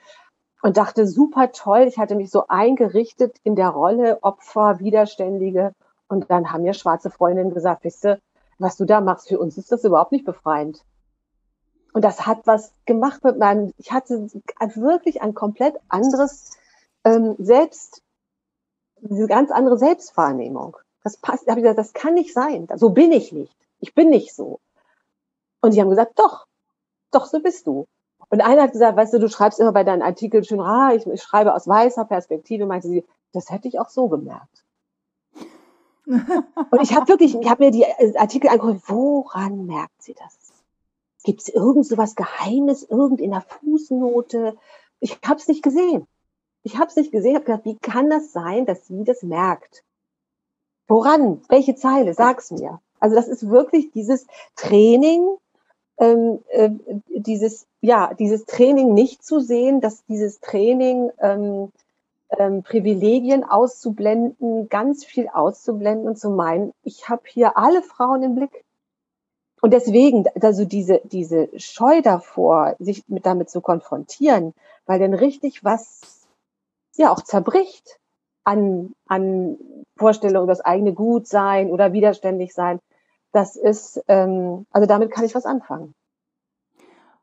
und 0.62 0.76
dachte, 0.76 1.08
super 1.08 1.52
toll, 1.52 1.86
ich 1.88 1.98
hatte 1.98 2.16
mich 2.16 2.30
so 2.30 2.46
eingerichtet 2.48 3.38
in 3.44 3.56
der 3.56 3.70
Rolle 3.70 4.20
Opfer, 4.22 4.80
Widerständige 4.80 5.74
und 6.10 6.30
dann 6.30 6.52
haben 6.52 6.64
mir 6.64 6.74
schwarze 6.74 7.10
Freundinnen 7.10 7.54
gesagt, 7.54 7.86
wisst 7.86 8.06
ihr, 8.06 8.20
was 8.58 8.76
du 8.76 8.84
da 8.84 9.00
machst, 9.00 9.30
für 9.30 9.40
uns 9.40 9.58
ist 9.58 9.72
das 9.72 9.86
überhaupt 9.86 10.12
nicht 10.12 10.26
befreiend. 10.26 10.84
Und 11.94 12.04
das 12.04 12.28
hat 12.28 12.46
was 12.46 12.74
gemacht 12.86 13.24
mit 13.24 13.38
meinem, 13.38 13.74
ich 13.78 13.92
hatte 13.92 14.28
wirklich 14.58 15.22
ein 15.22 15.34
komplett 15.34 15.76
anderes 15.88 16.58
ähm, 17.04 17.36
Selbst, 17.40 18.04
diese 19.02 19.28
ganz 19.28 19.52
andere 19.52 19.78
Selbstwahrnehmung. 19.78 20.78
Das 21.04 21.18
passt, 21.18 21.48
da 21.48 21.52
habe 21.52 21.62
ich 21.62 21.64
gesagt, 21.64 21.80
das 21.80 21.94
kann 21.94 22.14
nicht 22.14 22.34
sein. 22.34 22.68
So 22.76 22.90
bin 22.90 23.12
ich 23.12 23.32
nicht. 23.32 23.56
Ich 23.80 23.94
bin 23.94 24.10
nicht 24.10 24.36
so. 24.36 24.60
Und 25.62 25.72
sie 25.72 25.82
haben 25.82 25.90
gesagt, 25.90 26.20
doch, 26.20 26.46
doch, 27.12 27.26
so 27.26 27.40
bist 27.40 27.68
du. 27.68 27.88
Und 28.30 28.42
einer 28.42 28.64
hat 28.64 28.74
gesagt, 28.74 28.98
weißt 28.98 29.14
du, 29.14 29.20
du 29.20 29.30
schreibst 29.30 29.60
immer 29.60 29.72
bei 29.72 29.84
deinen 29.84 30.02
Artikeln 30.02 30.44
schön, 30.44 30.60
ah, 30.60 30.94
ich, 30.94 31.06
ich 31.08 31.22
schreibe 31.22 31.54
aus 31.54 31.68
weißer 31.68 32.06
Perspektive, 32.06 32.66
meinte 32.66 32.88
sie, 32.88 33.06
das 33.34 33.50
hätte 33.50 33.68
ich 33.68 33.80
auch 33.80 33.90
so 33.90 34.08
gemerkt. 34.08 34.66
Und 36.06 36.82
ich 36.82 36.96
habe 36.96 37.08
wirklich, 37.08 37.36
ich 37.36 37.50
habe 37.50 37.66
mir 37.66 37.72
die 37.72 37.86
Artikel 38.18 38.50
angeguckt, 38.50 38.82
woran 38.88 39.66
merkt 39.66 40.02
sie 40.02 40.16
das? 40.16 40.38
Gibt 41.24 41.42
es 41.42 41.50
irgend 41.50 41.86
so 41.86 41.98
was 41.98 42.16
Geheimes, 42.16 42.84
irgend 42.84 43.20
in 43.20 43.32
der 43.32 43.42
Fußnote? 43.42 44.58
Ich 45.00 45.20
habe 45.26 45.40
es 45.40 45.48
nicht 45.48 45.64
gesehen. 45.64 46.08
Ich 46.64 46.78
habe 46.78 46.88
es 46.88 46.96
nicht 46.96 47.12
gesehen, 47.12 47.36
habe 47.36 47.46
gedacht, 47.46 47.66
wie 47.66 47.78
kann 47.78 48.10
das 48.10 48.32
sein, 48.32 48.66
dass 48.66 48.88
sie 48.88 49.04
das 49.04 49.24
merkt? 49.24 49.84
Woran? 50.88 51.42
Welche 51.50 51.76
Zeile? 51.76 52.14
Sag's 52.14 52.52
mir. 52.52 52.80
Also 53.00 53.16
das 53.16 53.28
ist 53.28 53.50
wirklich 53.50 53.92
dieses 53.92 54.28
Training, 54.56 55.38
ähm, 55.98 56.40
äh, 56.50 56.72
dieses 57.08 57.66
ja 57.82 58.14
dieses 58.14 58.46
Training 58.46 58.94
nicht 58.94 59.24
zu 59.24 59.40
sehen, 59.40 59.80
dass 59.82 60.04
dieses 60.06 60.40
Training 60.42 61.12
ähm, 61.20 61.72
ähm, 62.38 62.64
Privilegien 62.64 63.44
auszublenden, 63.44 64.70
ganz 64.70 65.06
viel 65.06 65.28
auszublenden 65.30 66.08
und 66.08 66.20
zu 66.20 66.30
meinen, 66.30 66.74
ich 66.84 67.10
habe 67.10 67.24
hier 67.26 67.58
alle 67.58 67.82
Frauen 67.82 68.24
im 68.24 68.36
Blick. 68.36 68.64
Und 69.62 69.74
deswegen, 69.74 70.26
also 70.42 70.64
diese, 70.64 71.02
diese 71.04 71.50
Scheu 71.58 72.02
davor, 72.02 72.76
sich 72.80 73.04
mit 73.10 73.26
damit 73.26 73.50
zu 73.50 73.60
konfrontieren, 73.60 74.54
weil 74.86 75.00
dann 75.00 75.14
richtig 75.14 75.64
was 75.64 76.19
ja 77.00 77.12
auch 77.12 77.22
zerbricht 77.22 78.00
an, 78.44 78.94
an 79.08 79.58
Vorstellungen, 79.98 80.48
das 80.48 80.62
eigene 80.62 80.94
Gut 80.94 81.28
sein 81.28 81.72
oder 81.72 81.94
widerständig 81.94 82.54
sein, 82.54 82.80
das 83.32 83.56
ist, 83.56 84.02
ähm, 84.08 84.66
also 84.72 84.88
damit 84.88 85.12
kann 85.12 85.26
ich 85.26 85.36
was 85.36 85.46
anfangen. 85.46 85.94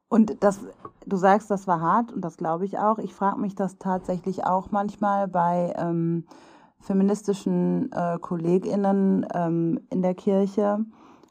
Und 0.08 0.42
das, 0.42 0.60
du 1.04 1.16
sagst, 1.16 1.50
das 1.50 1.66
war 1.66 1.80
hart 1.80 2.12
und 2.12 2.24
das 2.24 2.36
glaube 2.36 2.64
ich 2.64 2.78
auch. 2.78 2.98
Ich 2.98 3.12
frage 3.12 3.40
mich 3.40 3.54
das 3.54 3.78
tatsächlich 3.78 4.44
auch 4.44 4.70
manchmal 4.70 5.26
bei 5.26 5.74
ähm, 5.76 6.26
feministischen 6.80 7.90
äh, 7.92 8.18
KollegInnen 8.20 9.26
ähm, 9.34 9.80
in 9.90 10.02
der 10.02 10.14
Kirche. 10.14 10.84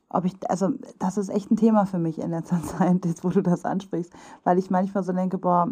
Ob 0.10 0.26
ich, 0.26 0.34
also 0.50 0.72
das 1.00 1.18
ist 1.18 1.30
echt 1.30 1.52
ein 1.52 1.58
Thema 1.58 1.86
für 1.86 2.00
mich 2.00 2.20
in 2.20 2.32
letzter 2.32 2.62
Zeit, 2.64 3.06
jetzt 3.06 3.24
wo 3.24 3.30
du 3.30 3.41
das 3.41 3.64
ansprichst, 3.64 4.12
weil 4.43 4.60
ich 4.60 4.70
manchmal 4.70 5.04
so 5.04 5.14
denke, 5.14 5.38
boah, 5.38 5.70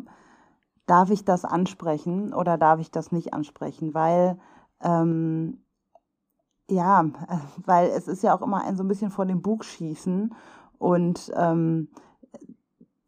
darf 0.86 1.10
ich 1.10 1.26
das 1.26 1.46
ansprechen 1.46 2.34
oder 2.34 2.58
darf 2.58 2.80
ich 2.80 2.92
das 2.92 3.12
nicht 3.12 3.34
ansprechen? 3.34 3.94
Weil, 3.94 4.38
ähm, 4.82 5.64
ja, 6.70 7.06
weil 7.66 7.90
es 7.90 8.08
ist 8.08 8.24
ja 8.24 8.36
auch 8.36 8.42
immer 8.42 8.64
ein 8.64 8.76
so 8.76 8.84
ein 8.84 8.88
bisschen 8.88 9.12
vor 9.12 9.26
dem 9.26 9.42
Bug 9.42 9.66
schießen 9.66 10.34
und 10.78 11.32
ähm, 11.36 11.90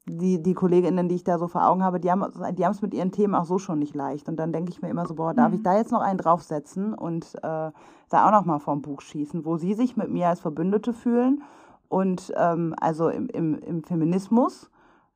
die, 0.07 0.41
die 0.41 0.53
Kolleginnen, 0.53 1.09
die 1.09 1.15
ich 1.15 1.23
da 1.23 1.39
so 1.39 1.47
vor 1.47 1.65
Augen 1.65 1.83
habe, 1.83 1.99
die 1.99 2.11
haben 2.11 2.23
die 2.55 2.63
es 2.63 2.81
mit 2.81 2.93
ihren 2.93 3.11
Themen 3.11 3.33
auch 3.33 3.45
so 3.45 3.57
schon 3.57 3.79
nicht 3.79 3.95
leicht. 3.95 4.29
Und 4.29 4.37
dann 4.37 4.53
denke 4.53 4.71
ich 4.71 4.81
mir 4.81 4.89
immer 4.89 5.07
so, 5.07 5.15
boah, 5.15 5.33
darf 5.33 5.49
mhm. 5.49 5.55
ich 5.55 5.63
da 5.63 5.75
jetzt 5.75 5.91
noch 5.91 6.01
einen 6.01 6.19
draufsetzen 6.19 6.93
und 6.93 7.33
äh, 7.41 7.71
da 8.09 8.27
auch 8.27 8.31
noch 8.31 8.45
mal 8.45 8.59
vom 8.59 8.81
Buch 8.81 9.01
schießen, 9.01 9.45
wo 9.45 9.57
sie 9.57 9.73
sich 9.73 9.97
mit 9.97 10.11
mir 10.11 10.29
als 10.29 10.41
Verbündete 10.41 10.93
fühlen 10.93 11.41
und 11.87 12.31
ähm, 12.37 12.75
also 12.79 13.09
im, 13.09 13.27
im, 13.29 13.55
im 13.55 13.83
Feminismus, 13.83 14.69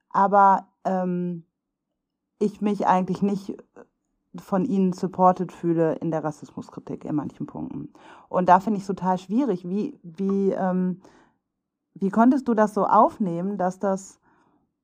aber 0.10 0.68
ähm, 0.86 1.44
ich 2.40 2.62
mich 2.62 2.88
eigentlich 2.88 3.22
nicht 3.22 3.56
von 4.38 4.66
ihnen 4.66 4.94
supported 4.94 5.52
fühle 5.52 5.96
in 5.96 6.12
der 6.12 6.24
Rassismuskritik 6.24 7.04
in 7.06 7.16
manchen 7.16 7.46
Punkten. 7.46 7.94
Und 8.30 8.48
da 8.50 8.60
finde 8.60 8.78
ich 8.78 8.84
es 8.84 8.88
total 8.88 9.18
schwierig. 9.18 9.68
Wie, 9.68 10.00
wie, 10.04 10.52
ähm, 10.52 11.02
wie 11.96 12.10
konntest 12.10 12.48
du 12.48 12.54
das 12.54 12.74
so 12.74 12.86
aufnehmen, 12.86 13.58
dass 13.58 13.80
das, 13.80 14.20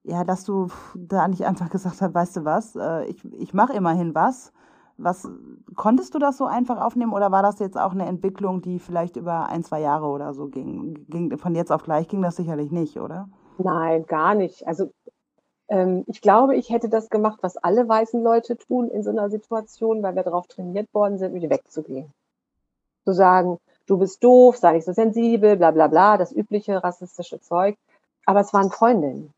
ja, 0.03 0.23
dass 0.23 0.43
du 0.43 0.67
da 0.95 1.27
nicht 1.27 1.45
einfach 1.45 1.69
gesagt 1.69 2.01
hast, 2.01 2.13
weißt 2.13 2.37
du 2.37 2.45
was, 2.45 2.75
äh, 2.75 3.05
ich, 3.05 3.23
ich 3.33 3.53
mache 3.53 3.73
immerhin 3.73 4.15
was. 4.15 4.51
Was 4.97 5.27
konntest 5.75 6.15
du 6.15 6.19
das 6.19 6.37
so 6.37 6.45
einfach 6.45 6.79
aufnehmen 6.79 7.11
oder 7.13 7.31
war 7.31 7.43
das 7.43 7.59
jetzt 7.59 7.77
auch 7.77 7.91
eine 7.91 8.05
Entwicklung, 8.05 8.61
die 8.61 8.79
vielleicht 8.79 9.17
über 9.17 9.49
ein, 9.49 9.61
zwei 9.61 9.81
Jahre 9.81 10.07
oder 10.07 10.33
so 10.33 10.47
ging? 10.47 11.05
ging 11.09 11.37
von 11.37 11.53
jetzt 11.53 11.71
auf 11.71 11.83
gleich 11.83 12.07
ging 12.07 12.21
das 12.21 12.37
sicherlich 12.37 12.71
nicht, 12.71 12.97
oder? 12.97 13.27
Nein, 13.57 14.05
gar 14.05 14.35
nicht. 14.35 14.65
Also 14.65 14.91
ich 15.67 16.21
glaube, 16.21 16.55
ich 16.55 16.69
hätte 16.69 16.89
das 16.89 17.09
gemacht, 17.09 17.39
was 17.41 17.57
alle 17.57 17.87
weißen 17.87 18.21
Leute 18.21 18.55
tun 18.55 18.89
in 18.89 19.01
so 19.01 19.09
einer 19.09 19.29
Situation, 19.29 20.03
weil 20.03 20.15
wir 20.15 20.23
darauf 20.23 20.47
trainiert 20.47 20.93
worden 20.93 21.17
sind, 21.17 21.33
wieder 21.33 21.49
wegzugehen. 21.49 22.13
Zu 23.03 23.13
sagen, 23.13 23.57
du 23.87 23.97
bist 23.97 24.23
doof, 24.23 24.57
sei 24.57 24.73
nicht 24.73 24.85
so 24.85 24.93
sensibel, 24.93 25.57
bla 25.57 25.71
bla 25.71 25.87
bla, 25.87 26.17
das 26.17 26.31
übliche 26.31 26.83
rassistische 26.83 27.39
Zeug. 27.41 27.77
Aber 28.25 28.41
es 28.41 28.53
waren 28.53 28.71
Freundinnen. 28.71 29.33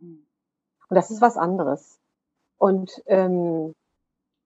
Und 0.00 0.94
das 0.94 1.10
ist 1.10 1.20
was 1.20 1.36
anderes. 1.36 1.98
Und, 2.56 3.02
ähm, 3.06 3.74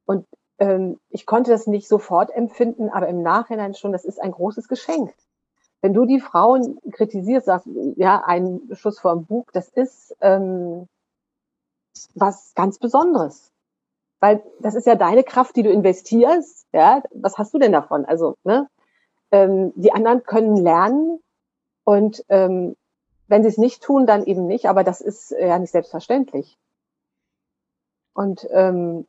und 0.06 0.26
ähm, 0.58 0.98
ich 1.10 1.26
konnte 1.26 1.50
das 1.50 1.66
nicht 1.66 1.88
sofort 1.88 2.30
empfinden, 2.30 2.90
aber 2.90 3.08
im 3.08 3.22
Nachhinein 3.22 3.74
schon, 3.74 3.92
das 3.92 4.04
ist 4.04 4.20
ein 4.20 4.32
großes 4.32 4.68
Geschenk. 4.68 5.14
Wenn 5.80 5.94
du 5.94 6.04
die 6.06 6.20
Frauen 6.20 6.78
kritisierst, 6.92 7.46
sagst, 7.46 7.68
ja, 7.96 8.22
ein 8.24 8.60
Schuss 8.72 9.00
vor 9.00 9.14
dem 9.14 9.24
Bug, 9.24 9.52
das 9.52 9.68
ist, 9.68 10.16
ähm, 10.20 10.88
was 12.14 12.54
ganz 12.54 12.78
Besonderes. 12.78 13.50
weil 14.20 14.42
das 14.60 14.76
ist 14.76 14.86
ja 14.86 14.94
deine 14.94 15.24
Kraft, 15.24 15.56
die 15.56 15.64
du 15.64 15.70
investierst. 15.70 16.66
Ja, 16.72 17.02
was 17.12 17.38
hast 17.38 17.52
du 17.54 17.58
denn 17.58 17.72
davon? 17.72 18.04
Also, 18.04 18.36
ne? 18.44 18.68
Ähm, 19.32 19.72
die 19.74 19.92
anderen 19.92 20.22
können 20.22 20.56
lernen 20.56 21.18
und 21.84 22.24
ähm, 22.28 22.76
wenn 23.26 23.42
sie 23.42 23.48
es 23.48 23.58
nicht 23.58 23.82
tun, 23.82 24.06
dann 24.06 24.24
eben 24.24 24.46
nicht. 24.46 24.66
Aber 24.68 24.84
das 24.84 25.00
ist 25.00 25.32
ja 25.32 25.58
nicht 25.58 25.72
selbstverständlich. 25.72 26.56
Und 28.14 28.46
ähm, 28.52 29.06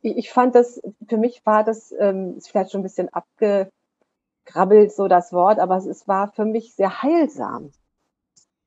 ich, 0.00 0.16
ich 0.16 0.32
fand 0.32 0.54
das, 0.54 0.80
für 1.08 1.18
mich 1.18 1.44
war 1.44 1.62
das, 1.64 1.92
ähm, 1.98 2.36
ist 2.38 2.48
vielleicht 2.48 2.70
schon 2.70 2.80
ein 2.80 2.84
bisschen 2.84 3.10
abgegrabbelt, 3.12 4.92
so 4.92 5.08
das 5.08 5.32
Wort, 5.32 5.58
aber 5.58 5.76
es, 5.76 5.86
es 5.86 6.08
war 6.08 6.32
für 6.32 6.44
mich 6.46 6.74
sehr 6.74 7.02
heilsam. 7.02 7.70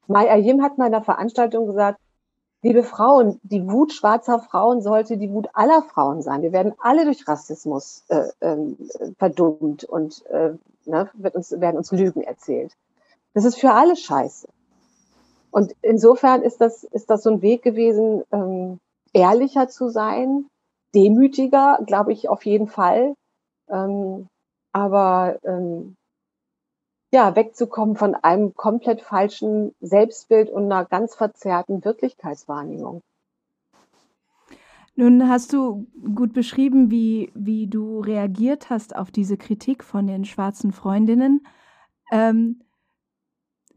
Mai 0.08 0.30
Ayim 0.30 0.62
hat 0.62 0.78
mal 0.78 0.88
in 0.88 0.94
einer 0.94 1.04
Veranstaltung 1.04 1.66
gesagt, 1.66 2.00
liebe 2.68 2.84
Frauen, 2.84 3.40
die 3.44 3.66
Wut 3.70 3.94
schwarzer 3.94 4.40
Frauen 4.40 4.82
sollte 4.82 5.18
die 5.18 5.32
Wut 5.32 5.48
aller 5.54 5.84
Frauen 5.84 6.22
sein. 6.22 6.42
Wir 6.42 6.52
werden 6.52 6.74
alle 6.80 7.06
durch 7.06 7.26
Rassismus 7.28 8.04
äh, 8.10 8.28
äh, 8.42 8.76
verdummt 9.18 9.86
und 9.86 10.26
äh, 10.26 10.52
ne, 10.86 11.10
wird 11.14 11.36
uns, 11.36 11.52
werden 11.52 11.78
uns 11.78 11.92
Lügen 11.92 12.24
erzählt. 12.24 12.74
Das 13.34 13.46
ist 13.46 13.58
für 13.58 13.72
alle 13.72 13.96
scheiße. 13.96 14.50
Und 15.50 15.74
insofern 15.82 16.42
ist 16.42 16.60
das, 16.60 16.84
ist 16.84 17.10
das 17.10 17.24
so 17.24 17.30
ein 17.30 17.42
Weg 17.42 17.62
gewesen, 17.64 18.24
ähm, 18.32 18.80
ehrlicher 19.14 19.70
zu 19.70 19.88
sein, 19.88 20.46
demütiger, 20.94 21.80
glaube 21.86 22.12
ich, 22.12 22.28
auf 22.28 22.46
jeden 22.46 22.68
Fall. 22.68 23.16
Ähm, 23.70 24.28
aber 24.74 25.38
ähm, 25.44 25.96
ja, 27.12 27.36
wegzukommen 27.36 27.96
von 27.96 28.16
einem 28.16 28.54
komplett 28.56 29.02
falschen 29.02 29.74
Selbstbild 29.80 30.50
und 30.50 30.66
einer 30.66 30.86
ganz 30.86 31.16
verzerrten 31.16 31.84
Wirklichkeitswahrnehmung. 31.84 33.02
Nun 34.96 35.30
hast 35.30 35.54
du 35.54 35.86
gut 36.16 36.34
beschrieben, 36.34 36.90
wie, 36.90 37.32
wie 37.36 37.68
du 37.68 38.00
reagiert 38.00 38.72
hast 38.72 38.96
auf 38.96 39.12
diese 39.12 39.38
Kritik 39.38 39.84
von 39.84 40.08
den 40.08 40.26
schwarzen 40.26 40.74
Freundinnen. 40.74 41.46
Ähm, 42.12 42.62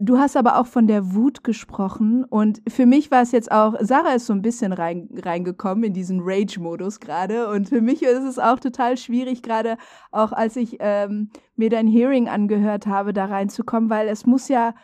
Du 0.02 0.16
hast 0.16 0.34
aber 0.34 0.58
auch 0.58 0.66
von 0.66 0.86
der 0.86 1.14
Wut 1.14 1.44
gesprochen 1.44 2.24
und 2.24 2.62
für 2.66 2.86
mich 2.86 3.10
war 3.10 3.20
es 3.20 3.32
jetzt 3.32 3.52
auch, 3.52 3.74
Sarah 3.80 4.14
ist 4.14 4.24
so 4.24 4.32
ein 4.32 4.40
bisschen 4.40 4.72
rein, 4.72 5.10
reingekommen 5.14 5.84
in 5.84 5.92
diesen 5.92 6.20
Rage-Modus 6.22 7.00
gerade 7.00 7.48
und 7.50 7.68
für 7.68 7.82
mich 7.82 8.02
ist 8.02 8.24
es 8.24 8.38
auch 8.38 8.58
total 8.58 8.96
schwierig, 8.96 9.42
gerade 9.42 9.76
auch 10.10 10.32
als 10.32 10.56
ich 10.56 10.78
ähm, 10.80 11.28
mir 11.54 11.68
dein 11.68 11.86
Hearing 11.86 12.30
angehört 12.30 12.86
habe, 12.86 13.12
da 13.12 13.26
reinzukommen, 13.26 13.90
weil 13.90 14.08
es 14.08 14.24
muss 14.24 14.48
ja 14.48 14.74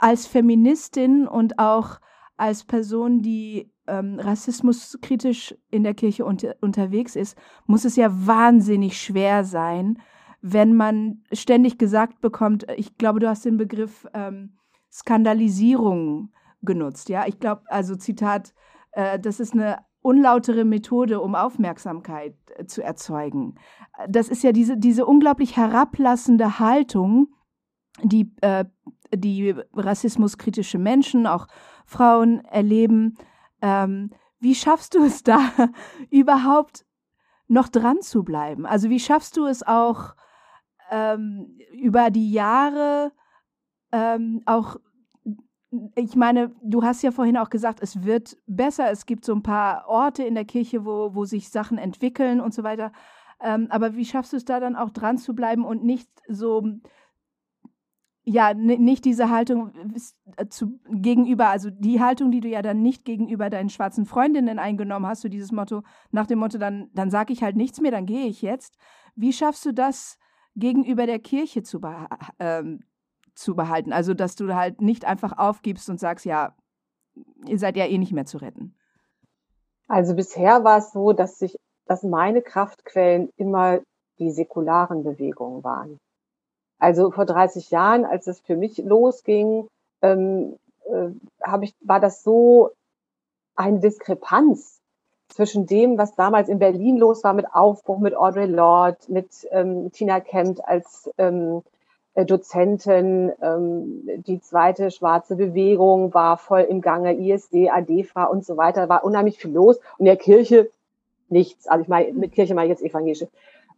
als 0.00 0.26
Feministin 0.26 1.28
und 1.28 1.60
auch 1.60 2.00
als 2.36 2.64
Person, 2.64 3.22
die 3.22 3.70
ähm, 3.86 4.18
rassismuskritisch 4.18 5.54
in 5.70 5.84
der 5.84 5.94
Kirche 5.94 6.24
unter, 6.24 6.56
unterwegs 6.60 7.14
ist, 7.14 7.38
muss 7.66 7.84
es 7.84 7.94
ja 7.94 8.08
wahnsinnig 8.10 9.00
schwer 9.00 9.44
sein, 9.44 9.98
wenn 10.48 10.74
man 10.74 11.24
ständig 11.32 11.76
gesagt 11.76 12.20
bekommt, 12.20 12.66
ich 12.76 12.96
glaube, 12.98 13.18
du 13.18 13.28
hast 13.28 13.44
den 13.44 13.56
Begriff 13.56 14.06
ähm, 14.14 14.56
Skandalisierung 14.92 16.32
genutzt. 16.62 17.08
Ja, 17.08 17.26
ich 17.26 17.40
glaube, 17.40 17.62
also 17.66 17.96
Zitat, 17.96 18.54
äh, 18.92 19.18
das 19.18 19.40
ist 19.40 19.54
eine 19.54 19.78
unlautere 20.02 20.64
Methode, 20.64 21.20
um 21.20 21.34
Aufmerksamkeit 21.34 22.36
äh, 22.54 22.64
zu 22.64 22.80
erzeugen. 22.80 23.56
Das 24.08 24.28
ist 24.28 24.44
ja 24.44 24.52
diese, 24.52 24.76
diese 24.76 25.04
unglaublich 25.04 25.56
herablassende 25.56 26.60
Haltung, 26.60 27.26
die, 28.04 28.32
äh, 28.40 28.66
die 29.12 29.52
rassismuskritische 29.74 30.78
Menschen, 30.78 31.26
auch 31.26 31.48
Frauen 31.86 32.44
erleben. 32.44 33.16
Ähm, 33.62 34.10
wie 34.38 34.54
schaffst 34.54 34.94
du 34.94 35.02
es 35.02 35.24
da 35.24 35.40
überhaupt 36.10 36.86
noch 37.48 37.66
dran 37.66 38.00
zu 38.00 38.22
bleiben? 38.22 38.64
Also 38.64 38.90
wie 38.90 39.00
schaffst 39.00 39.36
du 39.36 39.46
es 39.46 39.66
auch 39.66 40.14
ähm, 40.90 41.58
über 41.72 42.10
die 42.10 42.32
Jahre 42.32 43.12
ähm, 43.92 44.42
auch, 44.46 44.76
ich 45.94 46.16
meine, 46.16 46.54
du 46.62 46.82
hast 46.82 47.02
ja 47.02 47.10
vorhin 47.10 47.36
auch 47.36 47.50
gesagt, 47.50 47.80
es 47.82 48.04
wird 48.04 48.36
besser, 48.46 48.90
es 48.90 49.06
gibt 49.06 49.24
so 49.24 49.34
ein 49.34 49.42
paar 49.42 49.88
Orte 49.88 50.22
in 50.22 50.34
der 50.34 50.44
Kirche, 50.44 50.84
wo, 50.84 51.14
wo 51.14 51.24
sich 51.24 51.50
Sachen 51.50 51.78
entwickeln 51.78 52.40
und 52.40 52.54
so 52.54 52.62
weiter. 52.62 52.92
Ähm, 53.40 53.66
aber 53.70 53.96
wie 53.96 54.04
schaffst 54.04 54.32
du 54.32 54.36
es 54.36 54.44
da 54.44 54.60
dann 54.60 54.76
auch 54.76 54.90
dran 54.90 55.18
zu 55.18 55.34
bleiben 55.34 55.64
und 55.64 55.84
nicht 55.84 56.08
so, 56.28 56.62
ja, 58.24 58.54
nicht 58.54 59.04
diese 59.04 59.30
Haltung 59.30 59.72
äh, 60.36 60.48
zu, 60.48 60.80
gegenüber, 60.90 61.48
also 61.48 61.70
die 61.70 62.00
Haltung, 62.00 62.30
die 62.30 62.40
du 62.40 62.48
ja 62.48 62.62
dann 62.62 62.82
nicht 62.82 63.04
gegenüber 63.04 63.50
deinen 63.50 63.68
schwarzen 63.68 64.06
Freundinnen 64.06 64.58
eingenommen 64.58 65.06
hast, 65.06 65.22
so 65.22 65.28
dieses 65.28 65.52
Motto, 65.52 65.82
nach 66.10 66.26
dem 66.26 66.38
Motto, 66.38 66.58
dann, 66.58 66.90
dann 66.94 67.10
sage 67.10 67.32
ich 67.32 67.42
halt 67.42 67.56
nichts 67.56 67.80
mehr, 67.80 67.92
dann 67.92 68.06
gehe 68.06 68.26
ich 68.26 68.42
jetzt. 68.42 68.78
Wie 69.14 69.32
schaffst 69.32 69.64
du 69.66 69.72
das 69.72 70.18
gegenüber 70.56 71.06
der 71.06 71.18
Kirche 71.18 71.62
zu, 71.62 71.80
beha 71.80 72.08
ähm, 72.38 72.80
zu 73.34 73.54
behalten. 73.54 73.92
Also, 73.92 74.14
dass 74.14 74.34
du 74.34 74.54
halt 74.54 74.80
nicht 74.80 75.04
einfach 75.04 75.38
aufgibst 75.38 75.88
und 75.88 76.00
sagst, 76.00 76.24
ja, 76.24 76.54
ihr 77.46 77.58
seid 77.58 77.76
ja 77.76 77.86
eh 77.86 77.98
nicht 77.98 78.12
mehr 78.12 78.26
zu 78.26 78.38
retten. 78.38 78.74
Also 79.88 80.14
bisher 80.14 80.64
war 80.64 80.78
es 80.78 80.92
so, 80.92 81.12
dass 81.12 81.38
sich, 81.38 81.56
dass 81.86 82.02
meine 82.02 82.42
Kraftquellen 82.42 83.30
immer 83.36 83.80
die 84.18 84.30
säkularen 84.30 85.04
Bewegungen 85.04 85.62
waren. 85.62 85.98
Also 86.78 87.10
vor 87.10 87.24
30 87.24 87.70
Jahren, 87.70 88.04
als 88.04 88.26
es 88.26 88.40
für 88.40 88.56
mich 88.56 88.78
losging, 88.78 89.68
ähm, 90.02 90.56
äh, 90.90 91.10
ich, 91.62 91.74
war 91.80 92.00
das 92.00 92.22
so 92.22 92.70
eine 93.54 93.80
Diskrepanz 93.80 94.75
zwischen 95.28 95.66
dem, 95.66 95.98
was 95.98 96.14
damals 96.14 96.48
in 96.48 96.58
Berlin 96.58 96.96
los 96.96 97.24
war 97.24 97.34
mit 97.34 97.46
Aufbruch, 97.52 97.98
mit 97.98 98.16
Audre 98.16 98.46
Lorde, 98.46 98.98
mit 99.08 99.28
ähm, 99.50 99.90
Tina 99.92 100.20
Kempt 100.20 100.66
als 100.66 101.10
ähm, 101.18 101.62
äh, 102.14 102.24
Dozentin. 102.24 103.32
Ähm, 103.42 104.08
die 104.26 104.40
zweite 104.40 104.90
schwarze 104.90 105.36
Bewegung 105.36 106.14
war 106.14 106.38
voll 106.38 106.62
im 106.62 106.80
Gange, 106.80 107.14
ISD, 107.14 107.70
ADFA 107.70 108.24
und 108.24 108.44
so 108.44 108.56
weiter. 108.56 108.88
War 108.88 109.04
unheimlich 109.04 109.38
viel 109.38 109.52
los. 109.52 109.78
Und 109.98 110.06
der 110.06 110.16
Kirche 110.16 110.70
nichts. 111.28 111.66
Also 111.66 111.82
ich 111.82 111.88
meine, 111.88 112.12
mit 112.12 112.32
Kirche 112.32 112.54
meine 112.54 112.72
ich 112.72 112.78
jetzt 112.78 112.88
evangelische. 112.88 113.28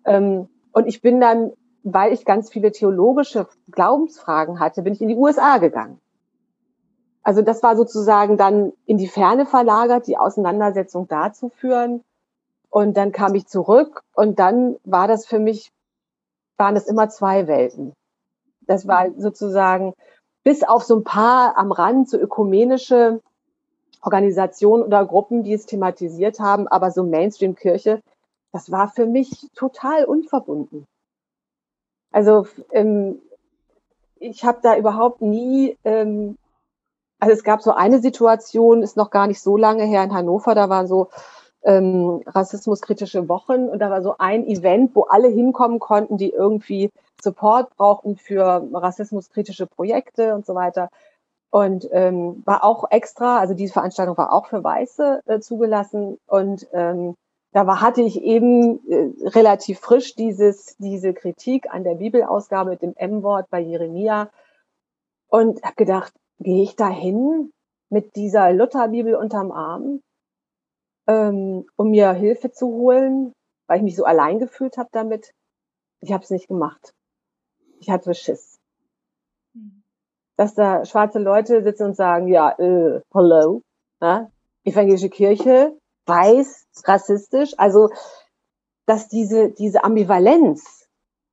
Ähm, 0.04 0.48
und 0.72 0.86
ich 0.86 1.00
bin 1.00 1.20
dann, 1.20 1.52
weil 1.82 2.12
ich 2.12 2.24
ganz 2.24 2.50
viele 2.50 2.72
theologische 2.72 3.46
Glaubensfragen 3.70 4.60
hatte, 4.60 4.82
bin 4.82 4.92
ich 4.92 5.00
in 5.00 5.08
die 5.08 5.16
USA 5.16 5.58
gegangen. 5.58 6.00
Also 7.28 7.42
das 7.42 7.62
war 7.62 7.76
sozusagen 7.76 8.38
dann 8.38 8.72
in 8.86 8.96
die 8.96 9.06
Ferne 9.06 9.44
verlagert, 9.44 10.06
die 10.06 10.16
Auseinandersetzung 10.16 11.08
da 11.08 11.30
zu 11.30 11.50
führen. 11.50 12.02
Und 12.70 12.96
dann 12.96 13.12
kam 13.12 13.34
ich 13.34 13.46
zurück 13.46 14.02
und 14.14 14.38
dann 14.38 14.76
war 14.84 15.08
das 15.08 15.26
für 15.26 15.38
mich, 15.38 15.70
waren 16.56 16.74
es 16.74 16.86
immer 16.86 17.10
zwei 17.10 17.46
Welten. 17.46 17.92
Das 18.62 18.88
war 18.88 19.10
sozusagen 19.18 19.92
bis 20.42 20.62
auf 20.62 20.84
so 20.84 20.96
ein 20.96 21.04
paar 21.04 21.58
am 21.58 21.70
Rand, 21.70 22.08
so 22.08 22.16
ökumenische 22.16 23.20
Organisationen 24.00 24.82
oder 24.82 25.04
Gruppen, 25.04 25.42
die 25.42 25.52
es 25.52 25.66
thematisiert 25.66 26.40
haben, 26.40 26.66
aber 26.66 26.90
so 26.90 27.04
Mainstream-Kirche, 27.04 28.00
das 28.52 28.70
war 28.70 28.88
für 28.88 29.04
mich 29.04 29.50
total 29.54 30.06
unverbunden. 30.06 30.86
Also 32.10 32.46
ähm, 32.72 33.20
ich 34.18 34.46
habe 34.46 34.60
da 34.62 34.78
überhaupt 34.78 35.20
nie, 35.20 35.76
ähm, 35.84 36.38
also 37.18 37.32
es 37.32 37.44
gab 37.44 37.62
so 37.62 37.72
eine 37.72 38.00
Situation, 38.00 38.82
ist 38.82 38.96
noch 38.96 39.10
gar 39.10 39.26
nicht 39.26 39.40
so 39.40 39.56
lange 39.56 39.84
her 39.84 40.04
in 40.04 40.14
Hannover, 40.14 40.54
da 40.54 40.68
waren 40.68 40.86
so 40.86 41.08
ähm, 41.62 42.22
rassismuskritische 42.26 43.28
Wochen 43.28 43.68
und 43.68 43.80
da 43.80 43.90
war 43.90 44.02
so 44.02 44.14
ein 44.18 44.46
Event, 44.46 44.94
wo 44.94 45.02
alle 45.02 45.28
hinkommen 45.28 45.80
konnten, 45.80 46.16
die 46.16 46.30
irgendwie 46.30 46.90
Support 47.20 47.76
brauchten 47.76 48.16
für 48.16 48.68
rassismuskritische 48.72 49.66
Projekte 49.66 50.34
und 50.34 50.46
so 50.46 50.54
weiter. 50.54 50.88
Und 51.50 51.88
ähm, 51.92 52.42
war 52.44 52.62
auch 52.62 52.90
extra, 52.90 53.38
also 53.38 53.54
diese 53.54 53.72
Veranstaltung 53.72 54.16
war 54.16 54.32
auch 54.32 54.46
für 54.46 54.62
Weiße 54.62 55.22
äh, 55.26 55.40
zugelassen. 55.40 56.18
Und 56.26 56.68
ähm, 56.72 57.14
da 57.52 57.66
war, 57.66 57.80
hatte 57.80 58.02
ich 58.02 58.22
eben 58.22 58.80
äh, 58.88 59.28
relativ 59.28 59.80
frisch 59.80 60.14
dieses, 60.14 60.76
diese 60.76 61.14
Kritik 61.14 61.70
an 61.70 61.84
der 61.84 61.94
Bibelausgabe 61.94 62.70
mit 62.70 62.82
dem 62.82 62.94
M-Wort 62.94 63.48
bei 63.50 63.60
Jeremia 63.60 64.28
und 65.28 65.62
habe 65.62 65.74
gedacht, 65.76 66.12
gehe 66.40 66.62
ich 66.62 66.76
da 66.76 66.88
hin 66.88 67.52
mit 67.90 68.16
dieser 68.16 68.52
Lutherbibel 68.52 69.14
unterm 69.14 69.50
Arm, 69.50 70.00
ähm, 71.06 71.66
um 71.76 71.90
mir 71.90 72.12
Hilfe 72.12 72.50
zu 72.50 72.66
holen, 72.66 73.32
weil 73.66 73.78
ich 73.78 73.84
mich 73.84 73.96
so 73.96 74.04
allein 74.04 74.38
gefühlt 74.38 74.76
habe 74.76 74.88
damit. 74.92 75.32
Ich 76.00 76.12
habe 76.12 76.22
es 76.22 76.30
nicht 76.30 76.48
gemacht. 76.48 76.94
Ich 77.80 77.90
hatte 77.90 78.14
Schiss. 78.14 78.58
Hm. 79.54 79.82
Dass 80.36 80.54
da 80.54 80.84
schwarze 80.84 81.18
Leute 81.18 81.62
sitzen 81.62 81.84
und 81.84 81.96
sagen, 81.96 82.28
ja, 82.28 82.50
äh, 82.58 83.00
hello, 83.12 83.62
ja, 84.00 84.30
evangelische 84.64 85.08
Kirche, 85.08 85.76
weiß, 86.06 86.66
rassistisch, 86.84 87.54
also 87.58 87.90
dass 88.86 89.08
diese, 89.08 89.50
diese 89.50 89.84
Ambivalenz, 89.84 90.88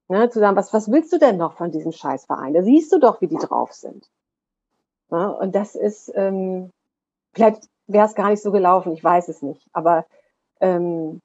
ne, 0.10 0.30
zu 0.30 0.40
sagen, 0.40 0.58
was, 0.58 0.74
was 0.74 0.92
willst 0.92 1.14
du 1.14 1.20
denn 1.20 1.38
noch 1.38 1.58
von 1.58 1.72
diesem 1.72 1.92
Scheißverein? 1.92 2.54
Da 2.54 2.64
siehst 2.64 2.92
du 2.92 3.00
doch, 3.00 3.22
wie 3.22 3.28
die 3.28 3.38
drauf 3.38 3.72
sind. 3.72 4.10
Ja, 5.12 5.28
und 5.28 5.56
das 5.56 5.76
ist, 5.76 6.12
ähm, 6.16 6.72
vielleicht 7.34 7.70
wäre 7.88 8.06
es 8.06 8.16
gar 8.16 8.30
nicht 8.30 8.42
so 8.42 8.52
gelaufen, 8.52 8.94
ich 8.94 9.04
weiß 9.04 9.30
es 9.30 9.42
nicht, 9.42 9.68
aber 9.74 10.06
ähm, 10.60 11.22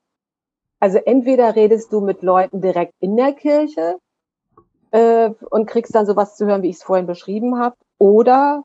Also 0.82 0.98
entweder 0.98 1.56
redest 1.56 1.92
du 1.92 2.00
mit 2.00 2.22
Leuten 2.22 2.60
direkt 2.62 2.94
in 3.00 3.16
der 3.16 3.32
Kirche 3.34 3.98
äh, 4.92 5.30
und 5.50 5.66
kriegst 5.66 5.94
dann 5.94 6.06
sowas 6.06 6.36
zu 6.36 6.46
hören, 6.46 6.62
wie 6.62 6.70
ich 6.70 6.76
es 6.76 6.82
vorhin 6.82 7.06
beschrieben 7.06 7.58
habe, 7.58 7.76
oder 7.98 8.62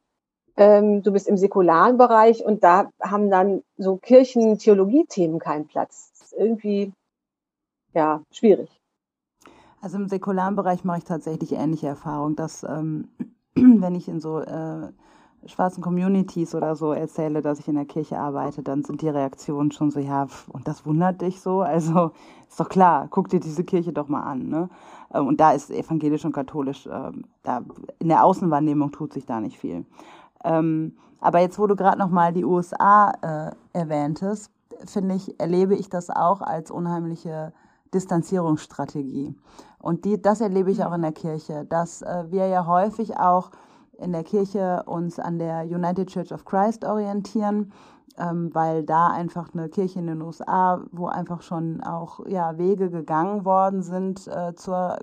ähm, 0.56 1.04
du 1.04 1.12
bist 1.12 1.28
im 1.28 1.36
säkularen 1.38 1.98
Bereich 1.98 2.46
und 2.46 2.64
da 2.64 2.90
haben 3.02 3.30
dann 3.30 3.64
so 3.78 3.98
Kirchen-Theologie-Themen 3.98 5.40
keinen 5.40 5.68
Platz. 5.68 6.12
Das 6.18 6.32
ist 6.32 6.34
irgendwie 6.34 6.94
ja 7.94 8.22
schwierig. 8.32 8.70
Also 9.82 9.98
im 9.98 10.08
säkularen 10.08 10.56
Bereich 10.56 10.86
mache 10.86 11.00
ich 11.00 11.04
tatsächlich 11.04 11.52
ähnliche 11.52 11.88
Erfahrungen, 11.88 12.38
dass 12.38 12.64
ähm, 12.64 13.10
wenn 13.82 13.96
ich 13.96 14.08
in 14.08 14.20
so 14.20 14.40
äh, 14.40 14.90
schwarzen 15.46 15.82
Communities 15.82 16.56
oder 16.56 16.76
so 16.76 16.92
erzähle, 16.92 17.42
dass 17.42 17.60
ich 17.60 17.68
in 17.68 17.76
der 17.76 17.86
Kirche 17.86 18.18
arbeite, 18.18 18.64
dann 18.64 18.84
sind 18.84 19.02
die 19.02 19.10
Reaktionen 19.10 19.72
schon 19.72 19.92
so, 19.92 20.00
ja, 20.00 20.28
und 20.50 20.68
das 20.68 20.86
wundert 20.86 21.22
dich 21.22 21.40
so. 21.40 21.62
Also 21.62 22.12
ist 22.50 22.60
doch 22.60 22.70
klar, 22.70 23.08
guck 23.10 23.30
dir 23.30 23.40
diese 23.40 23.64
Kirche 23.64 23.94
doch 23.94 24.08
mal 24.08 24.24
an. 24.24 24.50
Ne? 24.50 24.70
Ähm, 25.14 25.28
und 25.28 25.40
da 25.40 25.52
ist 25.52 25.72
evangelisch 25.72 26.26
und 26.26 26.34
katholisch, 26.34 26.88
äh, 26.88 27.12
da 27.44 27.62
in 28.00 28.10
der 28.10 28.24
Außenwahrnehmung 28.24 28.92
tut 28.92 29.14
sich 29.14 29.26
da 29.26 29.40
nicht 29.40 29.58
viel. 29.58 29.86
Ähm, 30.44 30.94
aber 31.22 31.40
jetzt, 31.40 31.58
wo 31.58 31.68
du 31.68 31.76
gerade 31.76 31.98
nochmal 31.98 32.34
die 32.34 32.46
USA 32.46 33.12
äh, 33.22 33.52
erwähntest, 33.78 34.52
finde 34.86 35.16
ich, 35.16 35.40
erlebe 35.40 35.76
ich 35.76 35.90
das 35.90 36.10
auch 36.10 36.42
als 36.42 36.70
unheimliche 36.70 37.54
Distanzierungsstrategie. 37.94 39.36
Und 39.80 40.06
die, 40.06 40.22
das 40.22 40.42
erlebe 40.42 40.72
ich 40.72 40.84
auch 40.84 40.94
in 40.94 41.02
der 41.02 41.12
Kirche, 41.12 41.66
dass 41.66 42.02
äh, 42.02 42.26
wir 42.30 42.48
ja 42.48 42.66
häufig 42.66 43.18
auch 43.18 43.52
in 43.98 44.12
der 44.12 44.24
Kirche 44.24 44.84
uns 44.86 45.20
an 45.20 45.40
der 45.40 45.64
United 45.64 46.10
Church 46.10 46.34
of 46.34 46.46
Christ 46.46 46.84
orientieren, 46.84 47.72
ähm, 48.18 48.50
weil 48.54 48.84
da 48.84 49.08
einfach 49.08 49.54
eine 49.54 49.70
Kirche 49.70 50.00
in 50.00 50.08
den 50.08 50.22
USA, 50.22 50.84
wo 50.92 51.08
einfach 51.08 51.42
schon 51.42 51.82
auch 51.84 52.26
ja, 52.28 52.58
Wege 52.58 52.90
gegangen 52.90 53.46
worden 53.46 53.84
sind 53.84 54.28
äh, 54.28 54.56
zur 54.56 55.00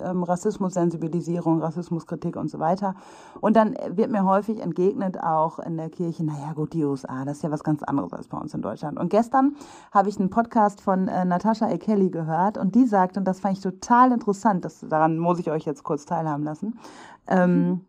ähm, 0.00 0.22
Rassismus-Sensibilisierung, 0.22 1.60
Rassismuskritik 1.60 2.36
und 2.36 2.50
so 2.50 2.58
weiter. 2.58 2.94
Und 3.40 3.56
dann 3.56 3.76
wird 3.90 4.10
mir 4.10 4.24
häufig 4.24 4.60
entgegnet 4.60 5.20
auch 5.22 5.58
in 5.58 5.76
der 5.76 5.90
Kirche, 5.90 6.24
naja 6.24 6.52
gut, 6.54 6.72
die 6.72 6.84
USA, 6.84 7.24
das 7.24 7.38
ist 7.38 7.42
ja 7.42 7.50
was 7.50 7.64
ganz 7.64 7.82
anderes 7.82 8.12
als 8.12 8.28
bei 8.28 8.38
uns 8.38 8.54
in 8.54 8.62
Deutschland. 8.62 8.98
Und 8.98 9.10
gestern 9.10 9.56
habe 9.92 10.08
ich 10.08 10.18
einen 10.18 10.30
Podcast 10.30 10.80
von 10.80 11.08
äh, 11.08 11.24
Natascha 11.24 11.70
E. 11.70 11.78
Kelly 11.78 12.10
gehört 12.10 12.58
und 12.58 12.74
die 12.74 12.86
sagt, 12.86 13.16
und 13.16 13.24
das 13.24 13.40
fand 13.40 13.56
ich 13.56 13.62
total 13.62 14.12
interessant, 14.12 14.64
das, 14.64 14.84
daran 14.88 15.18
muss 15.18 15.38
ich 15.38 15.50
euch 15.50 15.64
jetzt 15.64 15.84
kurz 15.84 16.04
teilhaben 16.06 16.44
lassen, 16.44 16.78
ähm, 17.26 17.84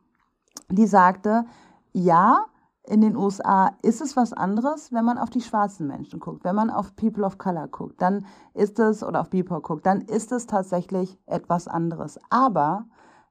die 0.69 0.87
sagte, 0.87 1.45
ja, 1.93 2.45
in 2.87 3.01
den 3.01 3.17
USA 3.17 3.71
ist 3.81 4.01
es 4.01 4.15
was 4.15 4.31
anderes, 4.31 4.93
wenn 4.93 5.03
man 5.03 5.17
auf 5.17 5.29
die 5.29 5.41
schwarzen 5.41 5.87
Menschen 5.87 6.21
guckt. 6.21 6.45
Wenn 6.45 6.55
man 6.55 6.69
auf 6.69 6.95
People 6.95 7.25
of 7.25 7.37
Color 7.37 7.67
guckt, 7.67 8.01
dann 8.01 8.25
ist 8.53 8.79
es, 8.79 9.03
oder 9.03 9.19
auf 9.21 9.29
BIPOC 9.29 9.61
guckt, 9.61 9.85
dann 9.85 10.01
ist 10.01 10.31
es 10.31 10.47
tatsächlich 10.47 11.19
etwas 11.25 11.67
anderes. 11.67 12.17
Aber 12.29 12.85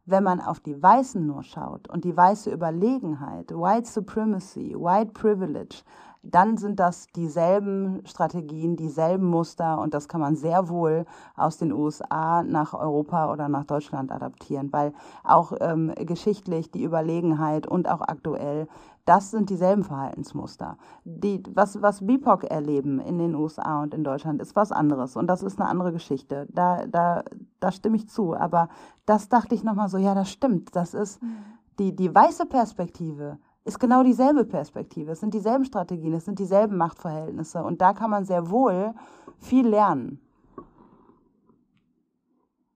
wenn 0.04 0.22
man 0.22 0.40
auf 0.40 0.61
die 0.61 0.80
Weißen 0.80 1.26
nur 1.26 1.42
schaut 1.42 1.88
und 1.88 2.04
die 2.04 2.14
weiße 2.14 2.50
Überlegenheit, 2.50 3.50
White 3.50 3.90
Supremacy, 3.90 4.76
White 4.78 5.12
Privilege, 5.12 5.82
dann 6.22 6.57
sind 6.57 6.80
das 6.80 7.07
dieselben 7.14 8.02
Strategien, 8.04 8.76
dieselben 8.76 9.26
Muster 9.26 9.80
und 9.80 9.94
das 9.94 10.09
kann 10.09 10.20
man 10.20 10.36
sehr 10.36 10.68
wohl 10.68 11.07
aus 11.36 11.57
den 11.57 11.72
USA 11.72 12.42
nach 12.42 12.74
Europa 12.74 13.32
oder 13.32 13.48
nach 13.48 13.64
Deutschland 13.64 14.12
adaptieren, 14.12 14.72
weil 14.72 14.92
auch 15.24 15.52
ähm, 15.61 15.92
geschichtlich 15.96 16.70
die 16.70 16.84
Überlegenheit 16.84 17.66
und 17.66 17.88
auch 17.88 18.00
aktuell, 18.00 18.68
das 19.07 19.30
sind 19.30 19.48
dieselben 19.48 19.84
Verhaltensmuster. 19.84 20.76
Die, 21.04 21.42
was, 21.54 21.80
was 21.80 22.07
BIPOC 22.07 22.44
erleben 22.44 23.00
in 23.00 23.18
den 23.18 23.34
USA 23.34 23.82
und 23.82 23.94
in 23.94 24.04
Deutschland, 24.04 24.42
ist 24.42 24.54
was 24.54 24.72
anderes 24.72 25.16
und 25.16 25.28
das 25.28 25.42
ist 25.42 25.59
eine 25.59 25.68
andere 25.70 25.92
Geschichte. 25.92 26.46
Da, 26.50 26.84
da, 26.86 27.24
da 27.61 27.72
stimme 27.72 27.96
ich 27.96 28.09
zu, 28.09 28.34
aber 28.36 28.68
das 29.07 29.28
dachte 29.28 29.54
ich 29.54 29.64
nochmal 29.64 29.88
so, 29.88 29.96
ja, 29.96 30.14
das 30.14 30.28
stimmt, 30.28 30.76
das 30.76 30.92
ist 30.92 31.22
mhm. 31.22 31.36
die, 31.78 31.96
die 31.96 32.14
weiße 32.14 32.46
Perspektive 32.46 33.38
ist 33.64 33.80
genau 33.80 34.04
dieselbe 34.04 34.44
Perspektive. 34.44 35.12
Es 35.12 35.20
sind 35.20 35.34
dieselben 35.34 35.64
Strategien, 35.64 36.14
es 36.14 36.24
sind 36.24 36.38
dieselben 36.38 36.76
Machtverhältnisse. 36.76 37.64
Und 37.64 37.80
da 37.80 37.94
kann 37.94 38.11
man 38.11 38.24
sehr 38.24 38.48
wohl 38.48 38.94
viel 39.38 39.66
lernen. 39.66 40.20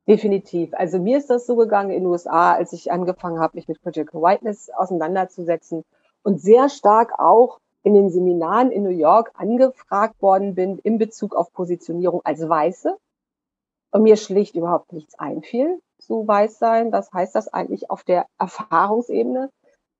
Definitiv. 0.09 0.75
Also 0.75 0.99
mir 0.99 1.19
ist 1.19 1.31
das 1.31 1.47
so 1.47 1.55
gegangen 1.55 1.91
in 1.91 2.03
den 2.03 2.11
USA, 2.11 2.55
als 2.55 2.73
ich 2.73 2.91
angefangen 2.91 3.39
habe, 3.39 3.57
mich 3.57 3.69
mit 3.69 3.81
Critical 3.81 4.21
Whiteness 4.21 4.69
auseinanderzusetzen 4.77 5.85
und 6.23 6.41
sehr 6.41 6.69
stark 6.69 7.19
auch 7.19 7.61
in 7.83 7.95
den 7.95 8.11
Seminaren 8.11 8.71
in 8.71 8.83
New 8.83 8.91
York 8.91 9.33
angefragt 9.35 10.21
worden 10.21 10.55
bin 10.55 10.79
in 10.79 10.99
Bezug 10.99 11.35
auf 11.35 11.53
Positionierung 11.53 12.21
als 12.25 12.47
Weiße 12.47 12.97
und 13.93 14.03
mir 14.03 14.17
schlicht 14.17 14.55
überhaupt 14.55 14.93
nichts 14.93 15.19
einfiel 15.19 15.81
zu 15.99 16.27
weiß 16.27 16.59
sein. 16.59 16.93
Was 16.93 17.13
heißt 17.13 17.35
das 17.35 17.49
eigentlich 17.49 17.91
auf 17.91 18.05
der 18.05 18.27
Erfahrungsebene? 18.39 19.51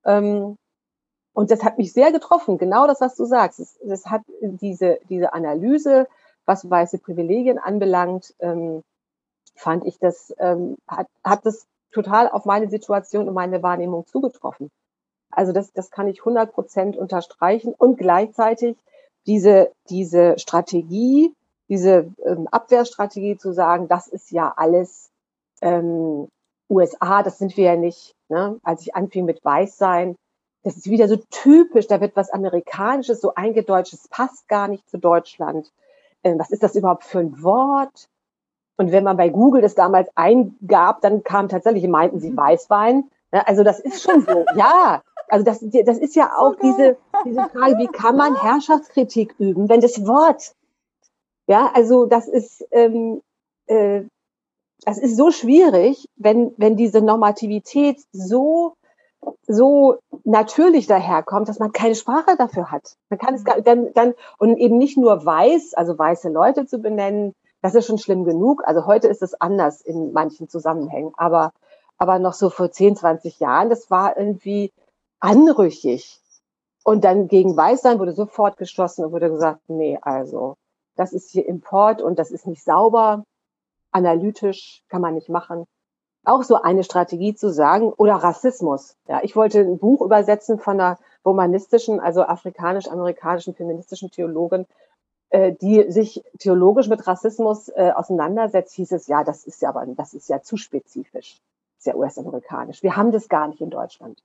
Ähm, 0.05 0.57
und 1.33 1.49
das 1.49 1.63
hat 1.63 1.77
mich 1.77 1.93
sehr 1.93 2.11
getroffen, 2.11 2.57
genau 2.57 2.87
das, 2.87 3.01
was 3.01 3.15
du 3.15 3.25
sagst. 3.25 3.59
Es, 3.59 3.79
das 3.83 4.07
hat 4.07 4.21
diese, 4.41 4.99
diese 5.09 5.33
Analyse, 5.33 6.07
was 6.45 6.69
weiße 6.69 6.99
Privilegien 6.99 7.57
anbelangt, 7.57 8.35
ähm, 8.39 8.81
fand 9.55 9.85
ich, 9.85 9.97
das 9.99 10.33
ähm, 10.39 10.75
hat, 10.87 11.07
hat 11.23 11.45
das 11.45 11.65
total 11.91 12.29
auf 12.29 12.45
meine 12.45 12.69
Situation 12.69 13.27
und 13.27 13.33
meine 13.33 13.63
Wahrnehmung 13.63 14.05
zugetroffen. 14.07 14.69
Also 15.31 15.51
das, 15.51 15.71
das 15.73 15.91
kann 15.91 16.07
ich 16.07 16.19
100 16.19 16.53
Prozent 16.53 16.97
unterstreichen 16.97 17.73
und 17.77 17.97
gleichzeitig 17.97 18.77
diese, 19.25 19.71
diese 19.89 20.37
Strategie, 20.39 21.33
diese 21.69 22.11
ähm, 22.25 22.47
Abwehrstrategie 22.51 23.37
zu 23.37 23.53
sagen, 23.53 23.87
das 23.87 24.07
ist 24.07 24.31
ja 24.31 24.53
alles 24.55 25.09
ähm, 25.61 26.27
USA, 26.69 27.23
das 27.23 27.37
sind 27.37 27.55
wir 27.57 27.65
ja 27.65 27.75
nicht. 27.75 28.15
Ne? 28.29 28.59
Als 28.63 28.81
ich 28.81 28.95
anfing 28.95 29.25
mit 29.25 29.43
Weißsein, 29.43 30.15
das 30.63 30.77
ist 30.77 30.89
wieder 30.89 31.07
so 31.07 31.17
typisch, 31.29 31.87
da 31.87 32.01
wird 32.01 32.15
was 32.15 32.29
Amerikanisches, 32.29 33.21
so 33.21 33.33
eingedeutschtes, 33.35 34.07
passt 34.09 34.47
gar 34.47 34.67
nicht 34.67 34.89
zu 34.89 34.97
Deutschland. 34.97 35.71
Ähm, 36.23 36.39
was 36.39 36.51
ist 36.51 36.63
das 36.63 36.75
überhaupt 36.75 37.03
für 37.03 37.19
ein 37.19 37.41
Wort? 37.43 38.07
Und 38.77 38.91
wenn 38.91 39.03
man 39.03 39.17
bei 39.17 39.29
Google 39.29 39.61
das 39.61 39.75
damals 39.75 40.09
eingab, 40.15 41.01
dann 41.01 41.23
kam 41.23 41.49
tatsächlich, 41.49 41.87
meinten 41.87 42.19
sie 42.19 42.31
mhm. 42.31 42.37
Weißwein. 42.37 43.09
Also 43.31 43.63
das 43.63 43.79
ist 43.79 44.01
schon 44.01 44.21
so, 44.21 44.45
ja. 44.55 45.01
Also 45.31 45.45
das, 45.45 45.59
das 45.61 45.97
ist 45.97 46.15
ja 46.15 46.31
auch 46.37 46.55
diese, 46.61 46.97
diese 47.25 47.49
Frage, 47.49 47.77
wie 47.77 47.87
kann 47.87 48.17
man 48.17 48.35
Herrschaftskritik 48.35 49.33
üben, 49.39 49.69
wenn 49.69 49.81
das 49.81 50.05
Wort, 50.05 50.53
ja, 51.47 51.71
also 51.73 52.05
das 52.05 52.27
ist, 52.27 52.65
ähm, 52.71 53.21
äh, 53.67 54.03
das 54.83 54.97
ist 54.97 55.15
so 55.15 55.31
schwierig, 55.31 56.09
wenn, 56.15 56.53
wenn 56.57 56.75
diese 56.75 57.01
Normativität 57.01 57.99
so 58.11 58.75
so 59.47 59.99
natürlich 60.23 60.87
daherkommt, 60.87 61.47
dass 61.47 61.59
man 61.59 61.71
keine 61.71 61.93
Sprache 61.93 62.35
dafür 62.37 62.71
hat. 62.71 62.95
Man 63.09 63.19
kann 63.19 63.35
es 63.35 63.43
gar, 63.43 63.61
dann, 63.61 63.93
dann, 63.93 64.15
und 64.39 64.57
eben 64.57 64.79
nicht 64.79 64.97
nur 64.97 65.25
weiß, 65.25 65.75
also 65.75 65.97
weiße 65.97 66.29
Leute 66.29 66.65
zu 66.65 66.79
benennen, 66.79 67.33
das 67.61 67.75
ist 67.75 67.85
schon 67.85 67.99
schlimm 67.99 68.23
genug. 68.23 68.63
Also 68.65 68.87
heute 68.87 69.07
ist 69.07 69.21
es 69.21 69.39
anders 69.39 69.81
in 69.81 70.11
manchen 70.13 70.49
Zusammenhängen, 70.49 71.13
aber, 71.17 71.51
aber 71.99 72.17
noch 72.17 72.33
so 72.33 72.49
vor 72.49 72.71
10, 72.71 72.95
20 72.95 73.39
Jahren, 73.39 73.69
das 73.69 73.91
war 73.91 74.17
irgendwie 74.17 74.71
anrüchig. 75.21 76.19
Und 76.83 77.03
dann 77.03 77.27
gegen 77.27 77.55
Weißsein 77.55 77.99
wurde 77.99 78.13
sofort 78.13 78.57
geschlossen 78.57 79.05
und 79.05 79.11
wurde 79.11 79.29
gesagt, 79.29 79.61
nee, 79.69 79.97
also, 80.01 80.57
das 80.95 81.13
ist 81.13 81.29
hier 81.31 81.47
Import 81.47 82.01
und 82.01 82.19
das 82.19 82.31
ist 82.31 82.47
nicht 82.47 82.63
sauber, 82.63 83.23
analytisch 83.91 84.83
kann 84.89 85.01
man 85.01 85.13
nicht 85.13 85.29
machen 85.29 85.65
auch 86.23 86.43
so 86.43 86.61
eine 86.61 86.83
Strategie 86.83 87.33
zu 87.33 87.51
sagen, 87.51 87.91
oder 87.93 88.15
Rassismus. 88.15 88.95
Ja, 89.07 89.21
ich 89.23 89.35
wollte 89.35 89.59
ein 89.59 89.79
Buch 89.79 90.01
übersetzen 90.01 90.59
von 90.59 90.79
einer 90.79 90.99
romanistischen, 91.25 91.99
also 91.99 92.23
afrikanisch-amerikanischen 92.23 93.55
feministischen 93.55 94.11
Theologin, 94.11 94.65
äh, 95.29 95.53
die 95.53 95.91
sich 95.91 96.23
theologisch 96.39 96.87
mit 96.87 97.05
Rassismus 97.07 97.69
äh, 97.69 97.91
auseinandersetzt, 97.95 98.75
hieß 98.75 98.91
es, 98.91 99.07
ja, 99.07 99.23
das 99.23 99.45
ist 99.45 99.61
ja 99.61 99.69
aber, 99.69 99.85
das 99.87 100.13
ist 100.13 100.29
ja 100.29 100.41
zu 100.41 100.57
spezifisch. 100.57 101.39
Ist 101.77 101.87
ja 101.87 101.95
US-amerikanisch. 101.95 102.83
Wir 102.83 102.95
haben 102.95 103.11
das 103.11 103.27
gar 103.27 103.47
nicht 103.47 103.61
in 103.61 103.71
Deutschland. 103.71 104.21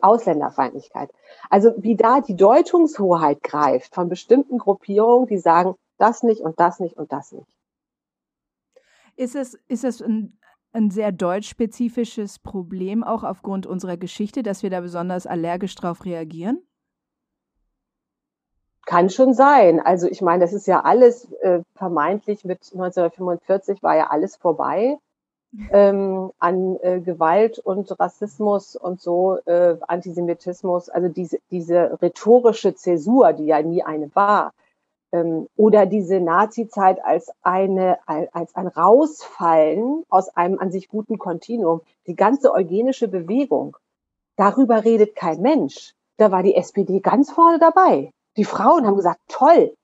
Ausländerfeindlichkeit. 0.00 1.10
Also 1.50 1.72
wie 1.76 1.96
da 1.96 2.20
die 2.20 2.36
Deutungshoheit 2.36 3.42
greift 3.42 3.94
von 3.94 4.08
bestimmten 4.08 4.58
Gruppierungen, 4.58 5.26
die 5.26 5.38
sagen, 5.38 5.74
das 5.98 6.22
nicht 6.22 6.40
und 6.40 6.58
das 6.60 6.80
nicht 6.80 6.96
und 6.96 7.12
das 7.12 7.32
nicht. 7.32 7.48
Ist 9.16 9.36
es, 9.36 9.54
ist 9.68 9.84
es 9.84 10.02
ein 10.02 10.38
ein 10.74 10.90
sehr 10.90 11.12
deutschspezifisches 11.12 12.40
Problem, 12.40 13.04
auch 13.04 13.22
aufgrund 13.22 13.66
unserer 13.66 13.96
Geschichte, 13.96 14.42
dass 14.42 14.62
wir 14.62 14.70
da 14.70 14.80
besonders 14.80 15.26
allergisch 15.26 15.74
drauf 15.76 16.04
reagieren? 16.04 16.60
Kann 18.84 19.08
schon 19.08 19.32
sein. 19.32 19.80
Also 19.80 20.08
ich 20.08 20.20
meine, 20.20 20.44
das 20.44 20.52
ist 20.52 20.66
ja 20.66 20.82
alles 20.82 21.32
äh, 21.40 21.60
vermeintlich 21.74 22.44
mit 22.44 22.58
1945 22.72 23.82
war 23.82 23.96
ja 23.96 24.10
alles 24.10 24.36
vorbei 24.36 24.98
ähm, 25.70 26.30
an 26.38 26.76
äh, 26.82 27.00
Gewalt 27.00 27.58
und 27.58 27.98
Rassismus 27.98 28.76
und 28.76 29.00
so, 29.00 29.38
äh, 29.46 29.76
Antisemitismus. 29.86 30.88
Also 30.88 31.08
diese, 31.08 31.38
diese 31.50 31.98
rhetorische 32.02 32.74
Zäsur, 32.74 33.32
die 33.32 33.46
ja 33.46 33.62
nie 33.62 33.82
eine 33.82 34.14
war, 34.14 34.52
ähm, 35.12 35.48
oder 35.56 35.86
diese 35.86 36.20
Nazi-Zeit 36.20 37.04
als 37.04 37.30
eine 37.42 37.98
als 38.06 38.54
ein 38.56 38.66
Rausfallen 38.66 40.04
aus 40.08 40.28
einem 40.36 40.58
an 40.58 40.72
sich 40.72 40.88
guten 40.88 41.18
Kontinuum. 41.18 41.82
Die 42.06 42.16
ganze 42.16 42.52
eugenische 42.52 43.08
Bewegung, 43.08 43.76
darüber 44.36 44.84
redet 44.84 45.14
kein 45.14 45.40
Mensch. 45.40 45.94
Da 46.16 46.30
war 46.30 46.42
die 46.42 46.56
SPD 46.56 47.00
ganz 47.00 47.30
vorne 47.30 47.58
dabei. 47.58 48.10
Die 48.36 48.44
Frauen 48.44 48.86
haben 48.86 48.96
gesagt, 48.96 49.20
toll, 49.28 49.74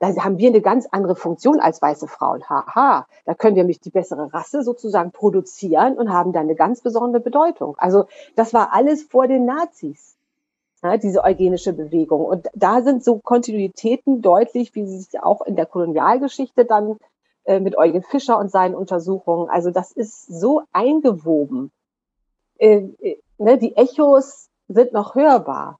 da 0.00 0.08
haben 0.16 0.38
wir 0.38 0.48
eine 0.48 0.62
ganz 0.62 0.88
andere 0.90 1.14
Funktion 1.14 1.60
als 1.60 1.80
weiße 1.80 2.08
Frauen. 2.08 2.42
Haha, 2.48 3.06
da 3.26 3.34
können 3.34 3.54
wir 3.54 3.62
nämlich 3.62 3.80
die 3.80 3.90
bessere 3.90 4.32
Rasse 4.32 4.62
sozusagen 4.62 5.12
produzieren 5.12 5.98
und 5.98 6.10
haben 6.10 6.32
dann 6.32 6.44
eine 6.44 6.54
ganz 6.54 6.80
besondere 6.80 7.22
Bedeutung. 7.22 7.76
Also 7.78 8.06
das 8.34 8.54
war 8.54 8.72
alles 8.72 9.02
vor 9.02 9.28
den 9.28 9.44
Nazis, 9.44 10.16
ja, 10.82 10.96
diese 10.96 11.22
eugenische 11.22 11.74
Bewegung. 11.74 12.24
Und 12.24 12.48
da 12.54 12.80
sind 12.80 13.04
so 13.04 13.18
Kontinuitäten 13.18 14.22
deutlich, 14.22 14.74
wie 14.74 14.86
sie 14.86 15.00
sich 15.00 15.22
auch 15.22 15.42
in 15.42 15.54
der 15.54 15.66
Kolonialgeschichte 15.66 16.64
dann 16.64 16.96
äh, 17.44 17.60
mit 17.60 17.76
Eugen 17.76 18.02
Fischer 18.02 18.38
und 18.38 18.50
seinen 18.50 18.74
Untersuchungen, 18.74 19.50
also 19.50 19.70
das 19.70 19.92
ist 19.92 20.26
so 20.26 20.62
eingewoben. 20.72 21.72
Äh, 22.58 22.88
äh, 23.00 23.18
ne, 23.38 23.58
die 23.58 23.76
Echos 23.76 24.48
sind 24.68 24.92
noch 24.92 25.14
hörbar. 25.14 25.79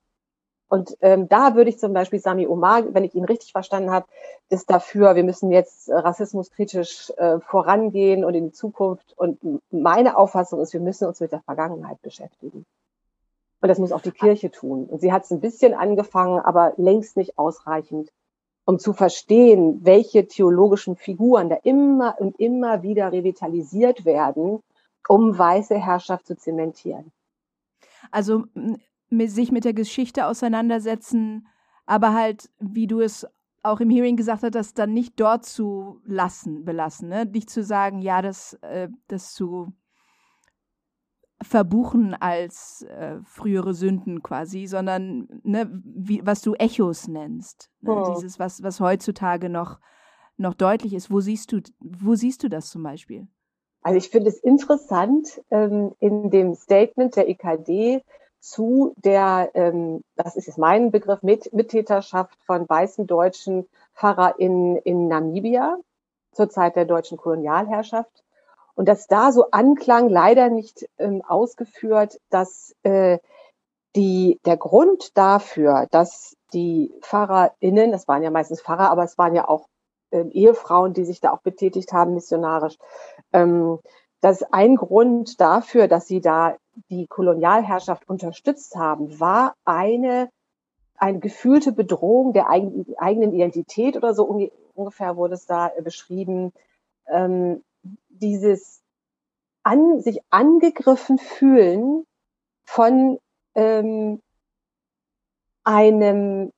Und 0.71 0.97
ähm, 1.01 1.29
da 1.29 1.57
würde 1.57 1.69
ich 1.69 1.81
zum 1.81 1.93
Beispiel 1.93 2.21
Sami 2.21 2.47
Omar, 2.47 2.95
wenn 2.95 3.03
ich 3.03 3.17
ihn 3.17 3.25
richtig 3.25 3.51
verstanden 3.51 3.91
habe, 3.91 4.07
ist 4.51 4.71
dafür, 4.71 5.17
wir 5.17 5.25
müssen 5.25 5.51
jetzt 5.51 5.91
rassismuskritisch 5.91 7.11
äh, 7.17 7.41
vorangehen 7.41 8.25
und 8.25 8.35
in 8.35 8.47
die 8.47 8.53
Zukunft. 8.53 9.13
Und 9.19 9.41
meine 9.73 10.17
Auffassung 10.17 10.61
ist, 10.61 10.73
wir 10.73 10.79
müssen 10.81 11.09
uns 11.09 11.19
mit 11.19 11.33
der 11.33 11.41
Vergangenheit 11.41 12.01
beschäftigen. 12.03 12.65
Und 13.61 13.69
das 13.69 13.81
muss 13.81 13.91
auch 13.91 14.01
die 14.01 14.13
Kirche 14.13 14.53
tun. 14.53 14.85
Und 14.85 15.01
sie 15.01 15.13
hat 15.13 15.25
es 15.25 15.33
ein 15.33 15.41
bisschen 15.41 15.75
angefangen, 15.75 16.39
aber 16.39 16.73
längst 16.77 17.17
nicht 17.17 17.37
ausreichend, 17.37 18.13
um 18.65 18.79
zu 18.79 18.93
verstehen, 18.93 19.81
welche 19.83 20.29
theologischen 20.29 20.95
Figuren 20.95 21.49
da 21.49 21.57
immer 21.65 22.15
und 22.21 22.39
immer 22.39 22.85
wieder 22.85 23.11
revitalisiert 23.11 24.05
werden, 24.05 24.63
um 25.09 25.37
weiße 25.37 25.75
Herrschaft 25.75 26.29
zu 26.29 26.37
zementieren. 26.37 27.11
Also 28.13 28.45
sich 29.11 29.53
mit 29.53 29.65
der 29.65 29.75
Geschichte 29.75 30.27
auseinandersetzen, 30.27 31.49
aber 31.87 32.15
halt, 32.15 32.51
wie 32.61 32.87
du 32.87 33.01
es 33.01 33.27
auch 33.63 33.81
im 33.81 33.91
Hearing 33.91 34.17
gesagt 34.17 34.43
hast, 34.43 34.55
das 34.55 34.75
dann 34.75 34.93
nicht 34.93 35.19
dort 35.21 35.45
zu 35.45 36.01
lassen, 36.05 36.65
belassen, 36.65 37.09
ne? 37.09 37.27
Nicht 37.27 37.51
zu 37.51 37.63
sagen, 37.63 38.01
ja, 38.01 38.23
das, 38.23 38.55
äh, 38.63 38.89
das 39.09 39.35
zu 39.35 39.73
verbuchen 41.43 42.15
als 42.15 42.83
äh, 42.83 43.19
frühere 43.25 43.75
Sünden 43.75 44.23
quasi, 44.23 44.67
sondern 44.67 45.29
ne, 45.43 45.71
wie, 45.85 46.25
was 46.25 46.43
du 46.43 46.55
Echos 46.55 47.09
nennst. 47.09 47.71
Ne? 47.81 47.93
Oh. 47.93 48.15
Dieses, 48.15 48.39
was, 48.39 48.63
was 48.63 48.81
heutzutage 48.81 49.49
noch, 49.49 49.81
noch 50.37 50.55
deutlich 50.55 50.93
ist. 50.93 51.11
Wo 51.11 51.21
siehst 51.21 51.53
du, 51.53 51.61
wo 51.81 52.15
siehst 52.15 52.43
du 52.43 52.49
das 52.49 52.69
zum 52.69 52.83
Beispiel? 52.83 53.27
Also 53.83 53.97
ich 53.97 54.11
finde 54.11 54.29
es 54.29 54.39
interessant, 54.39 55.41
ähm, 55.51 55.95
in 55.99 56.31
dem 56.31 56.55
Statement 56.55 57.17
der 57.17 57.29
EKD 57.31 58.03
zu 58.41 58.95
der, 58.97 59.51
ähm, 59.55 60.03
das 60.17 60.37
ist 60.37 60.47
jetzt 60.47 60.59
mein 60.59 60.91
Begriff, 60.91 61.23
Mit 61.23 61.53
Mittäterschaft 61.53 62.37
von 62.45 62.69
weißen 62.69 63.07
deutschen 63.07 63.69
PfarrerInnen 63.95 64.77
in 64.79 65.09
Namibia 65.09 65.77
zur 66.33 66.49
Zeit 66.49 66.77
der 66.77 66.87
deutschen 66.87 67.19
Kolonialherrschaft. 67.19 68.25
Und 68.75 68.89
dass 68.89 69.07
da 69.07 69.31
so 69.31 69.51
anklang, 69.51 70.09
leider 70.09 70.49
nicht 70.49 70.89
ähm, 70.99 71.23
ausgeführt, 71.27 72.19
dass 72.31 72.75
äh, 72.83 73.19
die, 73.95 74.41
der 74.47 74.57
Grund 74.57 75.17
dafür, 75.19 75.87
dass 75.91 76.37
die 76.53 76.95
PfarrerInnen, 77.03 77.93
das 77.93 78.09
waren 78.09 78.23
ja 78.23 78.31
meistens 78.31 78.63
Pfarrer, 78.63 78.91
aber 78.91 79.05
es 79.05 79.19
waren 79.19 79.35
ja 79.35 79.49
auch 79.49 79.67
äh, 80.11 80.23
Ehefrauen, 80.31 80.95
die 80.95 81.05
sich 81.05 81.21
da 81.21 81.33
auch 81.33 81.43
betätigt 81.43 81.93
haben, 81.93 82.15
missionarisch, 82.15 82.77
ähm, 83.33 83.81
dass 84.21 84.43
ein 84.53 84.77
Grund 84.77 85.41
dafür, 85.41 85.89
dass 85.89 86.07
sie 86.07 86.21
da 86.21 86.57
die 86.89 87.07
Kolonialherrschaft 87.07 88.09
unterstützt 88.09 88.77
haben, 88.77 89.21
war 89.21 89.55
eine, 89.65 90.31
eine 90.97 91.19
gefühlte 91.19 91.73
Bedrohung 91.73 92.33
der 92.33 92.49
eigenen 92.49 93.33
Identität 93.33 93.97
oder 93.97 94.15
so 94.15 94.51
ungefähr 94.75 95.17
wurde 95.17 95.35
es 95.35 95.47
da 95.47 95.69
äh, 95.69 95.83
beschrieben. 95.83 96.53
Ähm, 97.07 97.63
dieses 98.09 98.83
an, 99.63 100.01
sich 100.01 100.21
angegriffen 100.31 101.19
fühlen 101.19 102.07
von 102.65 103.19
ähm, 103.55 104.21
einem 105.65 106.53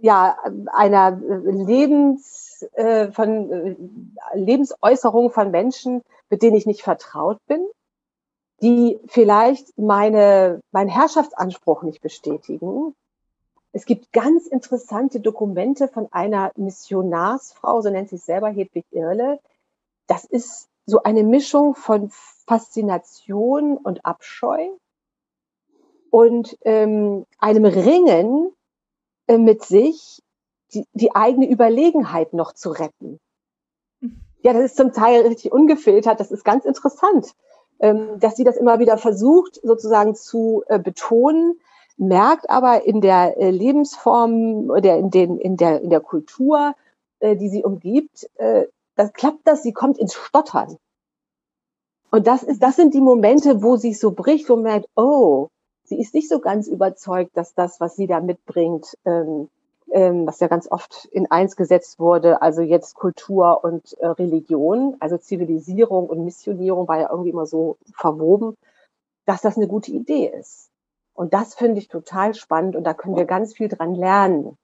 ja 0.00 0.36
einer 0.72 1.12
Lebens 1.12 2.66
äh, 2.74 3.10
von 3.10 3.50
äh, 3.50 3.76
Lebensäußerung 4.34 5.30
von 5.30 5.50
Menschen, 5.50 6.02
mit 6.30 6.42
denen 6.42 6.56
ich 6.56 6.66
nicht 6.66 6.82
vertraut 6.82 7.38
bin, 7.46 7.66
die 8.62 8.98
vielleicht 9.06 9.76
meine, 9.78 10.60
meinen 10.72 10.88
Herrschaftsanspruch 10.88 11.82
nicht 11.82 12.00
bestätigen. 12.00 12.94
Es 13.72 13.84
gibt 13.84 14.12
ganz 14.12 14.46
interessante 14.46 15.20
Dokumente 15.20 15.88
von 15.88 16.08
einer 16.12 16.52
Missionarsfrau, 16.56 17.80
so 17.80 17.90
nennt 17.90 18.08
sie 18.08 18.16
sich 18.16 18.24
selber 18.24 18.48
Hedwig 18.48 18.86
Irle. 18.92 19.40
Das 20.06 20.24
ist 20.24 20.68
so 20.86 21.02
eine 21.02 21.24
Mischung 21.24 21.74
von 21.74 22.10
Faszination 22.46 23.76
und 23.76 24.04
Abscheu 24.04 24.68
und 26.10 26.56
ähm, 26.62 27.26
einem 27.38 27.64
Ringen 27.64 28.52
äh, 29.26 29.38
mit 29.38 29.64
sich, 29.64 30.22
die, 30.72 30.86
die 30.92 31.14
eigene 31.14 31.50
Überlegenheit 31.50 32.32
noch 32.34 32.52
zu 32.52 32.70
retten. 32.70 33.18
Ja, 34.42 34.52
das 34.52 34.64
ist 34.64 34.76
zum 34.76 34.92
Teil 34.92 35.22
richtig 35.22 35.50
ungefiltert. 35.50 36.20
Das 36.20 36.30
ist 36.30 36.44
ganz 36.44 36.64
interessant, 36.64 37.34
dass 37.92 38.36
sie 38.36 38.44
das 38.44 38.56
immer 38.56 38.78
wieder 38.78 38.96
versucht, 38.98 39.60
sozusagen 39.62 40.14
zu 40.14 40.64
äh, 40.68 40.78
betonen, 40.78 41.60
merkt 41.96 42.48
aber 42.48 42.84
in 42.84 43.00
der 43.00 43.36
äh, 43.36 43.50
Lebensform 43.50 44.70
oder 44.70 44.96
in, 44.96 45.10
den, 45.10 45.38
in, 45.38 45.56
der, 45.56 45.82
in 45.82 45.90
der 45.90 46.00
Kultur, 46.00 46.74
äh, 47.20 47.36
die 47.36 47.48
sie 47.48 47.64
umgibt, 47.64 48.30
das 48.96 49.12
klappt 49.12 49.40
das, 49.44 49.62
sie 49.64 49.72
kommt 49.72 49.98
ins 49.98 50.14
Stottern. 50.14 50.76
Und 52.12 52.28
das 52.28 52.44
ist, 52.44 52.62
das 52.62 52.76
sind 52.76 52.94
die 52.94 53.00
Momente, 53.00 53.60
wo 53.60 53.76
sie 53.76 53.92
so 53.92 54.12
bricht, 54.12 54.48
wo 54.48 54.54
man 54.54 54.62
merkt, 54.62 54.88
oh, 54.94 55.48
sie 55.82 56.00
ist 56.00 56.14
nicht 56.14 56.28
so 56.28 56.38
ganz 56.38 56.68
überzeugt, 56.68 57.36
dass 57.36 57.54
das, 57.54 57.80
was 57.80 57.96
sie 57.96 58.06
da 58.06 58.20
mitbringt, 58.20 58.96
ähm, 59.04 59.48
ähm, 59.90 60.26
was 60.26 60.40
ja 60.40 60.48
ganz 60.48 60.70
oft 60.70 61.06
in 61.06 61.30
eins 61.30 61.56
gesetzt 61.56 61.98
wurde, 61.98 62.42
also 62.42 62.62
jetzt 62.62 62.94
Kultur 62.94 63.62
und 63.62 63.92
äh, 63.98 64.06
Religion, 64.06 64.96
also 65.00 65.18
Zivilisierung 65.18 66.08
und 66.08 66.24
Missionierung 66.24 66.88
war 66.88 66.98
ja 66.98 67.10
irgendwie 67.10 67.30
immer 67.30 67.46
so 67.46 67.76
verwoben, 67.94 68.56
dass 69.26 69.42
das 69.42 69.56
eine 69.56 69.68
gute 69.68 69.92
Idee 69.92 70.26
ist. 70.26 70.70
Und 71.14 71.32
das 71.32 71.54
finde 71.54 71.78
ich 71.78 71.88
total 71.88 72.34
spannend 72.34 72.76
und 72.76 72.84
da 72.84 72.92
können 72.92 73.16
wir 73.16 73.24
ganz 73.24 73.54
viel 73.54 73.68
dran 73.68 73.94
lernen. 73.94 74.56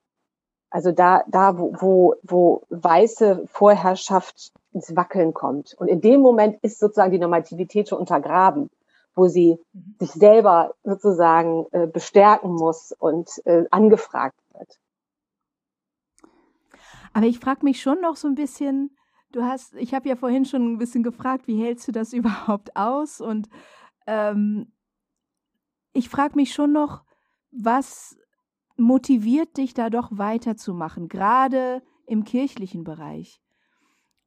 Also 0.71 0.93
da, 0.93 1.25
da 1.29 1.59
wo, 1.59 1.75
wo, 1.79 2.15
wo 2.23 2.63
weiße 2.71 3.45
Vorherrschaft 3.49 4.53
ins 4.73 4.95
Wackeln 4.95 5.35
kommt. 5.35 5.75
Und 5.75 5.89
in 5.89 6.01
dem 6.01 6.21
Moment 6.21 6.59
ist 6.63 6.79
sozusagen 6.79 7.13
die 7.13 7.19
Normativität 7.19 7.89
schon 7.89 7.99
untergraben, 7.99 8.71
wo 9.15 9.27
sie 9.27 9.59
mhm. 9.73 9.97
sich 9.99 10.13
selber 10.13 10.75
sozusagen 10.85 11.67
äh, 11.73 11.87
bestärken 11.87 12.53
muss 12.53 12.93
und 12.99 13.29
äh, 13.47 13.65
angefragt. 13.71 14.40
Aber 17.13 17.27
ich 17.27 17.39
frage 17.39 17.65
mich 17.65 17.83
schon 17.83 18.01
noch 18.01 18.17
so 18.17 18.29
ein 18.29 18.35
bisschen, 18.35 18.97
du 19.33 19.43
hast, 19.43 19.75
ich 19.75 19.95
habe 19.95 20.09
ja 20.09 20.17
vorhin 20.17 20.45
schon 20.45 20.73
ein 20.75 20.79
bisschen 20.79 21.03
gefragt, 21.03 21.47
wie 21.47 21.63
hältst 21.63 21.89
du 21.89 21.93
das 21.93 22.13
überhaupt 22.13 22.77
aus? 22.77 23.21
Und 23.21 23.49
ähm, 24.07 24.73
ich 25.93 26.09
frage 26.09 26.37
mich 26.37 26.53
schon 26.53 26.73
noch, 26.73 27.05
was 27.51 28.17
motiviert 28.77 29.57
dich 29.57 29.75
da 29.75 29.91
doch 29.91 30.11
weiterzumachen, 30.13 31.09
gerade 31.09 31.83
im 32.07 32.25
kirchlichen 32.25 32.85
Bereich? 32.85 33.41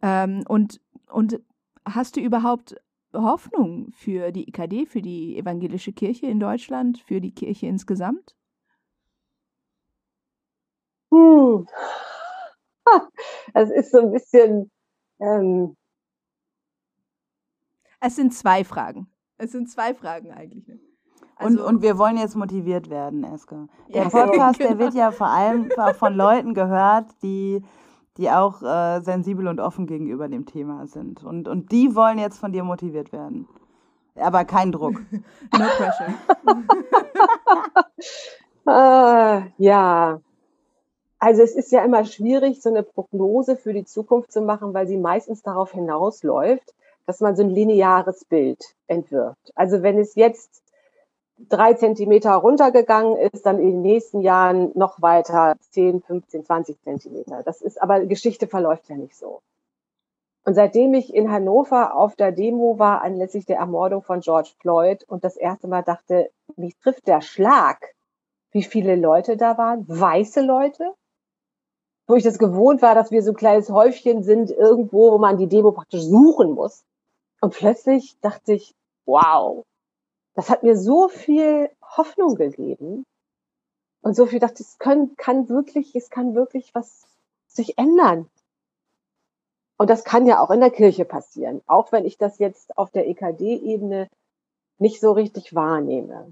Ähm, 0.02 0.44
und, 0.48 0.82
und 1.10 1.40
hast 1.86 2.18
du 2.18 2.22
überhaupt 2.22 2.76
Hoffnung 3.14 3.92
für 3.92 4.32
die 4.32 4.50
IKD, 4.50 4.86
für 4.86 5.02
die 5.02 5.38
evangelische 5.38 5.94
Kirche 5.94 6.26
in 6.26 6.40
Deutschland, 6.40 7.00
für 7.00 7.22
die 7.22 7.34
Kirche 7.34 7.68
insgesamt? 7.68 8.36
Hm. 11.12 11.68
Es 13.54 13.70
ist 13.70 13.92
so 13.92 14.00
ein 14.00 14.12
bisschen. 14.12 14.72
Ähm 15.20 15.76
es 18.00 18.16
sind 18.16 18.34
zwei 18.34 18.64
Fragen. 18.64 19.08
Es 19.38 19.52
sind 19.52 19.70
zwei 19.70 19.94
Fragen 19.94 20.32
eigentlich. 20.32 20.80
Also, 21.36 21.66
und, 21.66 21.76
und 21.76 21.82
wir 21.82 21.98
wollen 21.98 22.18
jetzt 22.18 22.36
motiviert 22.36 22.90
werden, 22.90 23.24
Eske. 23.24 23.68
Der 23.94 24.04
Podcast, 24.10 24.60
genau. 24.60 24.72
der 24.72 24.80
wird 24.80 24.94
ja 24.94 25.12
vor 25.12 25.28
allem 25.28 25.70
von 25.98 26.14
Leuten 26.14 26.54
gehört, 26.54 27.08
die, 27.24 27.64
die 28.18 28.30
auch 28.30 28.62
äh, 28.62 29.02
sensibel 29.02 29.48
und 29.48 29.60
offen 29.60 29.88
gegenüber 29.88 30.28
dem 30.28 30.46
Thema 30.46 30.86
sind. 30.88 31.24
Und, 31.24 31.48
und 31.48 31.72
die 31.72 31.96
wollen 31.96 32.20
jetzt 32.20 32.40
von 32.40 32.52
dir 32.52 32.64
motiviert 32.64 33.12
werden. 33.12 33.48
Aber 34.16 34.46
kein 34.46 34.72
Druck. 34.72 34.94
no 35.58 35.66
pressure. 35.78 36.14
uh, 38.68 39.44
ja, 39.58 40.20
also 41.24 41.42
es 41.42 41.56
ist 41.56 41.72
ja 41.72 41.86
immer 41.86 42.04
schwierig, 42.04 42.62
so 42.62 42.68
eine 42.68 42.84
Prognose 42.84 43.56
für 43.56 43.72
die 43.72 43.86
Zukunft 43.86 44.34
zu 44.34 44.42
machen, 44.42 44.74
weil 44.74 44.88
sie 44.88 44.98
meistens 44.98 45.42
darauf 45.42 45.72
hinausläuft, 45.72 46.74
dass 47.06 47.22
man 47.22 47.38
so 47.38 47.44
ein 47.44 47.50
lineares 47.50 48.26
Bild 48.26 48.62
entwirft. 48.88 49.54
Also 49.56 49.84
wenn 49.84 49.98
es 49.98 50.16
jetzt 50.16 50.62
drei 51.38 51.76
Zentimeter 51.76 52.34
runtergegangen 52.34 53.16
ist, 53.16 53.46
dann 53.46 53.58
in 53.60 53.72
den 53.72 53.82
nächsten 53.84 54.20
Jahren 54.20 54.72
noch 54.76 55.02
weiter 55.02 55.56
10, 55.70 56.02
15, 56.02 56.46
20 56.46 56.82
Zentimeter. 56.82 57.42
Das 57.44 57.62
ist 57.62 57.82
aber 57.82 58.06
Geschichte 58.06 58.48
verläuft 58.48 58.90
ja 58.90 58.98
nicht 58.98 59.16
so. 59.16 59.40
Und 60.44 60.56
seitdem 60.56 60.94
ich 60.94 61.14
in 61.14 61.32
Hannover 61.32 61.96
auf 61.96 62.18
der 62.18 62.34
Demo 62.34 62.80
war 62.80 63.02
anlässlich 63.02 63.46
der 63.46 63.60
Ermordung 63.60 64.04
von 64.04 64.20
George 64.20 64.52
Floyd 64.60 65.06
und 65.08 65.24
das 65.24 65.38
erste 65.38 65.70
Mal 65.70 65.84
dachte, 65.84 66.30
mich 66.58 66.76
trifft 66.80 67.08
der 67.08 67.22
Schlag, 67.22 67.96
wie 68.52 68.64
viele 68.64 68.98
Leute 68.98 69.38
da 69.38 69.58
waren, 69.58 69.86
weiße 69.88 70.42
Leute, 70.42 70.94
wo 72.08 72.16
ich 72.16 72.24
das 72.24 72.38
gewohnt 72.38 72.82
war, 72.82 72.96
dass 72.96 73.12
wir 73.12 73.24
so 73.24 73.32
ein 73.32 73.38
kleines 73.38 73.70
Häufchen 73.70 74.24
sind 74.24 74.52
irgendwo, 74.52 75.12
wo 75.12 75.18
man 75.18 75.38
die 75.38 75.48
Demo 75.48 75.72
praktisch 75.72 76.04
suchen 76.04 76.52
muss. 76.52 76.84
Und 77.42 77.54
plötzlich 77.54 78.18
dachte 78.22 78.54
ich, 78.54 78.74
wow, 79.06 79.64
das 80.36 80.50
hat 80.50 80.64
mir 80.64 80.78
so 80.78 81.08
viel 81.08 81.70
Hoffnung 81.82 82.36
gegeben 82.36 83.06
und 84.02 84.16
so 84.16 84.26
viel 84.26 84.40
dachte, 84.40 84.64
es 84.64 84.78
kann, 84.80 85.16
kann 85.16 85.50
wirklich, 85.50 85.96
es 85.96 86.10
kann 86.10 86.36
wirklich 86.36 86.74
was 86.74 87.06
sich 87.48 87.78
ändern. 87.78 88.30
Und 89.78 89.90
das 89.90 90.04
kann 90.04 90.26
ja 90.26 90.40
auch 90.40 90.52
in 90.52 90.60
der 90.60 90.72
Kirche 90.72 91.06
passieren, 91.06 91.62
auch 91.68 91.92
wenn 91.92 92.06
ich 92.06 92.18
das 92.18 92.40
jetzt 92.40 92.78
auf 92.78 92.92
der 92.92 93.08
EKD-Ebene 93.08 94.08
nicht 94.80 95.00
so 95.00 95.12
richtig 95.12 95.56
wahrnehme. 95.56 96.32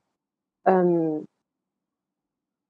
Ähm, 0.66 1.26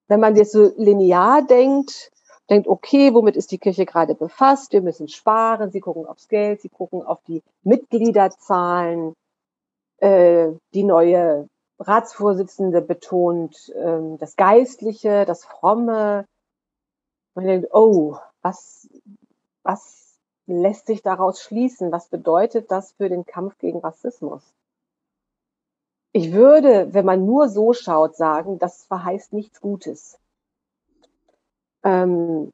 wenn 0.07 0.19
man 0.19 0.35
jetzt 0.35 0.51
so 0.51 0.71
linear 0.77 1.41
denkt, 1.41 2.11
denkt, 2.51 2.67
okay, 2.67 3.13
womit 3.13 3.37
ist 3.37 3.51
die 3.51 3.57
Kirche 3.57 3.85
gerade 3.85 4.13
befasst? 4.13 4.73
Wir 4.73 4.81
müssen 4.81 5.07
sparen. 5.07 5.71
Sie 5.71 5.79
gucken 5.79 6.05
aufs 6.05 6.27
Geld, 6.27 6.61
sie 6.61 6.69
gucken 6.69 7.01
auf 7.01 7.23
die 7.23 7.41
Mitgliederzahlen. 7.63 9.13
Äh, 9.97 10.49
die 10.73 10.83
neue 10.83 11.47
Ratsvorsitzende 11.79 12.81
betont 12.81 13.69
äh, 13.69 14.17
das 14.17 14.35
Geistliche, 14.35 15.25
das 15.25 15.45
Fromme. 15.45 16.25
Man 17.35 17.45
denkt, 17.45 17.69
oh, 17.71 18.17
was, 18.41 18.89
was 19.63 20.19
lässt 20.45 20.87
sich 20.87 21.01
daraus 21.01 21.41
schließen? 21.41 21.91
Was 21.91 22.09
bedeutet 22.09 22.69
das 22.69 22.91
für 22.93 23.07
den 23.07 23.25
Kampf 23.25 23.57
gegen 23.59 23.79
Rassismus? 23.79 24.43
Ich 26.11 26.33
würde, 26.33 26.93
wenn 26.93 27.05
man 27.05 27.25
nur 27.25 27.47
so 27.47 27.71
schaut, 27.71 28.17
sagen, 28.17 28.59
das 28.59 28.83
verheißt 28.83 29.31
nichts 29.31 29.61
Gutes. 29.61 30.19
Ähm, 31.83 32.51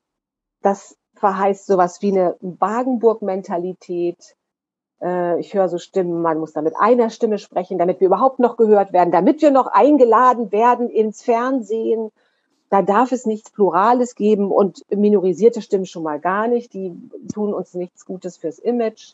das 0.62 0.98
verheißt 1.16 1.66
sowas 1.66 2.02
wie 2.02 2.12
eine 2.12 2.36
Wagenburg-Mentalität. 2.42 4.36
Äh, 5.02 5.40
ich 5.40 5.54
höre 5.54 5.70
so 5.70 5.78
Stimmen, 5.78 6.22
man 6.22 6.40
muss 6.40 6.54
da 6.54 6.62
mit 6.62 6.76
einer 6.78 7.10
Stimme 7.10 7.38
sprechen, 7.38 7.78
damit 7.78 8.00
wir 8.00 8.08
überhaupt 8.08 8.40
noch 8.40 8.58
gehört 8.58 8.94
werden, 8.94 9.12
damit 9.12 9.42
wir 9.42 9.52
noch 9.52 9.68
eingeladen 9.68 10.52
werden 10.52 10.90
ins 10.90 11.24
Fernsehen. 11.24 12.12
Da 12.70 12.82
darf 12.82 13.12
es 13.12 13.26
nichts 13.26 13.50
Plurales 13.52 14.16
geben 14.16 14.52
und 14.52 14.84
minorisierte 14.90 15.62
Stimmen 15.62 15.86
schon 15.86 16.04
mal 16.04 16.20
gar 16.20 16.48
nicht. 16.48 16.74
Die 16.74 16.94
tun 17.34 17.54
uns 17.54 17.74
nichts 17.74 18.06
Gutes 18.06 18.38
fürs 18.38 18.60
Image. 18.60 19.14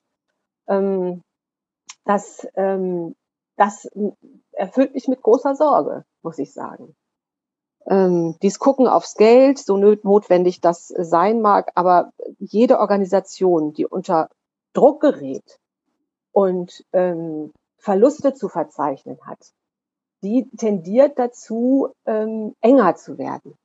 Ähm, 0.68 1.22
das, 2.06 2.48
ähm, 2.56 3.16
das 3.56 3.90
erfüllt 4.52 4.94
mich 4.94 5.08
mit 5.08 5.22
großer 5.22 5.56
Sorge, 5.56 6.04
muss 6.22 6.40
ich 6.40 6.52
sagen 6.52 6.96
ähm, 7.88 8.36
dies 8.42 8.60
Gucken 8.60 8.88
aufs 8.88 9.16
Geld, 9.16 9.60
so 9.60 9.78
notwendig 9.78 10.62
das 10.62 10.88
sein 10.88 11.42
mag, 11.42 11.72
aber 11.76 12.12
jede 12.40 12.80
Organisation, 12.80 13.74
die 13.74 13.86
unter 13.86 14.30
Druck 14.74 15.02
gerät 15.02 15.60
und 16.32 16.84
ähm, 16.94 17.52
Verluste 17.78 18.34
zu 18.34 18.50
verzeichnen 18.50 19.20
hat, 19.26 19.54
die 20.24 20.50
tendiert 20.58 21.20
dazu, 21.20 21.90
ähm, 22.06 22.56
enger 22.62 22.96
zu 22.96 23.18
werden 23.18 23.58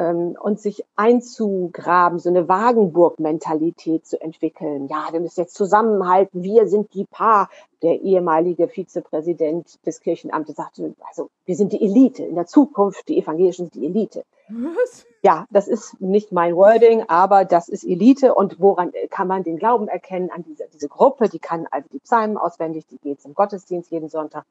und 0.00 0.60
sich 0.60 0.84
einzugraben, 0.96 2.18
so 2.18 2.30
eine 2.30 2.48
Wagenburg-Mentalität 2.48 4.06
zu 4.06 4.20
entwickeln. 4.20 4.88
Ja, 4.88 5.08
wir 5.12 5.20
müssen 5.20 5.40
jetzt 5.40 5.54
zusammenhalten, 5.54 6.42
wir 6.42 6.68
sind 6.68 6.94
die 6.94 7.04
Paar. 7.04 7.50
Der 7.82 8.02
ehemalige 8.02 8.68
Vizepräsident 8.68 9.78
des 9.86 10.00
Kirchenamtes 10.00 10.56
sagte, 10.56 10.94
also 11.08 11.30
wir 11.46 11.56
sind 11.56 11.72
die 11.72 11.82
Elite, 11.82 12.24
in 12.24 12.34
der 12.34 12.46
Zukunft 12.46 13.08
die 13.08 13.18
Evangelischen 13.18 13.70
sind 13.70 13.74
die 13.74 13.86
Elite. 13.86 14.24
Was? 14.50 15.06
Ja, 15.22 15.46
das 15.50 15.68
ist 15.68 16.00
nicht 16.00 16.32
mein 16.32 16.56
Wording, 16.56 17.04
aber 17.08 17.44
das 17.44 17.68
ist 17.68 17.84
Elite. 17.84 18.34
Und 18.34 18.58
woran 18.58 18.92
kann 19.10 19.28
man 19.28 19.42
den 19.42 19.58
Glauben 19.58 19.88
erkennen? 19.88 20.30
An 20.30 20.42
diese, 20.42 20.66
diese 20.72 20.88
Gruppe, 20.88 21.28
die 21.28 21.38
kann 21.38 21.66
also 21.70 21.88
die 21.92 21.98
Psalmen 22.00 22.36
auswendig, 22.36 22.86
die 22.86 22.98
geht 22.98 23.20
zum 23.20 23.34
Gottesdienst 23.34 23.90
jeden 23.90 24.08
Sonntag. 24.08 24.44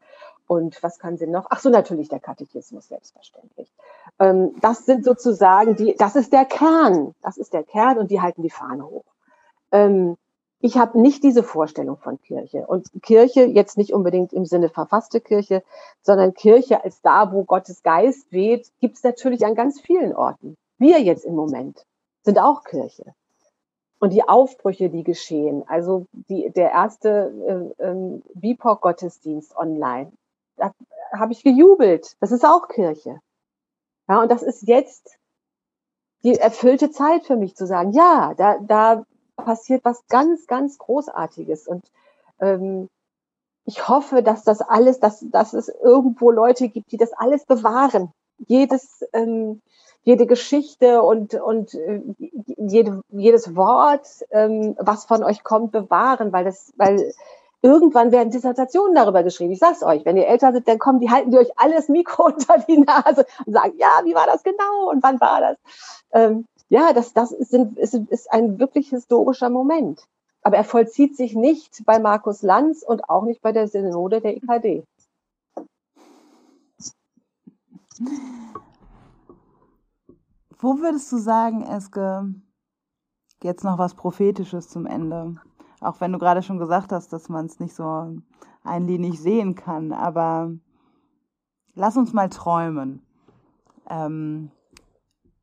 Und 0.47 0.81
was 0.81 0.99
kann 0.99 1.17
sie 1.17 1.27
noch? 1.27 1.47
Ach 1.49 1.59
so, 1.59 1.69
natürlich 1.69 2.09
der 2.09 2.19
Katechismus, 2.19 2.87
selbstverständlich. 2.87 3.71
Ähm, 4.19 4.55
das 4.61 4.85
sind 4.85 5.03
sozusagen 5.03 5.75
die, 5.75 5.95
das 5.95 6.15
ist 6.15 6.33
der 6.33 6.45
Kern. 6.45 7.13
Das 7.21 7.37
ist 7.37 7.53
der 7.53 7.63
Kern 7.63 7.97
und 7.97 8.11
die 8.11 8.21
halten 8.21 8.41
die 8.41 8.49
Fahne 8.49 8.85
hoch. 8.85 9.05
Ähm, 9.71 10.17
ich 10.61 10.77
habe 10.77 10.99
nicht 10.99 11.23
diese 11.23 11.43
Vorstellung 11.43 11.97
von 11.97 12.19
Kirche. 12.21 12.67
Und 12.67 12.89
Kirche 13.01 13.45
jetzt 13.45 13.77
nicht 13.77 13.93
unbedingt 13.93 14.33
im 14.33 14.45
Sinne 14.45 14.69
verfasste 14.69 15.21
Kirche, 15.21 15.63
sondern 16.01 16.33
Kirche 16.33 16.83
als 16.83 17.01
da, 17.01 17.31
wo 17.31 17.45
Gottes 17.45 17.81
Geist 17.81 18.31
weht, 18.31 18.69
gibt 18.79 18.97
es 18.97 19.03
natürlich 19.03 19.45
an 19.45 19.55
ganz 19.55 19.79
vielen 19.79 20.13
Orten. 20.13 20.57
Wir 20.77 21.01
jetzt 21.01 21.25
im 21.25 21.35
Moment 21.35 21.85
sind 22.23 22.39
auch 22.39 22.63
Kirche. 22.63 23.13
Und 23.99 24.13
die 24.13 24.27
Aufbrüche, 24.27 24.89
die 24.89 25.03
geschehen, 25.03 25.63
also 25.67 26.05
die, 26.11 26.49
der 26.51 26.71
erste 26.71 27.73
äh, 27.79 27.83
äh, 27.83 28.21
BIPOC-Gottesdienst 28.33 29.57
online, 29.57 30.11
da 30.55 30.73
habe 31.11 31.33
ich 31.33 31.43
gejubelt. 31.43 32.15
Das 32.19 32.31
ist 32.31 32.45
auch 32.45 32.67
Kirche. 32.67 33.19
Ja, 34.07 34.21
und 34.21 34.31
das 34.31 34.41
ist 34.41 34.67
jetzt 34.67 35.17
die 36.23 36.35
erfüllte 36.35 36.91
Zeit 36.91 37.25
für 37.25 37.35
mich 37.35 37.55
zu 37.55 37.65
sagen, 37.65 37.91
ja, 37.91 38.33
da, 38.35 38.57
da 38.59 39.05
passiert 39.45 39.85
was 39.85 40.05
ganz, 40.07 40.47
ganz 40.47 40.77
Großartiges. 40.77 41.67
Und 41.67 41.83
ähm, 42.39 42.89
ich 43.65 43.87
hoffe, 43.87 44.23
dass 44.23 44.43
das 44.43 44.61
alles, 44.61 44.99
dass, 44.99 45.23
dass 45.29 45.53
es 45.53 45.69
irgendwo 45.69 46.31
Leute 46.31 46.69
gibt, 46.69 46.91
die 46.91 46.97
das 46.97 47.13
alles 47.13 47.45
bewahren. 47.45 48.11
Jedes, 48.47 49.05
ähm, 49.13 49.61
jede 50.03 50.25
Geschichte 50.25 51.03
und, 51.03 51.35
und 51.35 51.73
äh, 51.73 52.01
jede, 52.57 53.01
jedes 53.09 53.55
Wort, 53.55 54.07
ähm, 54.31 54.75
was 54.79 55.05
von 55.05 55.23
euch 55.23 55.43
kommt, 55.43 55.71
bewahren, 55.71 56.31
weil 56.31 56.45
das, 56.45 56.73
weil 56.77 57.13
irgendwann 57.61 58.11
werden 58.11 58.31
Dissertationen 58.31 58.95
darüber 58.95 59.23
geschrieben. 59.23 59.51
Ich 59.51 59.59
sag's 59.59 59.83
euch, 59.83 60.05
wenn 60.05 60.17
ihr 60.17 60.27
älter 60.27 60.53
seid, 60.53 60.67
dann 60.67 60.79
kommen 60.79 60.99
die, 60.99 61.09
halten 61.09 61.31
die 61.31 61.37
euch 61.37 61.51
alles 61.57 61.89
Mikro 61.89 62.25
unter 62.27 62.57
die 62.59 62.79
Nase 62.79 63.25
und 63.45 63.53
sagen, 63.53 63.73
ja, 63.77 64.01
wie 64.03 64.15
war 64.15 64.25
das 64.25 64.43
genau 64.43 64.89
und 64.89 65.03
wann 65.03 65.19
war 65.19 65.41
das? 65.41 65.57
Ähm, 66.11 66.45
ja, 66.69 66.93
das, 66.93 67.13
das 67.13 67.31
ist, 67.31 67.53
ist, 67.53 67.93
ist 67.95 68.31
ein 68.31 68.59
wirklich 68.59 68.89
historischer 68.89 69.49
Moment. 69.49 70.07
Aber 70.41 70.57
er 70.57 70.63
vollzieht 70.63 71.17
sich 71.17 71.35
nicht 71.35 71.83
bei 71.85 71.99
Markus 71.99 72.43
Lanz 72.43 72.83
und 72.83 73.09
auch 73.09 73.23
nicht 73.25 73.41
bei 73.41 73.51
der 73.51 73.67
Synode 73.67 74.21
der 74.21 74.37
EKD. 74.37 74.85
Wo 80.59 80.79
würdest 80.79 81.11
du 81.11 81.17
sagen, 81.17 81.63
Eske, 81.63 82.33
jetzt 83.43 83.63
noch 83.63 83.77
was 83.77 83.95
Prophetisches 83.95 84.69
zum 84.69 84.85
Ende? 84.85 85.35
Auch 85.81 85.99
wenn 86.01 86.11
du 86.11 86.19
gerade 86.19 86.43
schon 86.43 86.59
gesagt 86.59 86.91
hast, 86.91 87.11
dass 87.11 87.29
man 87.29 87.45
es 87.45 87.59
nicht 87.59 87.75
so 87.75 88.17
einlinig 88.63 89.19
sehen 89.19 89.55
kann, 89.55 89.91
aber 89.91 90.51
lass 91.73 91.97
uns 91.97 92.13
mal 92.13 92.29
träumen. 92.29 93.01
Ähm, 93.89 94.51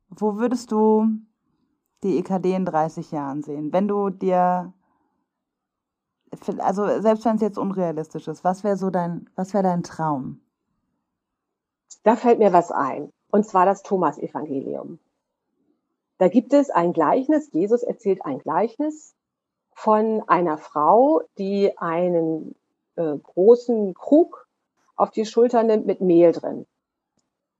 wo 0.09 0.37
würdest 0.37 0.71
du 0.71 1.07
die 2.03 2.17
EKD 2.19 2.53
in 2.53 2.65
30 2.65 3.11
Jahren 3.11 3.43
sehen? 3.43 3.73
Wenn 3.73 3.87
du 3.87 4.09
dir, 4.09 4.73
also 6.59 7.01
selbst 7.01 7.25
wenn 7.25 7.35
es 7.35 7.41
jetzt 7.41 7.57
unrealistisch 7.57 8.27
ist, 8.27 8.43
was 8.43 8.63
wäre 8.63 8.77
so 8.77 8.89
dein, 8.89 9.29
was 9.35 9.53
wäre 9.53 9.63
dein 9.63 9.83
Traum? 9.83 10.41
Da 12.03 12.15
fällt 12.15 12.39
mir 12.39 12.53
was 12.53 12.71
ein, 12.71 13.11
und 13.31 13.45
zwar 13.45 13.65
das 13.65 13.83
Thomas-Evangelium. 13.83 14.99
Da 16.17 16.29
gibt 16.29 16.53
es 16.53 16.69
ein 16.69 16.93
Gleichnis, 16.93 17.51
Jesus 17.51 17.83
erzählt 17.83 18.25
ein 18.25 18.39
Gleichnis 18.39 19.15
von 19.73 20.23
einer 20.27 20.57
Frau, 20.57 21.21
die 21.37 21.77
einen 21.77 22.55
äh, 22.95 23.17
großen 23.17 23.93
Krug 23.93 24.47
auf 24.95 25.11
die 25.11 25.25
Schulter 25.25 25.63
nimmt 25.63 25.85
mit 25.85 26.01
Mehl 26.01 26.31
drin. 26.31 26.65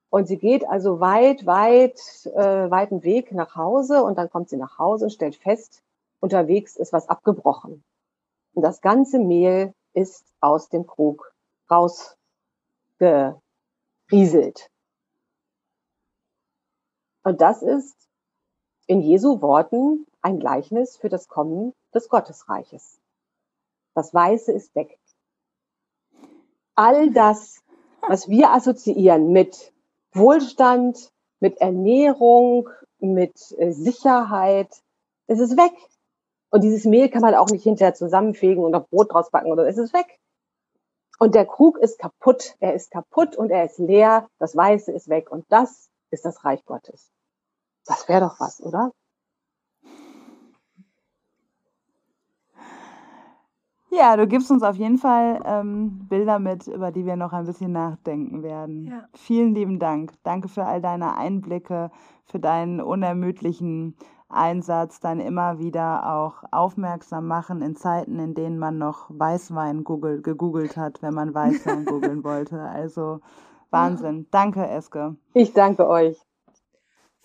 Und 0.09 0.27
sie 0.27 0.37
geht 0.37 0.67
also 0.67 0.99
weit, 0.99 1.45
weit, 1.45 1.99
äh, 2.33 2.71
weiten 2.71 3.03
Weg 3.03 3.31
nach 3.33 3.55
Hause 3.55 4.03
und 4.03 4.17
dann 4.17 4.29
kommt 4.29 4.49
sie 4.49 4.57
nach 4.57 4.77
Hause 4.79 5.05
und 5.05 5.11
stellt 5.11 5.35
fest, 5.35 5.83
unterwegs 6.19 6.75
ist 6.75 6.93
was 6.93 7.09
abgebrochen. 7.09 7.83
Und 8.53 8.63
das 8.63 8.81
ganze 8.81 9.19
Mehl 9.19 9.73
ist 9.93 10.33
aus 10.39 10.69
dem 10.69 10.87
Krug 10.87 11.33
rausgerieselt. 11.69 13.41
Und 17.23 17.41
das 17.41 17.61
ist 17.61 18.07
in 18.85 19.01
Jesu 19.01 19.41
Worten 19.41 20.07
ein 20.21 20.39
Gleichnis 20.39 20.95
für 20.95 21.09
das 21.09 21.27
Kommen 21.27 21.73
des 21.93 22.07
Gottesreiches. 22.07 23.01
Das 23.93 24.13
Weiße 24.13 24.53
ist 24.53 24.73
weg. 24.75 24.97
All 26.75 27.11
das, 27.11 27.63
was 28.01 28.29
wir 28.29 28.51
assoziieren 28.51 29.33
mit 29.33 29.73
Wohlstand, 30.13 31.11
mit 31.39 31.59
Ernährung, 31.61 32.69
mit 32.99 33.55
äh, 33.57 33.71
Sicherheit, 33.71 34.69
es 35.27 35.39
ist 35.39 35.57
weg. 35.57 35.73
Und 36.49 36.63
dieses 36.63 36.85
Mehl 36.85 37.09
kann 37.09 37.21
man 37.21 37.35
auch 37.35 37.49
nicht 37.49 37.63
hinterher 37.63 37.93
zusammenfegen 37.93 38.63
und 38.63 38.73
auf 38.73 38.89
Brot 38.89 39.13
draus 39.13 39.29
backen 39.29 39.51
oder 39.51 39.67
es 39.67 39.77
ist 39.77 39.93
weg. 39.93 40.19
Und 41.19 41.35
der 41.35 41.45
Krug 41.45 41.77
ist 41.77 41.99
kaputt, 41.99 42.55
er 42.59 42.73
ist 42.73 42.91
kaputt 42.91 43.35
und 43.35 43.49
er 43.49 43.65
ist 43.65 43.79
leer, 43.79 44.27
das 44.39 44.55
Weiße 44.55 44.91
ist 44.91 45.09
weg 45.09 45.31
und 45.31 45.45
das 45.49 45.89
ist 46.11 46.25
das 46.25 46.45
Reich 46.45 46.63
Gottes. 46.65 47.11
Das 47.85 48.07
wäre 48.07 48.21
doch 48.21 48.39
was, 48.39 48.61
oder? 48.61 48.91
Ja, 53.97 54.15
du 54.15 54.27
gibst 54.27 54.51
uns 54.51 54.61
auf 54.61 54.75
jeden 54.75 54.99
Fall 54.99 55.41
ähm, 55.43 56.05
Bilder 56.07 56.37
mit, 56.37 56.67
über 56.67 56.91
die 56.91 57.05
wir 57.05 57.15
noch 57.15 57.33
ein 57.33 57.45
bisschen 57.45 57.71
nachdenken 57.71 58.43
werden. 58.43 58.85
Ja. 58.85 59.07
Vielen 59.15 59.55
lieben 59.55 59.79
Dank. 59.79 60.13
Danke 60.21 60.49
für 60.49 60.65
all 60.65 60.81
deine 60.81 61.17
Einblicke, 61.17 61.89
für 62.25 62.39
deinen 62.39 62.79
unermüdlichen 62.79 63.95
Einsatz, 64.29 64.99
dein 64.99 65.19
immer 65.19 65.57
wieder 65.57 66.13
auch 66.13 66.43
aufmerksam 66.51 67.25
machen 67.25 67.63
in 67.63 67.75
Zeiten, 67.75 68.19
in 68.19 68.35
denen 68.35 68.59
man 68.59 68.77
noch 68.77 69.09
Weißwein 69.09 69.83
googelt, 69.83 70.23
gegoogelt 70.23 70.77
hat, 70.77 71.01
wenn 71.01 71.15
man 71.15 71.33
Weißwein 71.33 71.85
googeln 71.85 72.23
wollte. 72.23 72.59
Also 72.59 73.21
Wahnsinn. 73.71 74.27
Danke, 74.29 74.67
Eske. 74.67 75.15
Ich 75.33 75.53
danke 75.53 75.87
euch. 75.87 76.26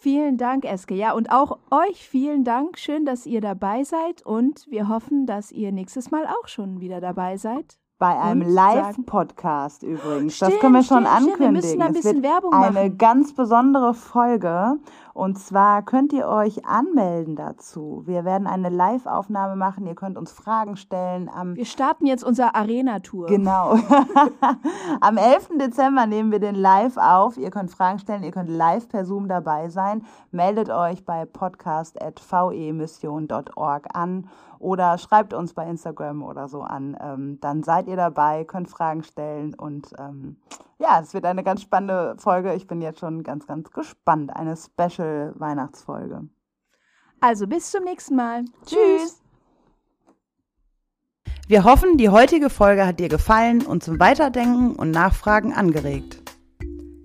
Vielen 0.02 0.36
Dank, 0.36 0.64
Eske. 0.64 0.94
Ja, 0.96 1.12
und 1.12 1.30
auch 1.30 1.58
euch 1.70 2.08
vielen 2.08 2.42
Dank. 2.42 2.76
Schön, 2.76 3.04
dass 3.06 3.24
ihr 3.24 3.40
dabei 3.40 3.84
seid 3.84 4.26
und 4.26 4.66
wir 4.68 4.88
hoffen, 4.88 5.26
dass 5.26 5.52
ihr 5.52 5.70
nächstes 5.70 6.10
Mal 6.10 6.26
auch 6.26 6.48
schon 6.48 6.80
wieder 6.80 7.00
dabei 7.00 7.36
seid. 7.36 7.78
Bei 8.00 8.18
einem 8.18 8.42
Live-Podcast 8.42 9.84
übrigens. 9.84 10.40
das 10.40 10.48
Stimmt, 10.48 10.60
können 10.60 10.74
wir 10.74 10.82
schon 10.82 11.06
stimmt, 11.06 11.08
stimmt. 11.22 11.38
Wir 11.38 11.46
ankündigen. 11.46 11.52
müssen 11.52 11.82
ein 11.82 11.90
Es 11.92 11.98
bisschen 11.98 12.22
wird 12.24 12.32
Werbung 12.32 12.52
eine 12.52 12.72
machen. 12.72 12.98
ganz 12.98 13.32
besondere 13.32 13.94
Folge. 13.94 14.80
Und 15.14 15.38
zwar 15.38 15.82
könnt 15.82 16.12
ihr 16.12 16.26
euch 16.26 16.66
anmelden 16.66 17.36
dazu. 17.36 18.02
Wir 18.06 18.24
werden 18.24 18.46
eine 18.46 18.70
Live-Aufnahme 18.70 19.56
machen. 19.56 19.86
Ihr 19.86 19.94
könnt 19.94 20.16
uns 20.16 20.32
Fragen 20.32 20.76
stellen. 20.76 21.28
Am 21.28 21.54
Wir 21.56 21.66
starten 21.66 22.06
jetzt 22.06 22.24
unser 22.24 22.54
Arena-Tour. 22.54 23.26
Genau. 23.26 23.76
Am 25.00 25.16
11. 25.16 25.58
Dezember 25.60 26.06
nehmen 26.06 26.30
wir 26.32 26.38
den 26.38 26.54
live 26.54 26.96
auf. 26.96 27.36
Ihr 27.36 27.50
könnt 27.50 27.70
Fragen 27.70 27.98
stellen, 27.98 28.22
ihr 28.22 28.30
könnt 28.30 28.48
live 28.48 28.88
per 28.88 29.04
Zoom 29.04 29.28
dabei 29.28 29.68
sein. 29.68 30.06
Meldet 30.30 30.70
euch 30.70 31.04
bei 31.04 31.26
podcast.vemission.org 31.26 33.88
an 33.94 34.28
oder 34.58 34.96
schreibt 34.96 35.34
uns 35.34 35.52
bei 35.54 35.68
Instagram 35.68 36.22
oder 36.22 36.48
so 36.48 36.62
an. 36.62 36.96
Ähm, 37.00 37.38
dann 37.40 37.62
seid 37.62 37.86
ihr 37.88 37.96
dabei, 37.96 38.44
könnt 38.44 38.70
Fragen 38.70 39.02
stellen 39.02 39.54
und 39.54 39.92
ähm, 39.98 40.36
ja, 40.82 40.98
es 41.00 41.14
wird 41.14 41.24
eine 41.26 41.44
ganz 41.44 41.62
spannende 41.62 42.16
Folge. 42.18 42.54
Ich 42.54 42.66
bin 42.66 42.82
jetzt 42.82 42.98
schon 42.98 43.22
ganz, 43.22 43.46
ganz 43.46 43.70
gespannt. 43.70 44.34
Eine 44.34 44.56
Special-Weihnachtsfolge. 45.02 46.28
Also 47.20 47.46
bis 47.46 47.70
zum 47.70 47.84
nächsten 47.84 48.16
Mal. 48.16 48.44
Tschüss! 48.66 49.20
Wir 51.48 51.64
hoffen, 51.64 51.98
die 51.98 52.08
heutige 52.08 52.50
Folge 52.50 52.86
hat 52.86 52.98
dir 53.00 53.08
gefallen 53.08 53.66
und 53.66 53.82
zum 53.82 54.00
Weiterdenken 54.00 54.74
und 54.74 54.90
Nachfragen 54.90 55.52
angeregt. 55.52 56.21